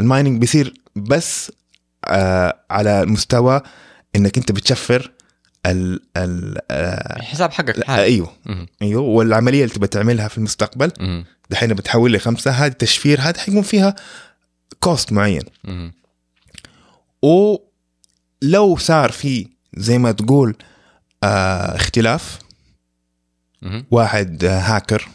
ال 0.00 0.06
mining 0.06 0.40
بيصير 0.40 0.74
بس 0.96 1.52
آه 2.04 2.60
على 2.70 3.06
مستوى 3.06 3.60
إنك 4.16 4.38
أنت 4.38 4.52
بتشفر 4.52 5.12
ال 5.66 6.00
ال 6.16 6.58
آه 6.70 7.16
الحساب 7.16 7.52
حقك 7.52 7.78
لحالك. 7.78 8.00
أيوه 8.04 8.32
مهم. 8.46 8.66
أيوه 8.82 9.02
والعملية 9.02 9.64
اللي 9.64 9.74
تبى 9.74 9.86
تعملها 9.86 10.28
في 10.28 10.38
المستقبل. 10.38 11.24
دحين 11.50 11.74
بتحول 11.74 12.10
لي 12.10 12.18
خمسة 12.18 12.50
هذه 12.50 12.72
تشفير 12.72 13.20
هذا 13.20 13.40
حيكون 13.40 13.62
فيها 13.62 13.94
cost 14.80 15.12
معين 15.12 15.42
مهم. 15.64 15.92
ولو 17.22 18.76
صار 18.76 19.10
في 19.12 19.48
زي 19.76 19.98
ما 19.98 20.12
تقول 20.12 20.56
آه 21.24 21.76
اختلاف 21.76 22.38
مهم. 23.62 23.84
واحد 23.90 24.44
آه، 24.44 24.60
هاكر 24.60 25.08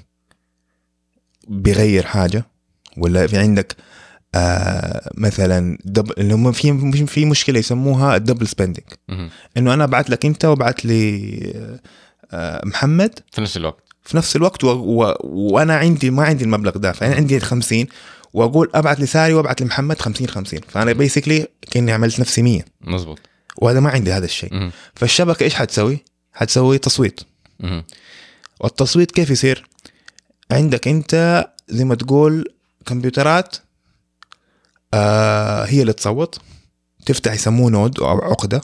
بيغير 1.47 2.05
حاجة 2.05 2.45
ولا 2.97 3.27
في 3.27 3.37
عندك 3.37 3.75
آه 4.35 5.11
مثلا 5.17 5.77
double 5.85 6.13
اللي 6.17 6.33
هم 6.33 6.51
في 6.51 7.05
في 7.07 7.25
مشكلة 7.25 7.59
يسموها 7.59 8.15
ال 8.15 8.20
double 8.20 8.47
spending 8.47 8.85
مهم. 9.09 9.29
إنه 9.57 9.73
أنا 9.73 9.83
ابعت 9.83 10.09
لك 10.09 10.25
أنت 10.25 10.45
وابعت 10.45 10.85
لي 10.85 11.79
آه، 12.31 12.61
محمد 12.65 13.19
في 13.31 13.41
نفس 13.41 13.57
الوقت 13.57 13.83
في 14.03 14.17
نفس 14.17 14.35
الوقت 14.35 14.63
و... 14.63 14.67
و... 14.69 15.13
وأنا 15.23 15.75
عندي 15.75 16.09
ما 16.09 16.23
عندي 16.23 16.43
المبلغ 16.43 16.77
ده 16.77 16.91
فأنا 16.91 17.15
عندي 17.15 17.39
50 17.39 17.85
وأقول 18.33 18.71
أبعت 18.75 18.99
لساري 18.99 19.33
وأبعت 19.33 19.61
لمحمد 19.61 19.99
50 19.99 20.27
50 20.27 20.59
فأنا 20.67 20.93
basically 20.93 21.47
كأني 21.71 21.91
عملت 21.91 22.19
نفسي 22.19 22.41
100 22.41 22.61
مزبوط 22.81 23.19
وهذا 23.57 23.79
ما 23.79 23.89
عندي 23.89 24.11
هذا 24.13 24.25
الشيء. 24.25 24.53
فالشبكة 24.95 25.43
إيش 25.43 25.55
حتسوي؟ 25.55 25.97
حتسوي 26.33 26.77
تصويت 26.77 27.19
مهم. 27.59 27.83
والتصويت 28.59 29.11
كيف 29.11 29.29
يصير؟ 29.29 29.67
عندك 30.51 30.87
انت 30.87 31.45
زي 31.69 31.85
ما 31.85 31.95
تقول 31.95 32.45
كمبيوترات 32.85 33.55
آه 34.93 35.65
هي 35.65 35.81
اللي 35.81 35.93
تصوت 35.93 36.39
تفتح 37.05 37.33
يسموه 37.33 37.71
نود 37.71 37.99
أو 37.99 38.07
عقدة. 38.07 38.61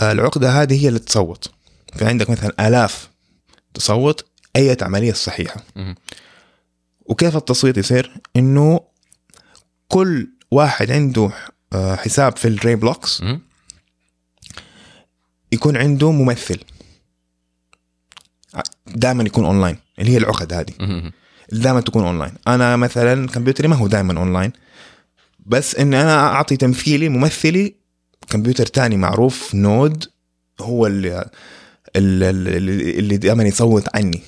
آه، 0.00 0.12
العقدة 0.12 0.62
هذه 0.62 0.82
هي 0.84 0.88
اللي 0.88 0.98
تصوت 0.98 1.50
في 1.96 2.04
عندك 2.04 2.30
مثلا 2.30 2.68
آلاف 2.68 3.10
تصوت 3.74 4.26
أي 4.56 4.76
عملية 4.82 5.12
صحيحة. 5.12 5.64
وكيف 7.06 7.36
التصويت 7.36 7.76
يصير 7.78 8.20
إنه 8.36 8.80
كل 9.88 10.28
واحد 10.50 10.90
عنده 10.90 11.30
آه، 11.72 11.94
حساب 11.96 12.36
في 12.36 12.48
ال 12.48 12.76
RaiBlocks. 12.76 13.22
يكون 15.52 15.76
عنده 15.76 16.12
ممثل 16.12 16.60
دائما 18.86 19.22
يكون 19.24 19.44
أونلاين 19.44 19.76
اللي 19.98 20.10
هي 20.10 20.16
العقد 20.16 20.52
هذه. 20.52 20.72
دائما 21.52 21.80
تكون 21.80 22.04
أونلاين. 22.04 22.32
أنا 22.48 22.76
مثلا 22.76 23.28
كمبيوتري 23.28 23.68
ما 23.68 23.76
هو 23.76 23.86
دائما 23.86 24.18
أونلاين 24.18 24.52
بس 25.46 25.74
إن 25.76 25.94
أنا 25.94 26.26
أعطي 26.26 26.56
تمثيلي 26.56 27.08
ممثلي 27.08 27.74
كمبيوتر 28.28 28.66
تاني 28.66 28.96
معروف 28.96 29.54
node 29.54 30.04
هو 30.60 30.86
اللي 30.86 31.30
اللي, 31.96 32.30
اللي 32.98 33.16
دائما 33.16 33.44
يصوت 33.44 33.96
عني. 33.96 34.22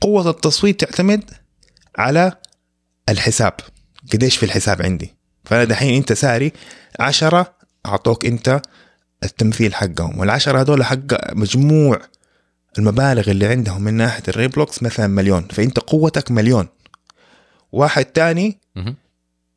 قوة 0.00 0.30
التصويت 0.30 0.80
تعتمد 0.80 1.30
على 1.98 2.32
الحساب. 3.08 3.52
قديش 4.12 4.36
في 4.36 4.42
الحساب 4.42 4.82
عندي. 4.82 5.14
فأنا 5.44 5.64
دحين 5.64 5.94
أنت 5.94 6.12
ساري 6.12 6.52
عشرة 7.00 7.54
أعطوك 7.86 8.26
أنت 8.26 8.62
التمثيل 9.24 9.74
حقهم 9.74 10.18
والعشرة 10.18 10.60
هذول 10.60 10.84
حق 10.84 11.34
مجموع 11.34 12.00
المبالغ 12.78 13.30
اللي 13.30 13.46
عندهم 13.46 13.82
من 13.82 13.94
ناحية 13.94 14.22
الريبلوكس 14.28 14.82
مثلا 14.82 15.06
مليون 15.06 15.42
فأنت 15.42 15.78
قوتك 15.78 16.30
مليون 16.30 16.68
واحد 17.72 18.04
تاني. 18.04 18.58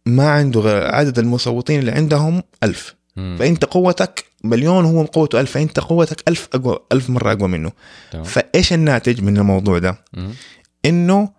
ما 0.06 0.30
عنده 0.32 0.88
عدد 0.88 1.20
المصوتين 1.20 1.80
اللي 1.80 1.92
عندهم 1.92 2.44
ألف. 2.64 2.96
فأنت 3.16 3.66
قوتك 3.66 4.26
مليون 4.44 4.86
وهو 4.86 5.06
قوته 5.06 5.40
ألف 5.40 5.52
فأنت 5.52 5.80
قوتك 5.80 6.30
ألف 6.30 6.48
أقوى 6.54 6.80
ألف 6.92 7.10
مرة 7.10 7.32
أقوى 7.32 7.48
منه. 7.48 7.72
فإيش 8.24 8.74
الناتج 8.74 9.22
من 9.22 9.38
الموضوع 9.38 9.80
ده. 9.80 10.04
إنه 10.86 11.30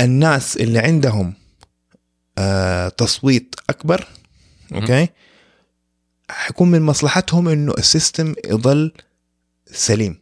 الناس 0.00 0.56
اللي 0.56 0.78
عندهم 0.78 1.34
آه 2.38 2.88
تصويت 2.88 3.54
أكبر 3.70 4.06
okay 4.74 5.08
حيكون 6.30 6.70
من 6.70 6.82
مصلحتهم 6.82 7.48
إنه 7.48 7.74
ال 7.78 7.86
system 7.86 8.34
يضل 8.46 8.92
سليم 9.72 10.18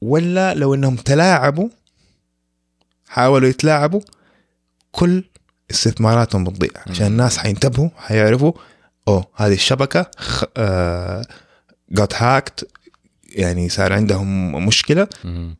ولا 0.00 0.54
لو 0.54 0.74
إنهم 0.74 0.96
تلاعبوا 0.96 1.68
حاولوا 3.08 3.48
يتلاعبوا 3.48 4.00
كل 4.92 5.24
استثماراتهم 5.70 6.44
بتضيع 6.44 6.70
عشان 6.86 7.06
مم. 7.06 7.12
الناس 7.12 7.38
حينتبهوا 7.38 7.88
حيعرفوا 7.96 8.52
oh 9.08 9.24
هذه 9.36 9.52
الشبكة 9.54 10.10
خ... 10.18 10.44
آه... 10.56 11.22
got 12.00 12.12
hacked 12.14 12.64
يعني 13.32 13.68
صار 13.68 13.92
عندهم 13.92 14.52
مشكلة 14.66 15.08
مهم. 15.24 15.56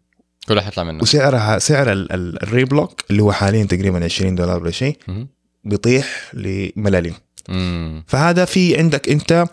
كله 0.48 0.60
حيطلع 0.62 0.84
منه 0.84 1.02
وسعرها 1.02 1.58
سعر 1.58 1.92
ال- 1.92 2.12
ال- 2.12 2.42
ال 2.42 2.49
RaiBlock 2.49 3.04
اللي 3.10 3.22
هو 3.22 3.32
حاليا 3.32 3.64
تقريبا 3.64 4.04
20 4.04 4.34
دولار 4.34 4.62
ولا 4.62 4.70
شيء. 4.70 4.98
بيطيح 5.64 6.30
لملاليم 6.34 7.14
مم. 7.48 8.04
فهذا 8.06 8.44
في 8.44 8.78
عندك 8.78 9.08
أنت 9.08 9.44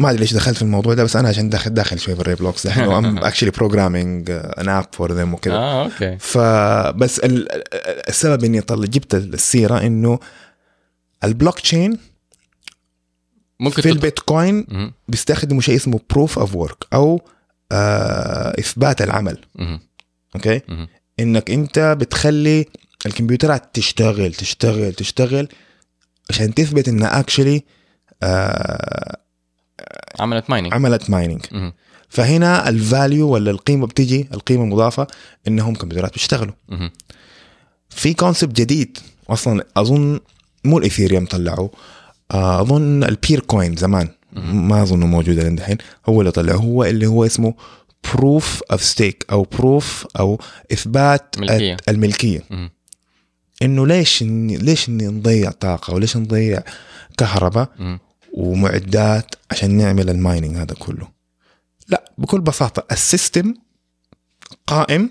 ما 0.00 0.10
أدري 0.10 0.20
ليش 0.20 0.34
دخلت 0.34 0.56
في 0.56 0.62
الموضوع 0.62 0.94
ده 0.94 1.04
بس 1.04 1.16
أنا 1.16 1.28
عشان 1.28 1.48
داخل 1.48 1.70
داخل 1.74 1.98
شوي 1.98 2.14
في 2.14 2.20
ال 2.20 2.25
RaiBlocks 2.25 2.66
دحين 2.66 2.84
I'm 2.84 3.18
actually 3.18 3.50
programming 3.50 4.30
an 4.30 4.68
app 4.68 4.86
for 4.92 5.12
them 5.12 5.34
وكذا 5.34 5.54
آه 5.54 5.84
okay 5.84 6.18
فبس 6.18 7.18
ال- 7.18 7.52
ال- 7.52 8.08
السبب 8.08 8.44
إني 8.44 8.60
طل 8.60 8.90
جبت 8.90 9.14
السيرة 9.14 9.86
إنه 9.86 10.18
البلوك 11.24 11.60
تشين 11.60 11.98
ممكن 13.60 13.82
في 13.82 13.88
البيتكوين. 13.90 14.66
بيستخدموا 15.08 15.60
شيء 15.60 15.76
اسمه 15.76 16.00
proof 16.10 16.38
of 16.38 16.54
work 16.54 16.84
أو 16.94 17.20
آه 17.72 18.54
إثبات 18.60 19.02
العمل. 19.02 19.38
okay. 20.34 20.60
إنك 21.20 21.50
أنت 21.50 21.78
بتخلي 22.00 22.66
الكمبيوترات 23.06 23.74
تشتغل 23.74 24.34
تشتغل 24.34 24.92
تشتغل 24.92 25.48
عشان 26.30 26.54
تثبت 26.54 26.88
انها 26.88 27.20
actually 27.20 27.62
آه 28.22 29.16
عملت 30.20 30.50
mining 30.50 30.74
عملت 30.74 31.10
mining. 31.10 31.40
فهنا 32.08 32.68
ال 32.68 32.78
value 32.78 33.28
ولا 33.28 33.50
القيمة 33.50 33.86
بتجي 33.86 34.28
القيمة 34.34 34.64
المضافة 34.64 35.06
إنهم 35.48 35.74
كمبيوترات 35.74 36.12
بيشتغلوا. 36.12 36.54
في 37.90 38.14
concept 38.14 38.56
جديد 38.56 38.98
أصلا 39.30 39.64
أظن 39.76 40.20
مو 40.64 40.78
ال 40.78 40.83
Ethereum 40.83 41.26
طلعوه 41.26 41.70
آه، 42.30 42.60
أظن 42.60 43.04
ال 43.04 43.40
Peercoin 43.40 43.76
زمان 43.76 44.08
ما 44.52 44.82
أظنه 44.82 45.06
موجود 45.06 45.38
لين 45.38 45.56
دحين 45.56 45.78
هو 46.08 46.20
اللي 46.20 46.32
طلعه 46.32 46.54
هو 46.56 46.84
اللي 46.84 47.06
هو 47.06 47.26
اسمه 47.26 47.54
proof 48.14 48.62
of 48.70 48.84
stake 48.84 49.26
أو 49.32 49.42
proof 49.42 50.06
أو 50.18 50.40
إثبات 50.72 51.36
ملكية. 51.38 51.76
الملكية. 51.88 52.42
إنه 53.62 53.86
ليش 53.86 54.22
ليش 54.22 54.90
نضيع 54.90 55.50
طاقة 55.50 55.94
وليش 55.94 56.16
نضيع 56.16 56.62
كهرباء. 57.18 57.98
ومعدات 58.32 59.34
عشان 59.50 59.70
نعمل 59.70 60.10
ال 60.10 60.17
mining 60.17 60.56
هذا 60.56 60.74
كله. 60.78 61.08
لا 61.88 62.12
بكل 62.18 62.40
بساطة 62.40 62.86
ال 62.92 63.01
system 63.01 63.54
قائم 64.66 65.10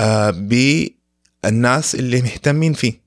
آه 0.00 0.30
بالناس 0.30 1.94
اللي 1.94 2.22
مهتمين 2.22 2.72
فيه. 2.72 3.00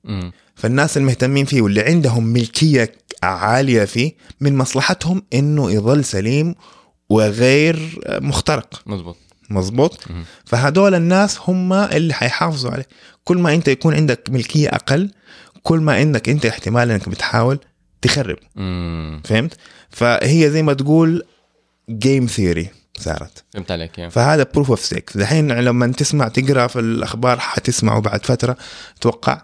فالناس 0.54 0.96
المهتمين 0.96 1.44
فيه 1.44 1.60
واللي 1.62 1.80
عندهم 1.80 2.24
ملكية 2.24 2.92
عالية 3.22 3.84
فيه 3.84 4.12
من 4.40 4.56
مصلحتهم 4.56 5.22
إنه 5.34 5.70
يظل 5.70 6.04
سليم 6.04 6.54
وغير 7.10 8.00
آه، 8.06 8.18
مخترق. 8.18 8.82
مزبوط 8.86 9.16
مظبوط. 9.50 10.04
فهدول 10.44 10.94
الناس 10.94 11.38
هم 11.40 11.72
اللي 11.72 12.14
حيحافظوا 12.14 12.70
عليه. 12.70 12.86
كل 13.24 13.38
ما 13.38 13.54
أنت 13.54 13.68
يكون 13.68 13.94
عندك 13.94 14.30
ملكية 14.30 14.68
أقل 14.68 15.10
كل 15.62 15.78
ما 15.80 16.02
انك 16.02 16.28
أنت 16.28 16.46
احتمال 16.46 16.90
إنك 16.90 17.08
بتحاول 17.08 17.58
تخرب 18.06 18.36
مم. 18.56 19.22
فهمت 19.24 19.54
فهي 19.90 20.50
زي 20.50 20.62
ما 20.62 20.72
تقول 20.72 21.22
game 21.90 22.26
theory 22.26 22.68
صارت 22.98 23.44
فهمت 23.54 23.70
عليك 23.70 23.98
يا. 23.98 24.08
فهذا 24.08 24.46
proof 24.54 24.70
of 24.70 24.80
stake 24.80 25.10
دحين 25.16 25.52
لما 25.52 25.86
تسمع 25.86 26.28
تقرأ 26.28 26.66
في 26.66 26.78
الأخبار 26.80 27.38
حتسمعوا 27.40 28.00
بعد 28.00 28.26
فترة 28.26 28.56
أتوقع 28.98 29.42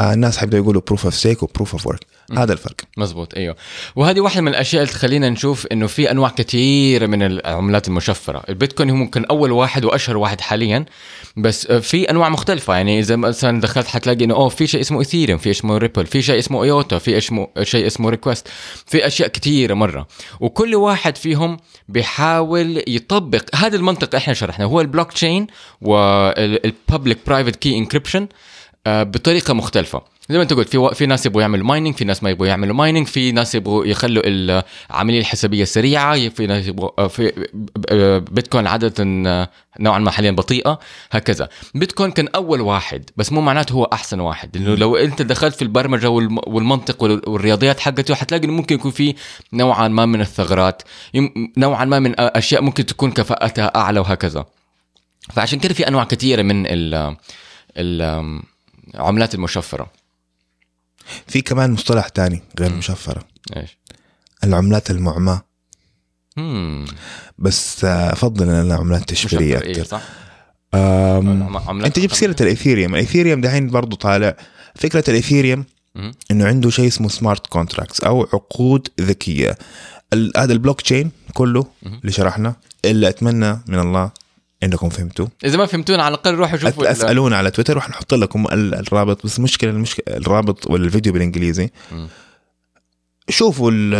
الناس 0.00 0.38
حيبدأوا 0.38 0.62
يقولوا 0.62 0.82
proof 0.86 1.04
of 1.04 1.14
stake 1.14 1.42
و 1.42 1.47
proof 1.47 1.72
of 1.72 1.86
work 1.86 2.00
هذا 2.36 2.52
الفرق. 2.52 2.74
مزبوط 2.96 3.34
أيوه. 3.34 3.56
وهذه 3.96 4.20
واحدة 4.20 4.40
من 4.40 4.48
الأشياء 4.48 4.82
اللي 4.82 4.92
تخلينا 4.92 5.30
نشوف 5.30 5.66
إنه 5.66 5.86
في 5.86 6.10
أنواع 6.10 6.30
كثيره 6.30 7.06
من 7.06 7.22
العملات 7.22 7.88
المشفرة. 7.88 8.42
البيتكوين 8.48 8.90
هو 8.90 8.96
ممكن 8.96 9.24
أول 9.24 9.52
واحد 9.52 9.84
وأشهر 9.84 10.16
واحد 10.16 10.40
حاليا 10.40 10.84
بس 11.36 11.66
في 11.66 12.10
أنواع 12.10 12.28
مختلفة. 12.28 12.74
يعني 12.74 12.98
إذا 12.98 13.16
مثلا 13.16 13.60
دخلت 13.60 13.86
حتلاقي 13.86 14.24
إنه 14.24 14.34
oh 14.34 14.48
في 14.48 14.66
شيء 14.66 14.80
اسمه 14.80 14.98
Ethereum 14.98 15.38
في 15.38 15.50
اسمه 15.50 15.78
Ripple 15.78 16.06
في 16.06 16.22
شيء 16.22 16.38
اسمه 16.38 16.64
IOTA 16.64 16.98
في 16.98 17.18
اسمه 17.18 17.48
شيء 17.62 17.86
اسمه 17.86 18.10
Request 18.10 18.48
في 18.86 19.06
أشياء 19.06 19.28
كثيره 19.28 19.74
مرة. 19.74 20.06
وكل 20.40 20.74
واحد 20.74 21.16
فيهم 21.16 21.56
بيحاول 21.88 22.82
يطبق 22.86 23.44
هذا 23.54 23.76
المنطق 23.76 24.14
إحنا 24.14 24.34
شرحناه 24.34 24.66
هو 24.66 24.80
ال 24.80 25.12
blockchain 25.12 25.46
وال 25.80 26.14
public 26.14 27.18
private 27.26 27.56
key 27.56 27.78
encryption 27.78 28.28
بطريقة 28.86 29.54
مختلفة. 29.54 30.02
زي 30.28 30.36
ما 30.36 30.42
انت 30.42 30.52
قلت 30.52 30.68
في 30.68 30.78
و... 30.78 30.88
في 30.88 31.06
ناس 31.06 31.26
يبغوا 31.26 31.42
يعملوا 31.42 31.66
mining 31.66 31.94
في 31.94 32.04
ناس 32.04 32.22
ما 32.22 32.30
يبغوا 32.30 32.46
يعملوا 32.46 32.74
mining 32.74 33.06
في 33.06 33.32
ناس 33.32 33.54
يبغوا 33.54 33.86
يخلوا 33.86 34.22
العملية 34.26 35.20
الحسابية 35.20 35.64
سريعة 35.64 36.28
في 36.28 36.46
ناس 36.46 36.66
يبغوا 36.66 37.08
في 37.08 37.48
بيتكوين 38.30 38.66
عادة 38.66 38.94
نوعا 39.80 39.98
ما 39.98 40.10
حاليا 40.10 40.30
بطيئة 40.30 40.78
هكذا. 41.10 41.48
بيتكوين 41.74 42.10
كان 42.10 42.28
أول 42.28 42.60
واحد 42.60 43.10
بس 43.16 43.32
مو 43.32 43.40
معناته 43.40 43.72
هو 43.72 43.84
أحسن 43.84 44.20
واحد. 44.20 44.56
لأنه 44.56 44.74
لو 44.74 44.96
أنت 44.96 45.22
دخلت 45.22 45.54
في 45.54 45.62
البرمجة 45.62 46.10
والم... 46.10 46.38
والمنطق 46.46 47.02
وال... 47.02 47.22
والرياضيات 47.28 47.80
حقته 47.80 48.14
حتلاقي 48.14 48.44
إنه 48.44 48.52
ممكن 48.52 48.74
يكون 48.74 48.90
في 48.90 49.14
نوعا 49.52 49.88
ما 49.88 50.06
من 50.06 50.20
الثغرات. 50.20 50.82
نوعا 51.56 51.84
ما 51.84 51.98
من 51.98 52.14
أشياء 52.18 52.62
ممكن 52.62 52.86
تكون 52.86 53.12
كفاءتها 53.12 53.76
أعلى 53.76 54.00
وهكذا. 54.00 54.44
فعشان 55.32 55.58
كده 55.58 55.74
في 55.74 55.88
أنواع 55.88 56.04
كثيرة 56.04 56.42
من 56.42 56.64
ال 56.66 57.16
العملات 58.94 59.34
المشفرة. 59.34 59.90
في 61.26 61.40
كمان 61.40 61.70
مصطلح 61.70 62.08
تاني 62.08 62.42
غير 62.60 62.74
مشفرة. 62.74 63.22
إيش؟ 63.56 63.78
العملات 64.44 64.90
المعماة. 64.90 65.44
بس 67.38 67.84
آه، 67.84 68.12
أفضل 68.12 68.48
إن 68.48 68.66
العملات 68.66 69.08
تشفيريه 69.08 69.60
إيه 69.60 69.70
أكتر. 69.70 69.84
صح. 69.84 70.02
أنت 71.84 71.98
جبت 71.98 72.12
سيرة 72.14 72.36
الإيثيريوم. 72.40 72.94
الإيثيريوم 72.94 73.40
دحين 73.40 73.70
برضو 73.70 73.96
طالع. 73.96 74.36
فكرة 74.74 75.04
ال 75.08 75.14
Ethereum. 75.14 75.64
إنه 76.30 76.46
عنده 76.46 76.70
شيء 76.70 76.86
اسمه 76.86 77.08
smart 77.08 77.46
contracts 77.46 78.00
أو 78.00 78.22
عقود 78.22 78.88
ذكية. 79.00 79.58
هذا 80.36 80.52
البلوك 80.52 80.80
تشين 80.80 81.10
كله. 81.34 81.66
اللي 81.86 82.12
شرحنا 82.12 82.56
اللي 82.84 83.08
أتمنى 83.08 83.60
من 83.66 83.78
الله 83.78 84.10
انكم 84.64 84.88
فهمتوا؟ 84.88 85.26
إذا 85.44 85.56
ما 85.58 85.66
فهمتونا 85.66 86.02
على 86.02 86.14
الأقل 86.14 86.34
روحوا 86.34 86.58
شوفوا 86.58 86.82
ال- 86.82 86.88
أسألونا 86.88 87.36
على 87.36 87.50
تويتر 87.50 87.78
وحنحط 87.78 88.14
لكم 88.14 88.46
ال- 88.52 88.74
الرابط 88.74 89.26
بس 89.26 89.38
المشكلة 89.38 89.70
المشكلة 89.70 90.16
الرابط 90.16 90.70
ولا 90.70 90.84
الفيديو 90.84 91.12
بالإنجليزي. 91.12 91.70
مم. 91.92 92.08
شوفوا 93.28 93.70
ال- 93.70 93.94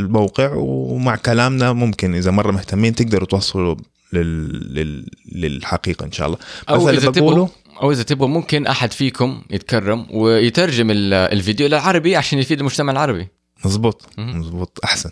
الموقع 0.00 0.52
ومع 0.56 1.16
كلامنا 1.16 1.72
ممكن 1.72 2.14
إذا 2.14 2.30
مرة 2.30 2.52
مهتمين 2.52 2.94
تقدروا 2.94 3.26
توصلوا 3.26 3.76
لل... 4.12 4.74
لل... 4.74 5.06
للحقيقة 5.32 6.04
إن 6.04 6.12
شاء 6.12 6.26
الله. 6.26 6.38
أو 6.68 6.90
إذا 6.90 7.10
تبغوا 7.10 7.48
أو 7.82 7.92
إذا 7.92 8.02
تبغوا 8.02 8.28
ممكن 8.28 8.66
أحد 8.66 8.92
فيكم 8.92 9.42
يتكرم 9.50 10.06
ويترجم 10.10 10.90
ال- 10.90 11.14
الفيديو 11.14 11.66
للعربي 11.66 12.16
عشان 12.16 12.38
يفيد 12.38 12.58
المجتمع 12.58 12.92
العربي. 12.92 13.28
مزبوط. 13.64 14.02
مزبوط 14.18 14.78
أحسن. 14.84 15.10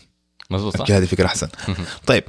مزبوط 0.50 0.76
صح. 0.76 0.90
هذه 0.90 1.04
فكرة 1.04 1.26
أحسن. 1.26 1.48
طيب 2.06 2.24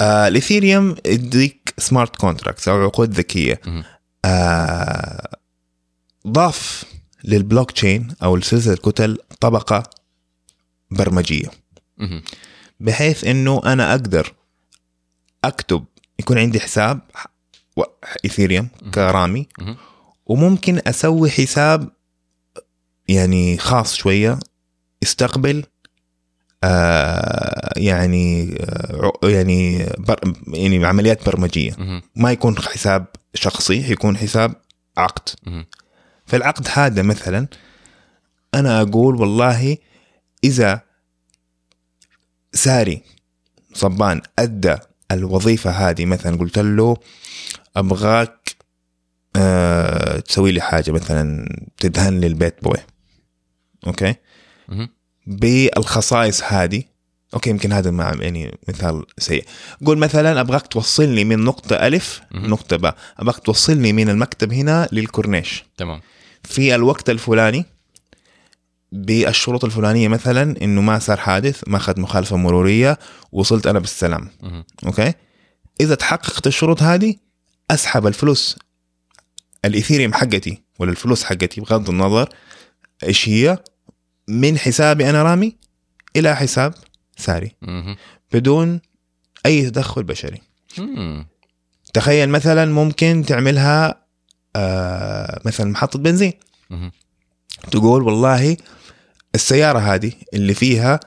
آه 0.00 0.28
ال 0.28 0.36
Ethereum 0.36 0.96
يديك 1.06 1.74
smart 1.78 2.16
contracts 2.16 2.68
أو 2.68 2.84
عقود 2.84 3.10
ذكية. 3.10 3.60
آه 4.24 5.36
ضاف 6.26 6.84
للبلوك 7.24 7.70
تشين 7.70 8.14
أو 8.22 8.40
سلسله 8.40 8.74
الكتل 8.74 9.18
طبقة 9.40 9.82
برمجية. 10.90 11.50
بحيث 12.80 13.24
إنه 13.24 13.60
أنا 13.64 13.90
أقدر 13.90 14.32
أكتب 15.44 15.84
يكون 16.18 16.38
عندي 16.38 16.60
حساب 16.60 17.00
إيثيريوم 18.24 18.68
كرامي. 18.94 19.48
وممكن 20.26 20.80
أسوي 20.86 21.30
حساب 21.30 21.90
يعني 23.08 23.58
خاص 23.58 23.94
شوية 23.94 24.38
يستقبل 25.02 25.64
آه 26.64 27.72
يعني 27.76 28.56
آه 28.60 29.12
يعني 29.22 29.86
بر 29.98 30.34
يعني 30.48 30.86
عمليات 30.86 31.26
برمجية. 31.26 31.72
ما 32.16 32.32
يكون 32.32 32.58
حساب 32.58 33.06
شخصي 33.34 33.92
يكون 33.92 34.16
حساب 34.16 34.54
عقد. 34.96 35.28
فالعقد 36.26 36.68
هذا 36.72 37.02
مثلا 37.02 37.46
أنا 38.54 38.80
أقول 38.82 39.14
والله 39.14 39.76
إذا 40.44 40.80
ساري 42.52 43.02
صبان 43.74 44.20
أدى 44.38 44.76
الوظيفة 45.12 45.70
هذه 45.70 46.06
مثلا 46.06 46.36
قلت 46.36 46.58
له 46.58 46.96
أبغاك 47.76 48.56
أه 49.36 50.18
تسوي 50.20 50.52
لي 50.52 50.60
حاجة 50.60 50.90
مثلا 50.90 51.48
تدهن 51.78 52.20
لي 52.20 52.26
البيت 52.26 52.64
بوي 52.64 52.76
أوكي. 53.86 54.14
بالخصائص 55.26 56.42
هذه. 56.42 56.82
أوكي 57.34 57.50
يمكن 57.50 57.72
هذا 57.72 57.90
مع 57.90 58.14
يعني 58.20 58.58
مثال 58.68 59.04
سيء. 59.18 59.44
قول 59.86 59.98
مثلا 59.98 60.40
أبغاك 60.40 60.66
توصلني 60.66 61.24
من 61.24 61.44
نقطة 61.44 61.76
ألف. 61.76 62.20
نقطة 62.32 62.76
باء. 62.76 62.96
أبغاك 63.18 63.38
توصلني 63.38 63.92
من 63.92 64.08
المكتب 64.08 64.52
هنا 64.52 64.88
للكورنيش. 64.92 65.64
تمام. 65.76 66.00
في 66.44 66.74
الوقت 66.74 67.10
الفلاني 67.10 67.64
بالشروط 68.92 69.64
الفلانية 69.64 70.08
مثلا 70.08 70.62
إنه 70.62 70.80
ما 70.80 70.98
صار 70.98 71.16
حادث 71.16 71.62
ما 71.66 71.76
أخذ 71.76 72.00
مخالفة 72.00 72.36
مرورية 72.36 72.98
وصلت 73.32 73.66
أنا 73.66 73.78
بالسلام. 73.78 74.30
أوكي؟ 74.86 75.12
إذا 75.80 75.94
تحققت 75.94 76.46
الشروط 76.46 76.82
هذه 76.82 77.14
أسحب 77.70 78.06
الفلوس 78.06 78.56
الإيثيريوم 79.64 80.14
حقتي 80.14 80.62
ولا 80.78 80.90
الفلوس 80.90 81.24
حقتي 81.24 81.60
بغض 81.60 81.90
النظر 81.90 82.28
إيش 83.04 83.28
هي 83.28 83.58
من 84.30 84.58
حسابي 84.58 85.10
أنا 85.10 85.22
رامي 85.22 85.56
إلى 86.16 86.36
حساب 86.36 86.74
ساري. 87.16 87.56
بدون 88.32 88.80
أي 89.46 89.70
تدخل 89.70 90.02
بشري. 90.02 90.40
تخيل 91.94 92.28
مثلا 92.28 92.64
ممكن 92.72 93.24
تعملها 93.26 94.04
آه 94.56 95.40
مثلا 95.44 95.70
محطة 95.70 95.98
بنزين. 95.98 96.32
تقول 97.70 98.02
والله 98.02 98.56
السيارة 99.34 99.78
هذه 99.78 100.12
اللي 100.34 100.54
فيها 100.54 101.00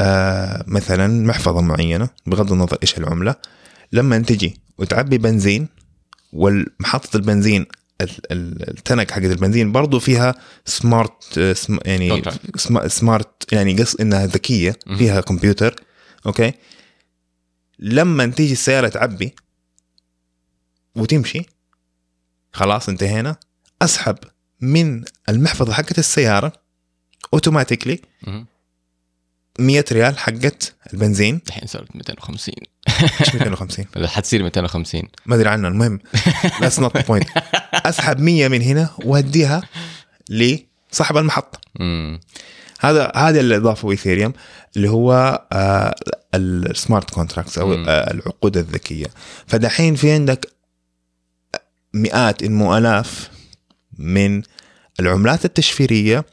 آه 0.00 0.64
مثلا 0.66 1.26
محفظة 1.26 1.60
معينة 1.60 2.08
بغض 2.26 2.52
النظر 2.52 2.78
إيش 2.82 2.98
العملة 2.98 3.34
لما 3.92 4.18
تجي 4.18 4.60
وتعبي 4.78 5.18
بنزين 5.18 5.68
والمحطة 6.32 7.16
البنزين 7.16 7.62
ال- 7.62 7.66
ال- 7.66 7.81
التنك 8.00 9.10
حقت 9.10 9.24
البنزين 9.24 9.72
برضو 9.72 9.98
فيها 9.98 10.34
سمارت 10.64 11.38
آه، 11.38 11.54
يعني 11.84 12.22
سمارت 12.86 13.52
يعني 13.52 13.82
قص 13.82 13.94
إنها 13.94 14.26
ذكية 14.26 14.78
مهم. 14.86 14.98
فيها 14.98 15.20
كمبيوتر 15.20 15.74
أوكي 16.26 16.52
لما 17.78 18.26
تيجي 18.26 18.52
السيارة 18.52 18.88
تعبي 18.88 19.34
وتمشي 20.96 21.46
خلاص 22.52 22.88
انتهينا 22.88 23.36
أسحب 23.82 24.18
من 24.60 25.04
المحفظة 25.28 25.72
حقت 25.72 25.98
السيارة 25.98 26.52
automatically 27.34 28.00
مهم. 28.26 28.46
100 29.58 29.84
ريال 29.92 30.18
حقت 30.18 30.74
البنزين. 30.92 31.40
الحين 31.46 31.66
صارت 31.66 31.96
250 31.96 32.54
إيش 33.20 33.34
250 33.34 33.86
ولا 33.96 34.08
حتصير 34.08 34.42
250 34.42 35.02
ما 35.26 35.34
أدري 35.34 35.48
عنها 35.48 35.70
المهم 35.70 35.98
not 36.78 36.92
the 36.98 37.02
point. 37.02 37.26
أسحب 37.86 38.20
100 38.20 38.48
من 38.48 38.62
هنا 38.62 38.90
وأديها 39.04 39.62
لصاحب 40.30 41.16
المحطة 41.16 41.60
مم. 41.80 42.20
هذا 42.80 43.12
هذا 43.16 43.40
اللي 43.40 43.56
إضافه 43.56 43.90
إيثيريوم 43.90 44.32
اللي 44.76 44.90
هو 44.90 45.42
آه 45.52 45.94
ال 46.34 46.47
smart 46.47 47.10
contracts 47.10 47.58
أو. 47.58 47.72
آه 47.72 48.10
العقود 48.12 48.56
الذكية 48.56 49.06
فدحين 49.46 49.94
في 49.94 50.12
عندك 50.12 50.52
مئات 51.94 52.42
إن 52.42 52.52
مو 52.52 52.76
آلاف 52.78 53.30
من 53.98 54.42
العملات 55.00 55.44
التشفيرية 55.44 56.24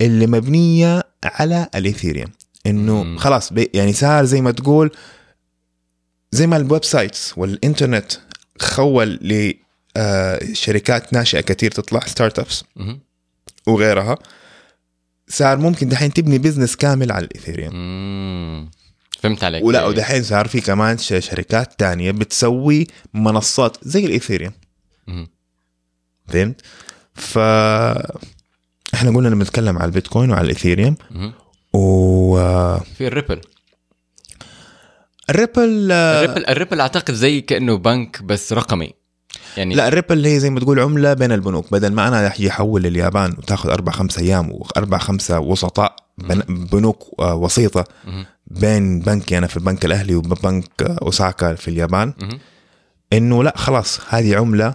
اللي 0.00 0.26
مبنية 0.26 1.02
على 1.24 1.68
الإيثيريوم 1.74 2.30
إنه. 2.66 3.18
خلاص 3.18 3.52
يعني 3.74 3.92
صار 3.92 4.24
زي 4.24 4.40
ما 4.40 4.50
تقول 4.50 4.90
زي 6.32 6.46
ما 6.46 6.56
ال 6.56 6.84
websites 6.84 7.38
والإنترنت 7.38 8.12
خول 8.60 9.18
لشركات 9.98 11.12
ناشئة 11.12 11.40
كثير 11.40 11.70
تطلع 11.70 12.00
startups. 12.00 12.64
وغيرها 13.66 14.18
صار 15.28 15.56
ممكن 15.56 15.88
دحين 15.88 16.12
تبني 16.12 16.38
بزنس 16.38 16.76
كامل 16.76 17.12
على 17.12 17.24
الايثيريوم. 17.24 17.74
فهمت 19.20 19.44
عليك 19.44 19.64
ولا 19.64 19.86
ودحين 19.86 20.22
صار 20.22 20.48
في 20.48 20.60
كمان 20.60 20.98
شركات 20.98 21.78
تانية 21.78 22.10
بتسوي 22.10 22.86
منصات 23.14 23.76
زي 23.82 24.06
الايثيريوم. 24.06 24.52
فهمت؟ 26.28 26.60
ف 27.14 27.38
إحنا 28.94 29.10
قلنا 29.16 29.28
لما 29.28 29.44
نتكلم 29.44 29.78
على 29.78 29.86
البيتكوين 29.86 30.30
وعلى 30.30 30.44
الايثيريوم. 30.44 30.96
و 31.72 32.36
في 32.78 33.06
الريبل 33.06 33.40
الريبل 35.30 35.92
الريبل 35.92 36.46
الريبل 36.46 36.80
أعتقد 36.80 37.14
زي 37.14 37.40
كأنه 37.40 37.78
بنك 37.78 38.22
بس 38.22 38.52
رقمي 38.52 38.92
يعني 39.56 39.74
لا 39.74 39.88
الريبل 39.88 40.26
هي 40.26 40.40
زي 40.40 40.50
ما 40.50 40.60
تقول 40.60 40.80
عملة 40.80 41.14
بين 41.14 41.32
البنوك. 41.32 41.72
بدل 41.72 41.92
ما 41.92 42.08
أنا 42.08 42.34
أجي 42.34 42.50
احول 42.50 42.82
لليابان 42.82 43.30
وتاخذ 43.38 43.70
أربع 43.70 43.92
خمس 43.92 44.18
أيام 44.18 44.50
وأربع 44.52 44.98
خمسة 44.98 45.40
وسطاء 45.40 45.96
بن- 46.18 46.64
بنوك 46.72 47.02
آه، 47.20 47.34
وسيطة. 47.34 47.84
بين 48.46 49.00
بنكي 49.00 49.38
أنا 49.38 49.46
في 49.46 49.56
البنك 49.56 49.84
الأهلي 49.84 50.14
وبنك 50.14 50.82
آه، 50.82 50.98
أوساكا 51.02 51.54
في 51.54 51.68
اليابان. 51.68 52.12
إنه 53.12 53.42
لا 53.44 53.52
خلاص 53.56 54.00
هذه 54.08 54.36
عملة 54.36 54.74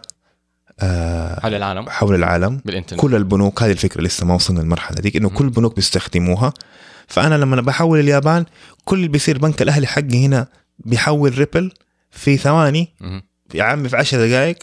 آه، 0.79 1.39
حول 1.39 1.53
العالم. 1.55 1.89
حول 1.89 2.15
العالم. 2.15 2.61
بالإنترنت. 2.65 3.01
كل 3.01 3.15
البنوك 3.15 3.63
هذه 3.63 3.71
الفكرة 3.71 4.01
لسه 4.01 4.25
ما 4.25 4.33
وصلنا 4.35 4.59
للمرحلة 4.59 4.97
ديك 5.01 5.15
إنه 5.15 5.29
كل 5.29 5.45
البنوك 5.45 5.75
بيستخدموها. 5.75 6.53
فأنا 7.07 7.35
لما 7.35 7.61
بحول 7.61 7.99
اليابان 7.99 8.45
كل 8.85 8.97
اللي 8.97 9.07
بيصير 9.07 9.37
بنك 9.37 9.61
الأهلي 9.61 9.87
حقي 9.87 10.25
هنا 10.25 10.47
بيحول 10.79 11.37
ريبل 11.37 11.71
في 12.11 12.37
ثواني. 12.37 12.93
يا 13.53 13.63
عمي 13.63 13.89
في 13.89 13.97
10 13.97 14.27
دقائق 14.27 14.55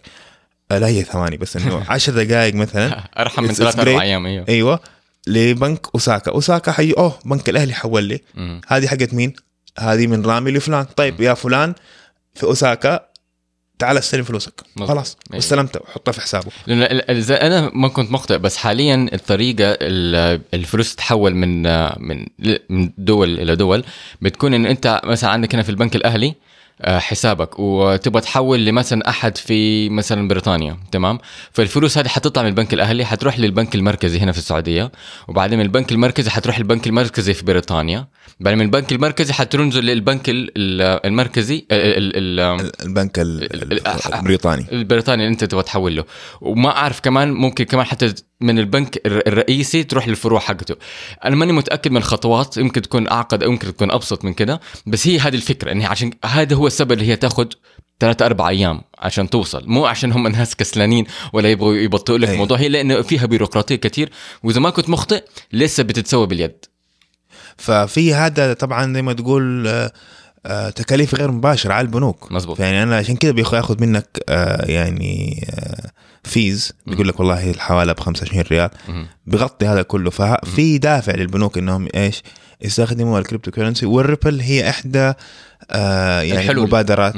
آه، 0.70 0.78
لا 0.78 0.86
هي 0.86 1.02
ثواني 1.02 1.36
بس 1.36 1.56
إنه 1.56 1.84
10 1.88 2.22
دقائق 2.24 2.54
مثلا 2.54 3.04
أرحم 3.18 3.42
من 3.42 3.52
ثلاث 3.52 3.78
أربع. 3.78 4.02
أيام 4.02 4.26
أيوه 4.26 4.44
أيوه 4.48 4.80
لبنك 5.26 5.86
أوساكا 5.94 6.30
أوساكا 6.30 6.72
حي 6.72 6.90
أوه 6.92 7.18
بنك 7.24 7.48
الأهلي 7.48 7.74
حول 7.74 8.04
لي. 8.04 8.20
هذه 8.68 8.86
حقت 8.86 9.14
مين؟ 9.14 9.32
هذه 9.78 10.06
من 10.06 10.26
رامي 10.26 10.50
لفلان 10.50 10.84
طيب 10.84 11.20
يا 11.20 11.34
فلان 11.34 11.74
في 12.34 12.44
أوساكا 12.44 13.00
تعال 13.78 13.98
استلم 13.98 14.24
فلوسك 14.24 14.60
مظبوط. 14.76 14.88
خلاص. 14.88 15.16
واستلمتها 15.34 15.80
وحطها 15.80 16.12
في 16.12 16.20
حسابه 16.20 16.50
أنا 17.30 17.70
ما 17.74 17.88
كنت 17.88 18.10
مقطع 18.10 18.36
بس 18.36 18.56
حاليا 18.56 19.08
الطريقة 19.12 19.64
ال- 19.80 20.40
الفلوس 20.54 20.94
تتحول 20.94 21.34
من 21.34 21.62
من 22.08 22.26
من 22.68 22.90
دول 22.98 23.40
إلى 23.40 23.56
دول 23.56 23.84
بتكون 24.22 24.54
إن 24.54 24.66
أنت 24.66 25.00
مثلا 25.04 25.30
عندك 25.30 25.54
هنا 25.54 25.62
في 25.62 25.68
البنك 25.70 25.96
الأهلي 25.96 26.28
آه، 26.28 26.34
حسابك. 26.84 27.58
وتبغى 27.58 28.20
تحول 28.22 28.64
لمثلا 28.66 29.08
أحد 29.08 29.36
في 29.36 29.88
مثلا 29.88 30.28
بريطانيا 30.28 30.76
تمام؟ 30.92 31.18
فالفلوس 31.52 31.98
هذه 31.98 32.08
حتطلع 32.08 32.42
من 32.42 32.48
البنك 32.48 32.74
الأهلي 32.74 33.04
حتروح 33.04 33.38
للبنك 33.38 33.74
المركزي 33.74 34.18
هنا 34.20 34.32
في 34.32 34.38
السعودية. 34.38 34.92
وبعدين 35.28 35.58
من 35.58 35.64
البنك 35.64 35.92
المركزي 35.92 36.30
حتروح 36.30 36.58
للبنك 36.58 36.86
المركزي 36.86 37.34
في 37.34 37.44
بريطانيا. 37.44 38.08
بعدين 38.40 38.58
من 38.58 38.64
البنك 38.64 38.92
المركزي 38.92 39.32
حتنزل 39.32 39.84
للبنك 39.84 40.28
ال- 40.28 40.50
ال- 40.56 41.06
المركزي 41.06 41.66
ال- 41.72 42.16
ال- 42.16 42.40
ال- 42.40 42.70
البنك 42.82 43.18
ال- 43.18 43.42
ال- 43.54 43.72
ال- 43.72 44.14
البريطاني. 44.14 44.66
البريطاني 44.72 45.22
اللي 45.22 45.32
أنت 45.32 45.44
تبغى 45.44 45.62
تحول 45.62 45.96
له 45.96 46.04
وما 46.40 46.70
أعرف 46.76 47.00
كمان 47.00 47.32
ممكن 47.32 47.64
كمان 47.64 47.86
حتى 47.86 48.14
من 48.40 48.58
البنك 48.58 49.00
الر- 49.06 49.22
الرئيسي 49.26 49.84
تروح 49.84 50.08
للفروع 50.08 50.40
حقته. 50.40 50.76
أنا 51.24 51.36
ماني 51.36 51.52
متأكد 51.52 51.90
من 51.90 51.96
الخطوات 51.96 52.56
يمكن 52.56 52.82
تكون 52.82 53.08
أعقد 53.08 53.42
أو 53.42 53.50
يمكن 53.50 53.74
تكون 53.74 53.90
أبسط 53.90 54.24
من 54.24 54.32
كده 54.34 54.60
بس 54.86 55.06
هي 55.06 55.18
هذه 55.18 55.34
الفكرة 55.34 55.72
انها 55.72 55.88
عشان 55.88 56.10
هذا 56.24 56.56
هو 56.56 56.66
السبب 56.66 56.92
اللي 56.92 57.08
هي 57.08 57.16
تاخذ 57.16 57.46
ثلاثة 58.00 58.26
أربع 58.26 58.48
أيام 58.48 58.80
عشان 58.98 59.30
توصل. 59.30 59.62
مو 59.66 59.86
عشان 59.86 60.12
هم 60.12 60.28
ناس 60.28 60.56
كسلانين 60.56 61.06
ولا 61.32 61.50
يبغوا 61.50 61.74
يبطئوا 61.74 62.18
لك 62.18 62.24
أيوة. 62.24 62.34
الموضوع 62.34 62.58
هي 62.58 62.68
لأنه 62.68 63.02
فيها 63.02 63.26
بيروقراطية 63.26 63.76
كتير 63.76 64.10
وإذا 64.42 64.60
ما 64.60 64.70
كنت 64.70 64.88
مخطئ 64.90 65.24
لسه 65.52 65.82
بتتسوى 65.82 66.26
باليد. 66.26 66.64
ففي 67.56 68.14
هذا 68.14 68.52
طبعا 68.52 68.94
زي 68.94 69.02
ما 69.02 69.12
تقول 69.12 69.66
آه، 69.68 69.92
تكاليف 70.70 71.14
غير 71.14 71.30
مباشرة 71.30 71.72
على 71.74 71.84
البنوك 71.86 72.32
مزبوط. 72.32 72.60
يعني 72.60 72.82
أنا 72.82 72.96
عشان 72.96 73.16
كذا 73.16 73.30
بياخذ 73.30 73.80
منك 73.80 74.06
آه، 74.28 74.70
يعني 74.70 75.46
آه، 75.50 75.90
fees 76.24 76.72
بيقول 76.86 77.08
لك 77.08 77.20
والله 77.20 77.50
الحواله 77.50 77.92
ب 77.92 78.00
25 78.00 78.42
ريال. 78.42 78.70
بغطي 79.26 79.66
هذا 79.66 79.82
كله 79.82 80.10
ففي 80.10 80.78
دافع 80.78 81.14
للبنوك 81.14 81.58
إنهم 81.58 81.88
إيش 81.94 82.22
يستخدموا 82.62 83.18
ال 83.18 83.50
cryptocurrency 83.50 83.86
والريبل 83.86 84.40
هي 84.40 84.70
إحدى 84.70 85.12
آه 85.70 86.20
يعني 86.20 86.40
الحلول. 86.40 86.58
المبادرات. 86.58 87.14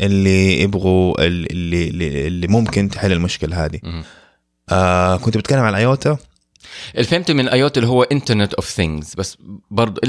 اللي 0.00 0.60
يبغوا 0.60 1.26
اللي 1.26 1.48
اللي, 1.88 2.26
اللي 2.26 2.46
ممكن 2.46 2.88
تحل 2.88 3.12
المشكلة 3.12 3.64
هذه. 3.64 3.80
آه 4.70 5.16
كنت 5.16 5.36
بتكلم 5.38 5.60
عن 5.60 5.74
ايوتا 5.74 6.16
اللي 6.94 7.04
فهمته 7.04 7.34
من 7.34 7.48
ايوتا 7.48 7.78
اللي 7.78 7.88
هو 7.88 8.02
انترنت 8.02 8.54
اوف 8.54 8.68
ثينجز 8.68 9.14
بس 9.14 9.38
برضه 9.70 10.00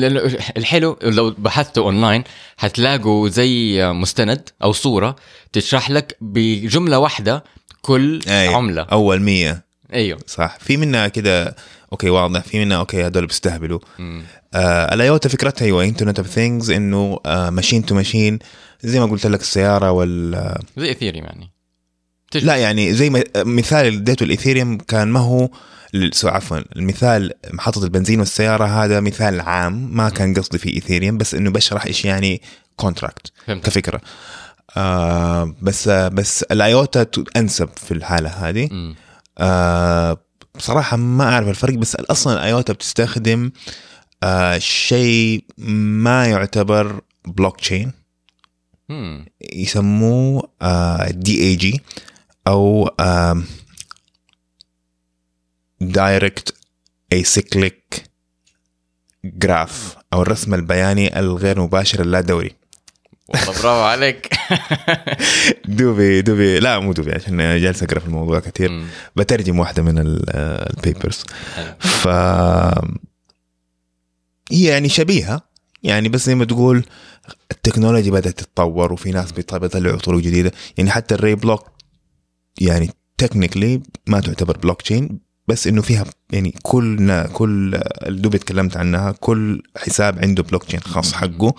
الحلو 0.57 0.97
لو 1.01 1.35
بحثته 1.37 1.79
اونلاين 1.79 2.23
حتلاقوا 2.57 3.29
زي 3.29 3.81
مستند 3.93 4.49
أو 4.63 4.71
صورة 4.71 5.15
تشرح 5.53 5.89
لك 5.89 6.17
بجملة 6.21 6.99
واحدة 6.99 7.43
كل 7.81 8.21
أي. 8.27 8.47
عملة. 8.47 8.81
أول 8.81 9.21
مية. 9.21 9.65
أيوه. 9.93 10.19
صح. 10.27 10.57
في 10.59 10.77
منها 10.77 11.07
كده 11.07 11.55
أوكي 11.91 12.09
واضح. 12.09 12.41
في 12.41 12.65
منها 12.65 12.77
أوكي 12.77 13.05
هذول 13.05 13.25
بيستهبلوا. 13.25 13.79
آه 14.53 14.93
الايوتا 14.93 15.29
فكرتها 15.29 15.65
أيوه 15.65 15.83
internet 15.83 16.19
of 16.19 16.27
things 16.27 16.71
إنه 16.71 17.19
machine 17.25 17.85
to 17.85 17.95
machine 17.95 18.39
زي 18.83 18.99
ما 18.99 19.05
قلت 19.05 19.27
لك 19.27 19.41
السيارة 19.41 19.91
وال 19.91 20.55
زي 20.77 20.91
اثيريوم 20.91 21.25
يعني. 21.25 21.51
لا 22.35 22.55
يعني 22.55 22.93
زي 22.93 23.09
ما 23.09 23.23
مثال 23.37 23.87
اللي 23.87 23.99
اديته 23.99 24.23
الايثيريوم 24.23 24.77
كان 24.77 25.07
ما 25.07 25.19
هو 25.19 25.49
عفوا 26.23 26.57
المثال 26.75 27.33
محطة 27.53 27.83
البنزين 27.83 28.19
والسيارة 28.19 28.65
هذا 28.65 28.99
مثال 28.99 29.41
عام 29.41 29.97
ما 29.97 30.09
كان 30.09 30.33
قصدي 30.33 30.57
في 30.57 30.73
ايثيريوم 30.73 31.17
بس 31.17 31.35
إنه 31.35 31.49
بشرح 31.51 31.85
إيش 31.85 32.05
يعني 32.05 32.41
contract 32.75 33.31
كفكرة 33.47 34.01
آه 34.77 35.55
بس 35.61 35.87
آه 35.87 36.07
بس 36.07 36.43
الايوتا 36.43 37.05
أنسب 37.37 37.69
في 37.75 37.93
الحالة 37.93 38.29
هذه. 38.29 38.93
آه 39.37 40.17
بصراحة 40.55 40.97
ما 40.97 41.23
أعرف 41.23 41.47
الفرق 41.47 41.73
بس 41.73 41.95
أصلا 41.95 42.33
الأيوتا 42.33 42.73
بتستخدم 42.73 43.51
آه 44.23 44.57
شيء 44.57 45.43
ما 45.57 46.25
يعتبر 46.25 47.01
بلوك 47.27 47.59
تشين. 47.59 47.91
يسموه 49.53 50.49
DAG 51.09 51.81
أو 52.47 52.89
directed 55.91 56.55
acyclic 57.13 58.03
graph 59.25 59.95
أو 60.13 60.21
الرسم 60.21 60.53
البياني 60.53 61.19
الغير 61.19 61.61
مباشر 61.61 62.01
اللا 62.01 62.21
دوري. 62.21 62.55
والله 63.27 63.45
برافو 63.45 63.67
عليك. 63.83 64.29
دوبي 65.77 66.21
دوبي. 66.21 66.59
لا 66.59 66.79
مو 66.79 66.93
دوبي 66.93 67.11
عشان 67.11 67.37
جالس 67.37 67.83
أقرأ 67.83 67.99
في 67.99 68.05
الموضوع 68.05 68.39
كثير. 68.39 68.69
مم. 68.71 68.85
بترجم 69.15 69.59
واحدة 69.59 69.83
من 69.83 69.95
ال 69.97 70.15
papers 70.15 71.23
حلو. 71.55 71.73
ف 71.79 72.07
هي 74.51 74.63
يعني 74.63 74.89
شبيهة. 74.89 75.41
يعني 75.83 76.09
بس 76.09 76.25
زي 76.25 76.35
ما 76.35 76.45
تقول 76.45 76.85
التكنولوجيا 77.51 78.11
بدأت 78.11 78.39
تتطور 78.39 78.93
وفي 78.93 79.11
ناس 79.11 79.31
بيط- 79.31 79.55
بيطلعوا 79.55 79.97
طرق 79.97 80.19
جديدة. 80.19 80.51
يعني 80.77 80.91
حتى 80.91 81.15
الري 81.15 81.35
block 81.35 81.71
يعني 82.61 82.89
technically 83.17 83.81
ما 84.07 84.19
تعتبر 84.19 84.57
بلوك 84.57 84.81
تشين 84.81 85.19
بس 85.47 85.67
إنه 85.67 85.81
فيها 85.81 86.05
يعني 86.31 86.53
كل 86.63 87.23
كل 87.33 87.79
الدوبي 88.07 88.37
تكلمت 88.37 88.77
عنها 88.77 89.11
كل 89.11 89.61
حساب 89.77 90.19
عنده 90.19 90.43
بلوك 90.43 90.63
تشين 90.63 90.79
خاص 90.79 91.13
حقه. 91.13 91.53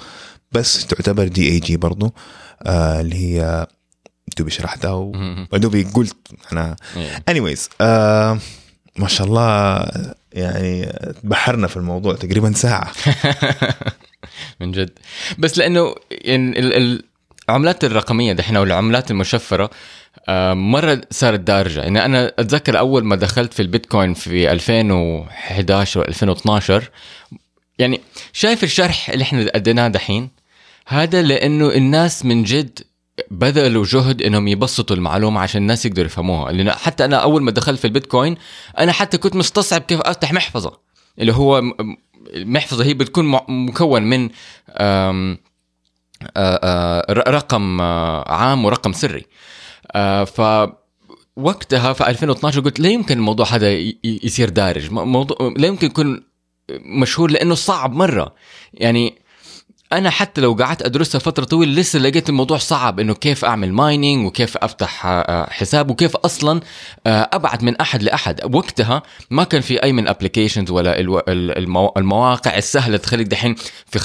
بس 0.52 0.86
تعتبر 0.86 1.28
DAG 1.28 1.76
برضه 1.76 2.12
آه 2.62 3.00
اللي 3.00 3.16
هي 3.16 3.66
دوبي 4.38 4.50
شرحتها. 4.50 4.92
ودوبي 5.52 5.82
قلت 5.82 6.16
أنا. 6.52 6.76
anyways 7.30 7.60
آه 7.80 8.38
ما 8.96 9.08
شاء 9.08 9.26
الله 9.26 9.78
يعني 10.32 10.92
بحرنا 11.24 11.66
في 11.66 11.76
الموضوع 11.76 12.14
تقريبا 12.14 12.52
ساعة. 12.52 12.92
من 14.60 14.72
جد. 14.72 14.90
بس 15.38 15.58
لأنه 15.58 15.94
يعني 16.10 16.58
ال- 16.58 16.74
ال- 16.74 17.02
العملات 17.48 17.84
الرقمية 17.84 18.32
دحين 18.32 18.56
أو 18.56 18.62
العملات 18.62 19.10
المشفرة 19.10 19.70
آه، 20.28 20.54
مرة 20.54 21.00
صارت 21.10 21.40
دارجة. 21.40 21.80
يعني 21.80 22.04
أنا 22.04 22.32
أتذكر 22.38 22.78
أول 22.78 23.04
ما 23.04 23.16
دخلت 23.16 23.54
في 23.54 23.62
البيتكوين 23.62 24.14
في 24.14 24.52
2011 24.52 26.00
و 26.00 26.02
2012 26.02 26.90
يعني 27.78 28.00
شايف 28.32 28.64
الشرح 28.64 29.10
اللي 29.10 29.22
إحنا 29.22 29.46
أديناه 29.54 29.88
دحين؟ 29.88 30.30
هذا 30.86 31.22
لأنه 31.22 31.68
الناس 31.68 32.24
من 32.24 32.42
جد 32.44 32.78
بذلوا 33.30 33.84
جهد 33.84 34.22
إنهم 34.22 34.48
يبسطوا 34.48 34.96
المعلومة 34.96 35.40
عشان 35.40 35.62
الناس 35.62 35.86
يقدروا 35.86 36.06
يفهموها. 36.06 36.52
لأن 36.52 36.70
حتى 36.70 37.04
أنا 37.04 37.16
أول 37.16 37.42
ما 37.42 37.50
دخلت 37.50 37.78
في 37.78 37.84
البيتكوين 37.84 38.36
أنا 38.78 38.92
حتى 38.92 39.18
كنت 39.18 39.36
مستصعب 39.36 39.80
كيف 39.80 40.00
أفتح 40.00 40.32
محفظة. 40.32 40.78
اللي 41.18 41.32
هو 41.32 41.62
المحفظة 42.34 42.84
هي 42.84 42.94
بتكون 42.94 43.40
مكون 43.48 44.02
من 44.02 44.28
رقم 47.28 47.80
عام 47.80 48.64
ورقم 48.64 48.92
سري. 48.92 49.26
ف 50.26 50.40
وقتها 51.36 51.92
في 51.92 52.08
2012 52.08 52.60
قلت 52.60 52.80
لا 52.80 52.88
يمكن 52.88 53.18
الموضوع 53.18 53.46
هذا 53.46 53.70
يصير 54.04 54.48
دارج. 54.48 54.90
موضوع 54.90 55.54
لا 55.56 55.66
يمكن 55.66 55.86
يكون 55.86 56.22
مشهور 56.70 57.30
لأنه 57.30 57.54
صعب 57.54 57.92
مرة. 57.92 58.34
يعني 58.74 59.14
أنا 59.92 60.10
حتى 60.10 60.40
لو 60.40 60.52
قعدت 60.52 60.82
أدرسها 60.82 61.18
فترة 61.18 61.44
طويلة 61.44 61.72
لسه 61.72 61.98
لقيت 61.98 62.28
الموضوع 62.28 62.58
صعب 62.58 63.00
إنه 63.00 63.14
كيف 63.14 63.44
أعمل 63.44 63.72
mining 63.72 64.26
وكيف 64.26 64.56
أفتح 64.56 65.06
آه، 65.06 65.50
حساب 65.50 65.90
وكيف 65.90 66.16
أصلا 66.16 66.60
آه، 67.06 67.28
أبعد 67.32 67.64
من 67.64 67.76
أحد 67.76 68.02
لأحد. 68.02 68.54
وقتها 68.54 69.02
ما 69.30 69.44
كان 69.44 69.60
في 69.60 69.82
أي 69.82 69.92
من 69.92 70.08
applications 70.08 70.70
ولا 70.70 71.00
المواقع 71.98 72.56
السهلة 72.56 72.96
تخليك 72.96 73.26
دحين 73.26 73.54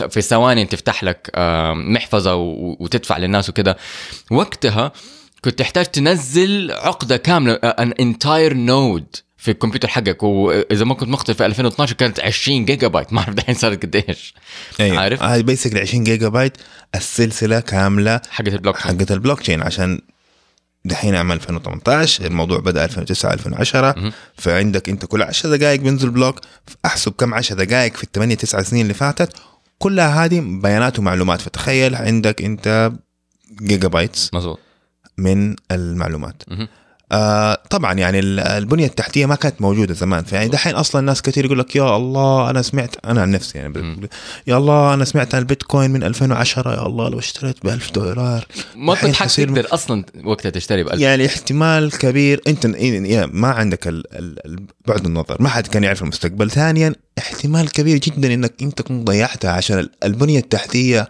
في 0.09 0.21
ثواني 0.21 0.65
تفتح 0.65 1.03
لك 1.03 1.31
آه، 1.35 1.73
محفظة 1.73 2.35
وتدفع 2.79 3.17
للناس 3.17 3.49
وكذا 3.49 3.75
وقتها 4.31 4.91
كنت 5.41 5.59
تحتاج 5.59 5.85
تنزل 5.85 6.71
عقدة 6.71 7.17
كاملة 7.17 7.53
an 7.53 7.91
entire 7.99 8.53
node 8.53 9.05
في 9.37 9.51
الكمبيوتر 9.51 9.87
حقك. 9.87 10.23
وإذا 10.23 10.85
ما 10.85 10.93
كنت 10.93 11.09
مخطئ 11.09 11.33
في 11.33 11.45
2012 11.45 11.95
كانت 11.95 12.19
20 12.19 12.65
جيجا 12.65 12.87
بايت 12.87 13.13
ما 13.13 13.19
أعرف 13.19 13.33
دحين 13.33 13.55
صارت 13.55 13.85
قديش. 13.85 14.33
أيوة. 14.79 14.99
عارف؟ 14.99 15.23
هذه 15.23 15.41
basically 15.41 15.79
20 15.79 16.03
جيجا 16.03 16.29
بايت 16.29 16.57
السلسلة 16.95 17.59
كاملة 17.59 18.21
حقت 18.29 18.47
البلوك 18.47 18.77
تشين. 18.77 18.99
حقت 18.99 19.11
البلوك 19.11 19.39
تشين. 19.39 19.61
عشان 19.61 20.01
دحين 20.85 21.15
عام 21.15 21.31
2018 21.31 22.25
الموضوع 22.25 22.59
بدأ 22.59 22.85
2009 22.85 23.33
2010 23.33 23.93
مهم. 23.97 24.11
فعندك 24.37 24.89
أنت 24.89 25.05
كل 25.05 25.21
10 25.21 25.55
دقائق 25.55 25.79
بينزل 25.79 26.09
block. 26.09 26.39
أحسب 26.85 27.11
كم 27.11 27.33
10 27.33 27.55
دقائق 27.55 27.95
في 27.95 28.03
الثمانية 28.03 28.35
تسعة 28.35 28.63
سنين 28.63 28.81
اللي 28.81 28.93
فاتت. 28.93 29.33
كلها 29.79 30.25
هذه 30.25 30.39
بيانات 30.39 30.99
ومعلومات. 30.99 31.41
فتخيل 31.41 31.95
عندك 31.95 32.41
أنت 32.41 32.91
gigabytes 33.61 34.33
مظبوط. 34.33 34.59
من 35.17 35.55
المعلومات. 35.71 36.43
آه 37.13 37.57
طبعا 37.69 37.93
يعني 37.93 38.19
ال- 38.19 38.39
البنية 38.39 38.85
التحتية 38.85 39.25
ما 39.25 39.35
كانت 39.35 39.61
موجودة 39.61 39.93
زمان. 39.93 40.23
فيعني 40.23 40.49
دحين 40.49 40.75
أصلا 40.75 41.01
ناس 41.01 41.21
كثير 41.21 41.45
يقول 41.45 41.59
لك 41.59 41.75
يا 41.75 41.95
الله 41.97 42.49
أنا 42.49 42.61
سمعت 42.61 42.95
أنا 43.05 43.21
عن 43.21 43.31
نفسي 43.31 43.57
يعني. 43.57 43.73
ب- 43.73 44.05
يا 44.47 44.57
الله 44.57 44.93
أنا 44.93 45.05
سمعت 45.05 45.35
عن 45.35 45.41
البيتكوين 45.41 45.91
من 45.91 46.03
2010 46.03 46.73
يا 46.73 46.85
الله 46.85 47.09
لو 47.09 47.19
اشتريت 47.19 47.65
ب 47.65 47.67
1000 47.69 47.91
دولار. 47.91 48.45
ما 48.75 48.95
كنت 48.95 49.15
حتقدر 49.15 49.67
أصلا 49.73 50.03
وقتها 50.23 50.49
تشتري 50.49 50.83
بألف. 50.83 51.01
يعني 51.01 51.25
احتمال 51.25 51.91
كبير. 51.91 52.41
أنت 52.47 52.65
ما 53.33 53.47
عندك 53.47 53.87
ال- 53.87 54.15
ال- 54.17 54.45
ال- 54.45 54.65
بعد 54.87 55.05
النظر. 55.05 55.37
ما 55.39 55.49
حد 55.49 55.67
كان 55.67 55.83
يعرف 55.83 56.01
المستقبل. 56.01 56.51
ثانيا 56.51 56.95
احتمال 57.17 57.71
كبير 57.71 57.97
جدا 57.97 58.33
انك 58.33 58.53
انت 58.61 58.77
تكون 58.77 59.03
ضيعتها 59.05 59.51
عشان 59.51 59.79
ال- 59.79 59.91
البنية 60.03 60.39
التحتية 60.39 61.07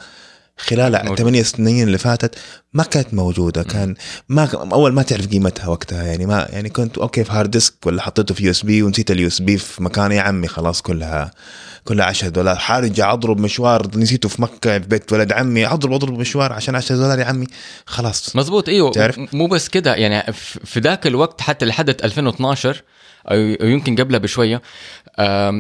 خلال. 0.61 0.95
الثمانية 0.95 1.43
سنين 1.43 1.87
اللي 1.87 1.97
فاتت 1.97 2.35
ما 2.73 2.83
كانت 2.83 3.13
موجودة. 3.13 3.63
كان 3.63 3.95
ما 4.29 4.49
أول 4.53 4.93
ما 4.93 5.01
تعرف 5.03 5.27
قيمتها 5.27 5.67
وقتها. 5.67 6.03
يعني 6.03 6.25
ما 6.25 6.47
يعني 6.49 6.69
كنت 6.69 6.97
okay 6.97 7.23
في 7.23 7.31
hard 7.31 7.51
disk 7.51 7.73
ولا 7.85 8.01
حطيته 8.01 8.35
في 8.35 8.43
USB 8.43 8.83
ونسيت 8.83 9.11
ال 9.11 9.27
USB 9.27 9.57
في 9.57 9.83
مكان. 9.83 10.11
يا 10.11 10.21
عمي 10.21 10.47
خلاص 10.47 10.81
كلها 10.81 11.31
كلها 11.83 12.05
10 12.05 12.29
دولار. 12.29 12.55
حارجع 12.55 13.13
أضرب 13.13 13.39
مشوار 13.39 13.87
نسيته 13.97 14.29
في 14.29 14.41
مكة 14.41 14.79
في 14.79 14.87
بيت 14.87 15.13
ولد 15.13 15.31
عمي. 15.31 15.67
أضرب 15.67 15.93
أضرب 15.93 16.19
مشوار 16.19 16.53
عشان 16.53 16.75
10 16.75 16.95
دولار 16.95 17.19
يا 17.19 17.25
عمي. 17.25 17.47
خلاص. 17.85 18.35
مزبوط 18.35 18.69
إيوه. 18.69 18.91
تعرف؟ 18.91 19.19
مو 19.33 19.47
بس 19.47 19.67
كده. 19.69 19.95
يعني 19.95 20.33
في 20.65 20.79
ذاك 20.79 21.07
الوقت 21.07 21.41
حتى 21.41 21.65
لحد 21.65 21.89
2012 21.89 22.81
أو 23.27 23.35
أو 23.61 23.67
يمكن 23.67 23.95
قبلها 23.95 24.19
بشوية 24.19 24.55
أم، 24.55 24.61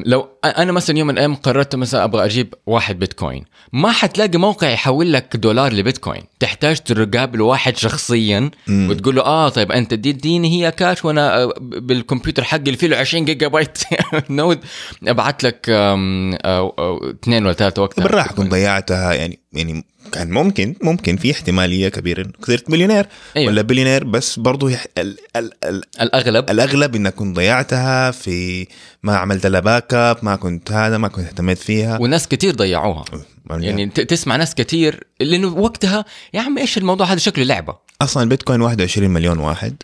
لو 0.05 0.29
أنا 0.45 0.71
مثلا 0.71 0.97
يوم 0.97 1.07
من 1.07 1.13
الأيام 1.13 1.35
قررت 1.35 1.75
مثلا 1.75 2.03
أبغى 2.03 2.25
أجيب 2.25 2.53
واحد 2.65 2.99
بيتكوين. 2.99 3.45
ما 3.73 3.91
حتلاقي 3.91 4.37
موقع 4.37 4.69
يحول 4.69 5.13
لك 5.13 5.35
دولار 5.35 5.73
لبيتكوين. 5.73 6.23
تحتاج 6.39 6.77
تقابل 6.77 7.41
واحد 7.41 7.77
شخصيا 7.77 8.51
وتقول 8.69 9.15
له 9.15 9.21
آه 9.21 9.49
طيب 9.49 9.71
أنت 9.71 9.93
دي 9.93 10.09
اديني 10.09 10.49
هي 10.65 10.71
كاش 10.71 11.05
وأنا 11.05 11.45
بالكمبيوتر 11.61 12.43
حقي 12.43 12.59
اللي 12.59 12.77
فيه 12.77 12.87
له 12.87 12.97
20 12.97 13.25
جيجا 13.25 13.47
بايت. 13.47 13.77
نود 14.29 14.59
أبعت 15.07 15.43
لك 15.43 15.69
اثنين 15.69 17.45
ولا 17.45 17.53
ثلاثة 17.53 17.81
وقتها. 17.81 18.03
بالراحة 18.03 18.35
كنت 18.35 18.51
ضيعتها 18.51 19.13
يعني 19.13 19.40
يعني 19.53 19.85
كان 20.11 20.31
ممكن 20.31 20.75
ممكن 20.81 21.17
في 21.17 21.31
احتمالية 21.31 21.89
كبيرة 21.89 22.21
انك 22.21 22.45
صرت 22.45 22.69
مليونير 22.69 23.05
أيوة. 23.37 23.51
ولا 23.51 23.61
بليونير 23.61 24.03
بس 24.03 24.39
برضه 24.39 24.71
يح... 24.71 24.85
ال... 24.97 25.17
ال... 25.35 25.51
ال... 25.63 25.83
الأغلب. 26.01 26.49
الأغلب 26.49 26.95
إنك 26.95 27.13
كنت 27.15 27.35
ضيعتها 27.35 28.11
في 28.11 28.67
ما 29.03 29.17
عملت 29.17 29.45
لها 29.45 29.59
backup 29.59 30.17
ما 30.21 30.35
كنت 30.35 30.71
هذا 30.71 30.97
ما 30.97 31.07
كنت 31.07 31.25
اهتميت 31.25 31.57
فيها. 31.57 31.97
وناس 32.01 32.27
كتير 32.27 32.55
ضيعوها. 32.55 33.05
يعني 33.49 33.85
ت- 33.85 33.99
تسمع 34.01 34.35
ناس 34.35 34.55
كتير 34.55 35.03
لأنه 35.19 35.47
وقتها 35.47 36.05
يا 36.33 36.41
عم 36.41 36.57
إيش 36.57 36.77
الموضوع؟ 36.77 37.07
هذا 37.07 37.19
شكله 37.19 37.43
لعبة. 37.45 37.75
أصلا 38.01 38.23
البيتكوين 38.23 38.61
21 38.61 39.09
مليون 39.09 39.39
واحد. 39.39 39.75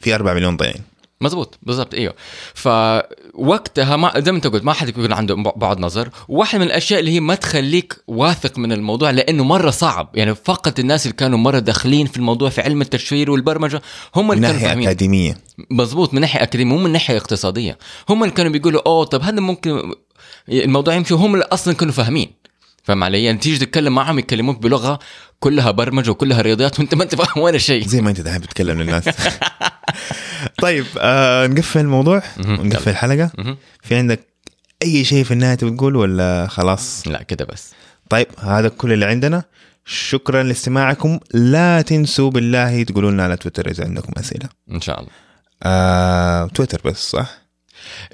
في 0.00 0.14
4 0.14 0.34
مليون 0.34 0.56
ضايعين. 0.56 0.82
مزبوط 1.20 1.58
بالضبط 1.62 1.94
إيوه. 1.94 2.14
فوقتها 3.34 3.96
ما 3.96 4.20
زي 4.20 4.32
ما 4.32 4.36
انت 4.36 4.46
قلت 4.46 4.64
ما 4.64 4.72
حد 4.72 4.88
يكون 4.88 5.12
عنده 5.12 5.34
بعد 5.56 5.80
نظر. 5.80 6.08
واحد 6.28 6.58
من 6.58 6.66
الأشياء 6.66 7.00
اللي 7.00 7.10
هي 7.10 7.20
ما 7.20 7.34
تخليك 7.34 7.96
واثق 8.06 8.58
من 8.58 8.72
الموضوع 8.72 9.10
لأنه 9.10 9.44
مرة 9.44 9.70
صعب. 9.70 10.10
يعني 10.14 10.34
فقط 10.34 10.78
الناس 10.78 11.06
اللي 11.06 11.16
كانوا 11.16 11.38
مرة 11.38 11.58
داخلين 11.58 12.06
في 12.06 12.16
الموضوع 12.16 12.50
في 12.50 12.60
علم 12.60 12.82
التشفير 12.82 13.30
والبرمجة 13.30 13.82
هم 14.16 14.32
اللي 14.32 14.42
كانوا 14.42 14.54
ناحية 14.56 14.68
فاهمين. 14.68 14.88
أكاديمية. 14.88 15.38
مزبوط 15.70 16.14
من 16.14 16.20
ناحية 16.20 16.42
أكاديمية 16.42 16.74
مو 16.74 16.84
من 16.84 16.92
ناحية 16.92 17.16
اقتصادية. 17.16 17.78
هم 18.08 18.22
اللي 18.22 18.34
كانوا 18.34 18.52
بيقولوا 18.52 18.82
أوه 18.86 19.04
طب 19.04 19.22
هذا 19.22 19.40
ممكن 19.40 19.92
الموضوع 20.48 20.94
يمشي. 20.94 21.14
هم 21.14 21.34
اللي 21.34 21.44
أصلا 21.44 21.74
كانوا 21.74 21.92
فاهمين. 21.92 22.44
فاهم 22.82 23.04
علي؟ 23.04 23.24
يعني 23.24 23.38
تيجي 23.38 23.58
تتكلم 23.58 23.94
معهم 23.94 24.18
يكلموك 24.18 24.58
بلغة 24.58 24.98
كلها 25.44 25.70
برمجة 25.70 26.10
وكلها 26.10 26.42
رياضيات 26.42 26.78
وانت 26.78 26.94
ما 26.94 27.04
انت 27.04 27.14
فاهم 27.14 27.42
ولا 27.42 27.58
شيء. 27.58 27.86
زي 27.86 28.00
ما 28.00 28.10
انت 28.10 28.20
دحين 28.20 28.40
بتتكلم 28.40 28.82
للناس. 28.82 29.04
طيب 30.62 30.86
آه 30.98 31.46
نقفل 31.46 31.80
الموضوع. 31.80 32.22
ونقفل 32.38 32.90
الحلقة. 32.90 33.30
في 33.82 33.94
عندك 33.94 34.20
أي 34.82 35.04
شيء 35.04 35.24
في 35.24 35.30
النهاية 35.30 35.54
تبي 35.54 35.70
تقول 35.70 35.96
ولا 35.96 36.46
خلاص؟ 36.46 37.08
لا 37.08 37.22
كده 37.22 37.44
بس. 37.44 37.72
طيب 38.10 38.26
هذا 38.38 38.68
كل 38.68 38.92
اللي 38.92 39.06
عندنا. 39.06 39.42
شكرا 39.84 40.42
لاستماعكم. 40.42 41.20
لا 41.34 41.82
تنسوا 41.82 42.30
بالله 42.30 42.82
تقولوا 42.82 43.10
لنا 43.10 43.24
على 43.24 43.36
تويتر 43.36 43.70
إذا 43.70 43.84
عندكم 43.84 44.12
أسئلة. 44.16 44.48
إن 44.70 44.80
شاء 44.80 45.00
الله. 45.00 45.10
آه، 45.62 46.46
تويتر 46.46 46.80
بس 46.84 47.10
صح؟ 47.10 47.28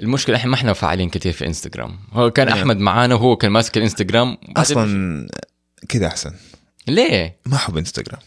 المشكلة 0.01 0.35
إحنا 0.35 0.49
ما 0.49 0.55
إحنا 0.55 0.73
فاعلين 0.73 1.09
كثير 1.09 1.33
في 1.33 1.47
إنستغرام. 1.47 1.99
هو 2.13 2.31
كان 2.31 2.47
أيوة. 2.47 2.59
أحمد 2.59 2.77
معانا 2.77 3.15
وهو 3.15 3.35
كان 3.35 3.51
ماسك 3.51 3.77
الإنستغرام. 3.77 4.37
أصلا 4.57 5.27
كده 5.89 6.07
أحسن. 6.07 6.31
ليه؟ 6.87 7.37
ما 7.45 7.55
أحب 7.55 7.77
إنستغرام. 7.77 8.19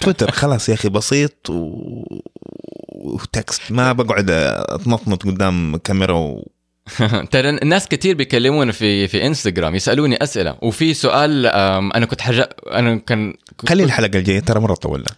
تويتر 0.00 0.30
خلاص 0.30 0.68
يا 0.68 0.74
أخي 0.74 0.88
بسيط 0.88 1.50
و... 1.50 1.74
و 2.92 3.06
text 3.06 3.62
ما 3.70 3.92
بقعد 3.92 4.30
أتنطنط 4.30 5.22
قدام 5.22 5.76
كاميرا 5.76 6.14
و... 6.14 6.48
ترى 7.30 7.50
الناس 7.50 7.88
كتير 7.88 8.14
بيكلمونا 8.16 8.72
في 8.72 9.08
في 9.08 9.26
إنستغرام 9.26 9.74
يسألوني 9.74 10.22
أسئلة. 10.22 10.56
وفي 10.62 10.94
سؤال 10.94 11.46
أنا 11.46 12.06
كنت 12.06 12.20
حاجة 12.20 12.48
أنا 12.72 12.96
كان 12.96 13.34
خلي 13.68 13.84
الحلقة 13.84 14.18
الجاية 14.18 14.40
ترى 14.40 14.60
مرة 14.60 14.74
طولنا. 14.74 15.10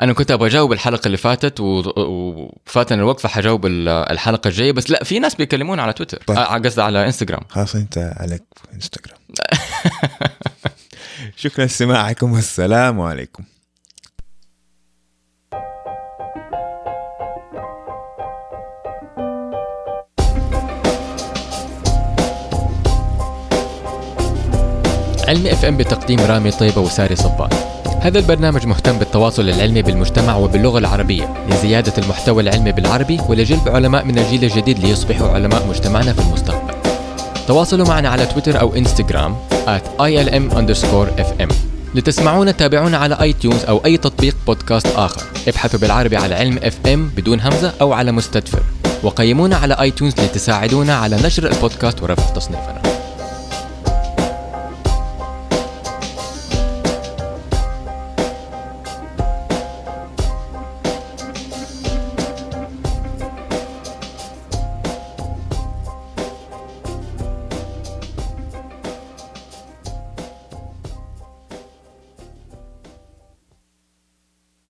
أنا 0.00 0.12
كنت 0.12 0.30
أبغى 0.30 0.48
أجاوب 0.48 0.72
الحلقة 0.72 1.06
اللي 1.06 1.16
فاتت 1.16 1.60
و- 1.60 1.82
وفاتنا 1.96 2.98
الوقت 2.98 3.20
فحجاوب 3.20 3.66
ال- 3.66 3.88
الحلقة 3.88 4.48
الجاية. 4.48 4.72
بس 4.72 4.90
لا 4.90 5.04
في 5.04 5.18
ناس 5.18 5.34
بيكلمونا 5.34 5.82
على 5.82 5.92
تويتر. 5.92 6.18
طيب. 6.26 6.38
آه، 6.38 6.58
قصدي 6.58 6.82
على 6.82 7.06
إنستغرام. 7.06 7.40
خلاص 7.48 7.74
أنت 7.74 8.14
عليك 8.16 8.42
إنستغرام. 8.74 9.18
شكرا 11.36 11.64
لاستماعكم 11.64 12.32
والسلام 12.32 13.00
عليكم. 13.00 13.44
علمي 25.28 25.52
FM 25.52 25.76
بتقديم 25.76 26.20
رامي 26.20 26.50
طيبة 26.50 26.80
وساري 26.80 27.16
صبان. 27.16 27.50
هذا 28.00 28.18
البرنامج 28.18 28.66
مهتم 28.66 28.98
بالتواصل 28.98 29.48
العلمي 29.48 29.82
بالمجتمع 29.82 30.36
وباللغة 30.36 30.78
العربية 30.78 31.46
لزيادة 31.48 31.92
المحتوى 32.02 32.42
العلمي 32.42 32.72
بالعربي 32.72 33.18
ولجلب 33.28 33.68
علماء 33.68 34.04
من 34.04 34.18
الجيل 34.18 34.44
الجديد 34.44 34.78
ليصبحوا 34.78 35.28
علماء 35.28 35.66
مجتمعنا 35.66 36.12
في 36.12 36.20
المستقبل. 36.20 36.73
تواصلوا 37.48 37.86
معنا 37.86 38.08
على 38.08 38.26
تويتر 38.26 38.60
أو 38.60 38.74
إنستغرام 38.74 39.36
at 39.66 40.00
ilm 40.00 40.54
underscore 40.54 41.20
fm 41.20 41.54
لتسمعونا 41.94 42.52
تابعونا 42.52 42.98
على 42.98 43.20
اي 43.20 43.32
تيونز 43.32 43.64
أو 43.64 43.84
أي 43.84 43.96
تطبيق 43.96 44.36
بودكاست 44.46 44.86
آخر. 44.86 45.22
ابحثوا 45.48 45.80
بالعربي 45.80 46.16
على 46.16 46.34
علم 46.34 46.58
FM 46.62 47.10
بدون 47.16 47.40
همزة 47.40 47.72
أو 47.80 47.92
على 47.92 48.12
mstdfr. 48.12 48.62
وقيمونا 49.02 49.56
على 49.56 49.74
اي 49.74 49.90
تيونز 49.90 50.14
لتساعدونا 50.20 50.94
على 50.94 51.16
نشر 51.16 51.46
البودكاست 51.46 52.02
ورفع 52.02 52.34
تصنيفنا. 52.34 52.93